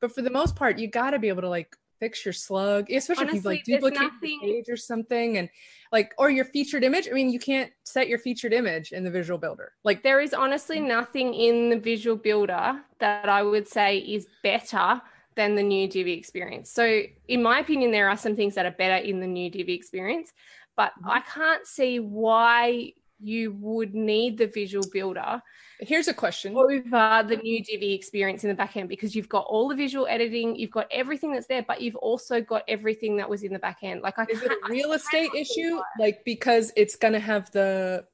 but 0.00 0.14
for 0.14 0.22
the 0.22 0.30
most 0.30 0.56
part, 0.56 0.78
you 0.78 0.88
got 0.88 1.10
to 1.10 1.18
be 1.18 1.28
able 1.28 1.42
to 1.42 1.48
like 1.48 1.76
fix 2.02 2.24
your 2.24 2.32
slug, 2.32 2.90
especially 2.90 3.28
Honestly, 3.28 3.58
if 3.58 3.68
you 3.68 3.74
like 3.74 3.80
duplicate 3.82 4.12
nothing... 4.12 4.40
the 4.42 4.52
page 4.52 4.64
or 4.68 4.76
something, 4.76 5.38
and 5.38 5.48
like 5.92 6.12
or 6.18 6.30
your 6.30 6.44
featured 6.44 6.82
image. 6.82 7.08
I 7.08 7.12
mean, 7.12 7.30
you 7.30 7.38
can't 7.38 7.70
set 7.84 8.08
your 8.08 8.18
featured 8.18 8.52
image 8.52 8.90
in 8.90 9.04
the 9.04 9.10
visual 9.10 9.38
builder. 9.38 9.70
Like 9.84 10.02
there 10.02 10.20
is 10.20 10.34
honestly 10.34 10.80
nothing 10.80 11.32
in 11.32 11.70
the 11.70 11.78
visual 11.78 12.16
builder 12.16 12.80
that 12.98 13.28
I 13.28 13.44
would 13.44 13.68
say 13.68 13.98
is 13.98 14.26
better 14.42 15.00
than 15.34 15.54
the 15.54 15.62
new 15.62 15.88
Divi 15.88 16.12
experience. 16.12 16.70
So, 16.70 17.02
in 17.28 17.42
my 17.42 17.60
opinion, 17.60 17.90
there 17.90 18.08
are 18.08 18.16
some 18.16 18.36
things 18.36 18.54
that 18.54 18.66
are 18.66 18.72
better 18.72 18.96
in 18.96 19.20
the 19.20 19.26
new 19.26 19.50
Divi 19.50 19.74
experience, 19.74 20.32
but 20.76 20.92
mm-hmm. 20.92 21.10
I 21.10 21.20
can't 21.20 21.66
see 21.66 21.98
why 22.00 22.92
you 23.22 23.52
would 23.60 23.94
need 23.94 24.36
the 24.36 24.48
visual 24.48 24.84
builder. 24.92 25.40
Here's 25.80 26.08
a 26.08 26.14
question 26.14 26.56
over 26.56 27.24
the 27.28 27.38
new 27.42 27.62
Divi 27.62 27.94
experience 27.94 28.44
in 28.44 28.48
the 28.48 28.54
back 28.54 28.76
end 28.76 28.88
because 28.88 29.14
you've 29.14 29.28
got 29.28 29.46
all 29.48 29.68
the 29.68 29.76
visual 29.76 30.06
editing, 30.08 30.56
you've 30.56 30.70
got 30.70 30.86
everything 30.90 31.32
that's 31.32 31.46
there, 31.46 31.62
but 31.62 31.80
you've 31.80 31.96
also 31.96 32.40
got 32.40 32.62
everything 32.68 33.16
that 33.16 33.28
was 33.28 33.42
in 33.42 33.52
the 33.52 33.58
back 33.58 33.78
end. 33.82 34.02
Like, 34.02 34.18
I 34.18 34.26
is 34.28 34.42
it 34.42 34.50
a 34.50 34.68
real 34.68 34.92
estate 34.92 35.30
issue? 35.36 35.80
Like, 35.98 36.24
because 36.24 36.72
it's 36.76 36.96
going 36.96 37.14
to 37.14 37.20
have 37.20 37.50
the 37.52 38.04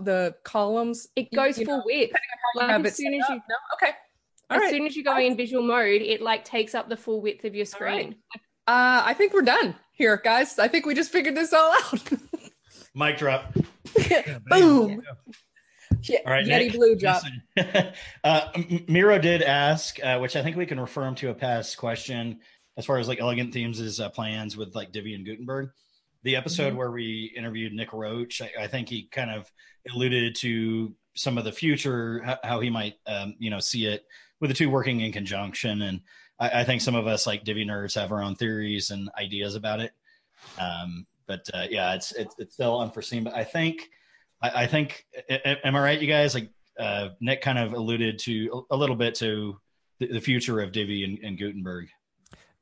the 0.00 0.34
columns. 0.44 1.08
It 1.16 1.32
goes 1.32 1.58
full 1.58 1.82
width. 1.84 2.12
Like 2.56 2.86
as 2.86 2.96
soon 2.96 3.14
as 3.14 3.28
you 3.28 3.34
no? 3.34 3.56
okay, 3.74 3.92
all 4.50 4.56
as 4.56 4.60
right. 4.60 4.70
soon 4.70 4.86
as 4.86 4.96
you 4.96 5.04
go 5.04 5.18
in 5.18 5.36
visual 5.36 5.62
mode, 5.62 6.02
it 6.02 6.20
like 6.20 6.44
takes 6.44 6.74
up 6.74 6.88
the 6.88 6.96
full 6.96 7.20
width 7.20 7.44
of 7.44 7.54
your 7.54 7.66
screen. 7.66 8.16
Uh, 8.66 9.02
I 9.04 9.14
think 9.14 9.32
we're 9.32 9.42
done 9.42 9.74
here, 9.92 10.20
guys. 10.22 10.58
I 10.58 10.68
think 10.68 10.86
we 10.86 10.94
just 10.94 11.10
figured 11.10 11.34
this 11.34 11.52
all 11.52 11.72
out. 11.72 12.10
Mic 12.94 13.18
drop. 13.18 13.52
Boom. 14.46 15.02
Yeah. 16.02 16.18
All 16.26 16.32
right, 16.32 16.44
Yeti 16.44 16.58
Nick, 16.58 16.72
Blue 16.72 16.96
drop. 16.98 17.22
uh, 18.24 18.48
Miro 18.88 19.18
did 19.18 19.42
ask, 19.42 20.02
uh, 20.02 20.18
which 20.18 20.36
I 20.36 20.42
think 20.42 20.56
we 20.56 20.66
can 20.66 20.78
refer 20.78 21.06
him 21.06 21.14
to 21.16 21.30
a 21.30 21.34
past 21.34 21.76
question 21.76 22.40
as 22.76 22.84
far 22.84 22.98
as 22.98 23.08
like 23.08 23.20
Elegant 23.20 23.52
Themes' 23.52 24.00
uh, 24.00 24.08
plans 24.10 24.56
with 24.56 24.74
like 24.74 24.92
Divi 24.92 25.14
and 25.14 25.24
Gutenberg. 25.24 25.70
The 26.22 26.36
episode 26.36 26.68
mm-hmm. 26.68 26.78
where 26.78 26.90
we 26.90 27.32
interviewed 27.36 27.72
Nick 27.72 27.92
Roach, 27.92 28.40
I, 28.40 28.50
I, 28.62 28.66
think 28.66 28.88
he 28.88 29.08
kind 29.12 29.30
of 29.30 29.50
alluded 29.92 30.34
to 30.36 30.94
some 31.14 31.36
of 31.36 31.44
the 31.44 31.52
future, 31.52 32.22
how, 32.24 32.38
how 32.42 32.60
he 32.60 32.70
might, 32.70 32.94
um, 33.06 33.34
you 33.38 33.50
know, 33.50 33.60
see 33.60 33.86
it 33.86 34.04
with 34.44 34.50
the 34.50 34.54
two 34.54 34.68
working 34.68 35.00
in 35.00 35.10
conjunction. 35.10 35.80
And 35.80 36.02
I, 36.38 36.60
I, 36.60 36.64
think 36.64 36.82
some 36.82 36.94
of 36.94 37.06
us 37.06 37.26
like 37.26 37.44
Divi 37.44 37.64
nerds 37.64 37.94
have 37.94 38.12
our 38.12 38.22
own 38.22 38.34
theories 38.34 38.90
and 38.90 39.08
ideas 39.18 39.54
about 39.54 39.80
it. 39.80 39.92
Um, 40.58 41.06
but 41.26 41.48
uh, 41.54 41.64
yeah, 41.70 41.94
it's, 41.94 42.12
it's, 42.12 42.34
it's 42.38 42.52
still 42.52 42.78
unforeseen. 42.78 43.24
But 43.24 43.32
I 43.32 43.42
think 43.42 43.88
I, 44.42 44.64
I 44.64 44.66
think 44.66 45.06
am 45.30 45.74
I 45.74 45.80
right, 45.80 46.00
you 46.00 46.06
guys? 46.06 46.34
Like 46.34 46.50
uh, 46.78 47.08
Nick 47.20 47.40
kind 47.40 47.58
of 47.58 47.72
alluded 47.72 48.18
to 48.20 48.66
a, 48.70 48.76
little 48.76 48.96
bit 48.96 49.14
to 49.16 49.58
the, 49.98 50.08
the 50.08 50.20
future 50.20 50.60
of 50.60 50.72
Divi 50.72 51.04
and, 51.04 51.18
and, 51.24 51.38
Gutenberg. 51.38 51.88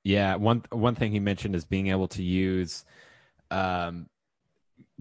Yeah, 0.04 0.36
one 0.36 0.62
one 0.70 0.94
thing 0.94 1.10
he 1.10 1.18
mentioned 1.18 1.56
is 1.56 1.64
being 1.64 1.88
able 1.88 2.06
to 2.08 2.22
use 2.22 2.84
um, 3.50 4.06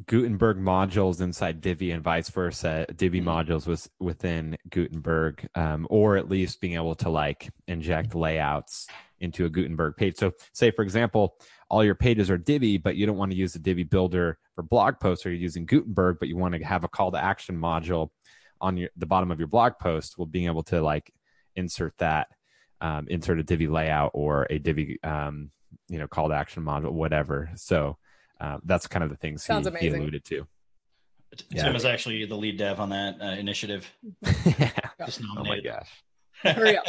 Gutenberg 0.05 0.57
modules 0.57 1.21
inside 1.21 1.61
Divi 1.61 1.91
and 1.91 2.03
vice 2.03 2.29
versa. 2.29 2.85
Divi 2.95 3.19
mm-hmm. 3.19 3.29
modules 3.29 3.67
was 3.67 3.89
within 3.99 4.57
Gutenberg, 4.69 5.47
um, 5.55 5.87
or 5.89 6.17
at 6.17 6.29
least 6.29 6.61
being 6.61 6.75
able 6.75 6.95
to 6.95 7.09
like 7.09 7.49
inject 7.67 8.15
layouts 8.15 8.87
into 9.19 9.45
a 9.45 9.49
Gutenberg 9.49 9.95
page. 9.97 10.17
So, 10.17 10.31
say 10.53 10.71
for 10.71 10.81
example, 10.81 11.35
all 11.69 11.83
your 11.83 11.95
pages 11.95 12.29
are 12.29 12.37
Divi, 12.37 12.77
but 12.77 12.95
you 12.95 13.05
don't 13.05 13.17
want 13.17 13.31
to 13.31 13.37
use 13.37 13.53
the 13.53 13.59
Divi 13.59 13.83
builder 13.83 14.37
for 14.55 14.63
blog 14.63 14.99
posts, 14.99 15.25
or 15.25 15.29
you're 15.29 15.39
using 15.39 15.65
Gutenberg, 15.65 16.17
but 16.19 16.27
you 16.27 16.37
want 16.37 16.55
to 16.55 16.63
have 16.63 16.83
a 16.83 16.89
call 16.89 17.11
to 17.11 17.23
action 17.23 17.57
module 17.57 18.09
on 18.59 18.77
your 18.77 18.89
the 18.95 19.05
bottom 19.05 19.31
of 19.31 19.39
your 19.39 19.47
blog 19.47 19.73
post, 19.79 20.17
well, 20.17 20.25
being 20.25 20.45
able 20.45 20.63
to 20.63 20.81
like 20.81 21.11
insert 21.55 21.93
that, 21.97 22.27
um, 22.79 23.07
insert 23.09 23.39
a 23.39 23.43
Divi 23.43 23.67
layout 23.67 24.11
or 24.13 24.47
a 24.49 24.57
Divi, 24.59 24.99
um, 25.03 25.51
you 25.89 25.97
know, 25.99 26.07
call 26.07 26.29
to 26.29 26.35
action 26.35 26.63
module, 26.63 26.91
whatever. 26.91 27.49
So 27.55 27.97
um, 28.41 28.61
that's 28.65 28.87
kind 28.87 29.03
of 29.03 29.09
the 29.09 29.15
things 29.15 29.43
Sounds 29.43 29.67
he, 29.79 29.89
he 29.89 29.95
alluded 29.95 30.25
to. 30.25 30.47
Tim 31.37 31.47
Yeah. 31.51 31.73
is 31.73 31.85
actually 31.85 32.25
the 32.25 32.35
lead 32.35 32.57
dev 32.57 32.79
on 32.79 32.89
that 32.89 33.21
uh, 33.21 33.25
initiative. 33.25 33.89
yeah. 34.45 34.71
Just 35.05 35.21
Oh 35.37 35.43
my 35.45 35.61
gosh. 35.61 35.89
Hurry 36.43 36.77
up. 36.77 36.85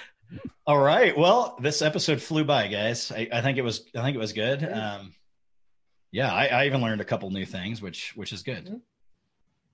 All 0.66 0.78
right. 0.78 1.16
Well, 1.16 1.56
this 1.62 1.80
episode 1.80 2.20
flew 2.20 2.44
by, 2.44 2.66
guys. 2.68 3.10
I, 3.10 3.28
I 3.32 3.40
think 3.40 3.56
it 3.56 3.62
was. 3.62 3.84
I 3.96 4.02
think 4.02 4.14
it 4.14 4.18
was 4.18 4.34
good. 4.34 4.62
Um, 4.62 5.14
yeah, 6.10 6.30
I, 6.32 6.46
I 6.48 6.66
even 6.66 6.82
learned 6.82 7.00
a 7.00 7.04
couple 7.04 7.30
new 7.30 7.46
things, 7.46 7.80
which 7.80 8.14
which 8.14 8.32
is 8.34 8.42
good. 8.42 8.66
Mhm. 8.66 8.80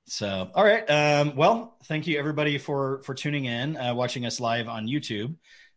So, 0.07 0.51
all 0.55 0.63
right. 0.65 0.89
Um, 0.89 1.35
well, 1.35 1.77
thank 1.87 2.07
you 2.07 2.19
everybody 2.19 2.59
for 2.59 3.03
for 3.05 3.15
tuning 3.15 3.47
in, 3.47 3.77
uh, 3.77 3.95
watching 3.95 4.27
us 4.27 4.39
live 4.39 4.69
on 4.69 4.87
YouTube. 4.87 5.35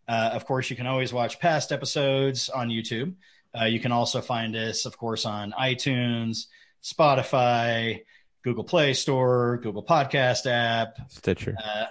Uh, 0.07 0.29
of 0.33 0.45
course, 0.45 0.69
you 0.69 0.75
can 0.75 0.85
always 0.85 1.11
watch 1.11 1.39
past 1.39 1.71
episodes 1.71 2.49
on 2.49 2.69
YouTube. 2.69 3.15
Uh, 3.59 3.65
you 3.65 3.79
can 3.79 3.91
also 3.91 4.21
find 4.21 4.55
us, 4.55 4.85
of 4.85 4.97
course, 4.97 5.25
on 5.25 5.53
iTunes, 5.59 6.45
Spotify, 6.83 8.01
Google 8.43 8.63
Play 8.63 8.93
Store, 8.93 9.59
Google 9.63 9.83
Podcast 9.83 10.45
app, 10.45 10.97
Stitcher. 11.09 11.55
uh, 11.63 11.85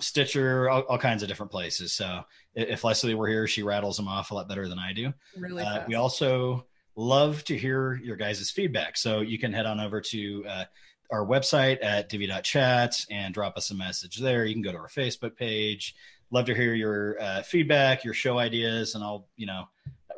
Stitcher, 0.00 0.68
all, 0.70 0.82
all 0.82 0.98
kinds 0.98 1.22
of 1.22 1.28
different 1.28 1.52
places. 1.52 1.92
So 1.92 2.22
if 2.54 2.84
Leslie 2.84 3.14
were 3.14 3.28
here, 3.28 3.46
she 3.46 3.62
rattles 3.62 3.96
them 3.96 4.08
off 4.08 4.30
a 4.30 4.34
lot 4.34 4.48
better 4.48 4.68
than 4.68 4.78
I 4.78 4.92
do. 4.92 5.12
Really 5.36 5.62
Uh, 5.62 5.84
we 5.86 5.94
also 5.94 6.66
love 6.96 7.44
to 7.44 7.56
hear 7.56 7.94
your 8.02 8.16
guys' 8.16 8.50
feedback. 8.50 8.96
So 8.96 9.20
you 9.20 9.38
can 9.38 9.52
head 9.52 9.66
on 9.66 9.78
over 9.78 10.00
to 10.00 10.44
uh, 10.48 10.64
our 11.12 11.24
website 11.26 11.78
at 11.82 12.08
divi.chat 12.08 13.04
and 13.10 13.34
drop 13.34 13.56
us 13.56 13.70
a 13.70 13.74
message 13.74 14.16
there. 14.18 14.44
You 14.44 14.54
can 14.54 14.62
go 14.62 14.72
to 14.72 14.78
our 14.78 14.88
Facebook 14.88 15.36
page. 15.36 15.94
Love 16.30 16.46
to 16.46 16.54
hear 16.54 16.74
your 16.74 17.20
uh, 17.20 17.42
feedback, 17.42 18.04
your 18.04 18.14
show 18.14 18.38
ideas, 18.38 18.94
and 18.94 19.02
all, 19.02 19.28
you 19.36 19.46
know, 19.46 19.64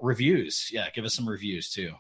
reviews. 0.03 0.69
Yeah, 0.73 0.89
give 0.95 1.05
us 1.05 1.15
some 1.15 1.29
reviews 1.29 1.71
too. 1.71 1.93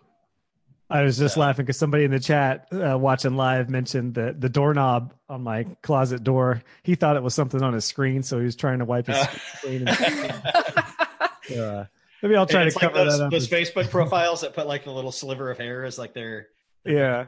I 0.91 1.03
was 1.03 1.17
just 1.17 1.39
Uh, 1.39 1.41
laughing 1.41 1.65
because 1.65 1.79
somebody 1.79 2.05
in 2.05 2.11
the 2.11 2.21
chat 2.21 2.67
uh, 2.71 2.99
watching 2.99 3.35
live 3.35 3.71
mentioned 3.71 4.15
that 4.17 4.41
the 4.43 4.51
doorknob 4.51 5.15
on 5.29 5.43
my 5.43 5.65
closet 5.83 6.23
door. 6.23 6.63
He 6.83 6.97
thought 6.97 7.17
it 7.17 7.23
was 7.23 7.35
something 7.35 7.63
on 7.63 7.73
his 7.73 7.87
screen, 7.87 8.23
so 8.23 8.39
he 8.39 8.45
was 8.45 8.57
trying 8.57 8.81
to 8.81 8.85
wipe 8.85 9.07
his 9.07 9.17
Uh, 9.17 9.27
screen. 9.57 9.89
And, 9.89 11.59
uh, 11.59 11.85
maybe 12.23 12.37
I'll 12.37 12.45
try 12.47 12.65
it's 12.65 12.75
to 12.77 12.85
like 12.85 12.93
cover 12.93 13.05
those, 13.05 13.19
that 13.19 13.25
up. 13.25 13.31
those 13.31 13.49
Facebook 13.49 13.89
profiles 13.91 14.43
that 14.43 14.53
put 14.55 14.67
like 14.67 14.85
the 14.85 14.91
little 14.93 15.13
sliver 15.13 15.51
of 15.51 15.57
hair 15.57 15.85
as 15.85 15.99
like 15.99 16.13
their 16.13 16.49
yeah, 16.85 17.27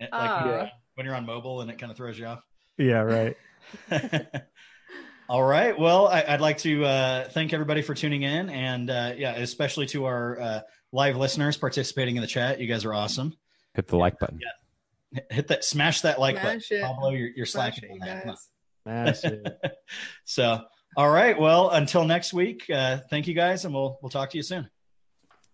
like 0.00 0.08
Ah. 0.12 0.70
when 0.96 1.06
you're 1.06 1.14
on 1.14 1.26
mobile 1.26 1.60
and 1.60 1.70
it 1.70 1.78
kind 1.78 1.92
of 1.92 1.96
throws 1.96 2.18
you 2.18 2.26
off. 2.26 2.42
yeah, 2.76 3.00
right. 3.00 3.36
All 5.28 5.42
right. 5.42 5.78
Well, 5.78 6.06
I, 6.08 6.22
I'd 6.28 6.40
like 6.40 6.58
to 6.58 6.84
uh, 6.84 7.28
thank 7.30 7.52
everybody 7.52 7.80
for 7.82 7.94
tuning 7.94 8.22
in, 8.22 8.50
and 8.50 8.90
uh, 8.90 9.12
yeah, 9.16 9.34
especially 9.36 9.86
to 9.86 10.04
our 10.04 10.40
uh, 10.40 10.60
live 10.92 11.16
listeners 11.16 11.56
participating 11.56 12.16
in 12.16 12.20
the 12.20 12.26
chat. 12.26 12.60
You 12.60 12.66
guys 12.66 12.84
are 12.84 12.92
awesome. 12.92 13.34
Hit 13.74 13.88
the 13.88 13.96
like 13.96 14.18
button. 14.18 14.40
H- 15.16 15.22
Hit 15.30 15.48
that, 15.48 15.64
smash 15.64 16.02
that 16.02 16.18
like 16.20 16.36
Smash 16.36 16.68
button, 16.68 16.76
it. 16.78 16.82
Pablo. 16.82 17.10
You're, 17.10 17.30
you're 17.36 17.46
Smash 17.46 17.76
slacking 17.76 17.90
it, 17.96 18.02
on 18.02 18.06
that. 18.06 18.22
Come 18.22 18.30
on. 18.30 19.04
guys. 19.06 19.20
Smash 19.20 19.32
it. 19.32 19.72
So, 20.24 20.60
all 20.96 21.10
right. 21.10 21.38
Well, 21.38 21.70
until 21.70 22.04
next 22.04 22.32
week. 22.34 22.68
Uh, 22.68 22.98
thank 23.08 23.26
you 23.26 23.34
guys, 23.34 23.64
and 23.64 23.72
we'll 23.72 23.98
we'll 24.02 24.10
talk 24.10 24.30
to 24.30 24.36
you 24.36 24.42
soon. 24.42 24.68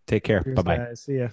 Take 0.07 0.25
care. 0.25 0.41
Bye 0.43 0.63
bye. 0.63 0.95
See 0.95 1.19
ya. 1.19 1.29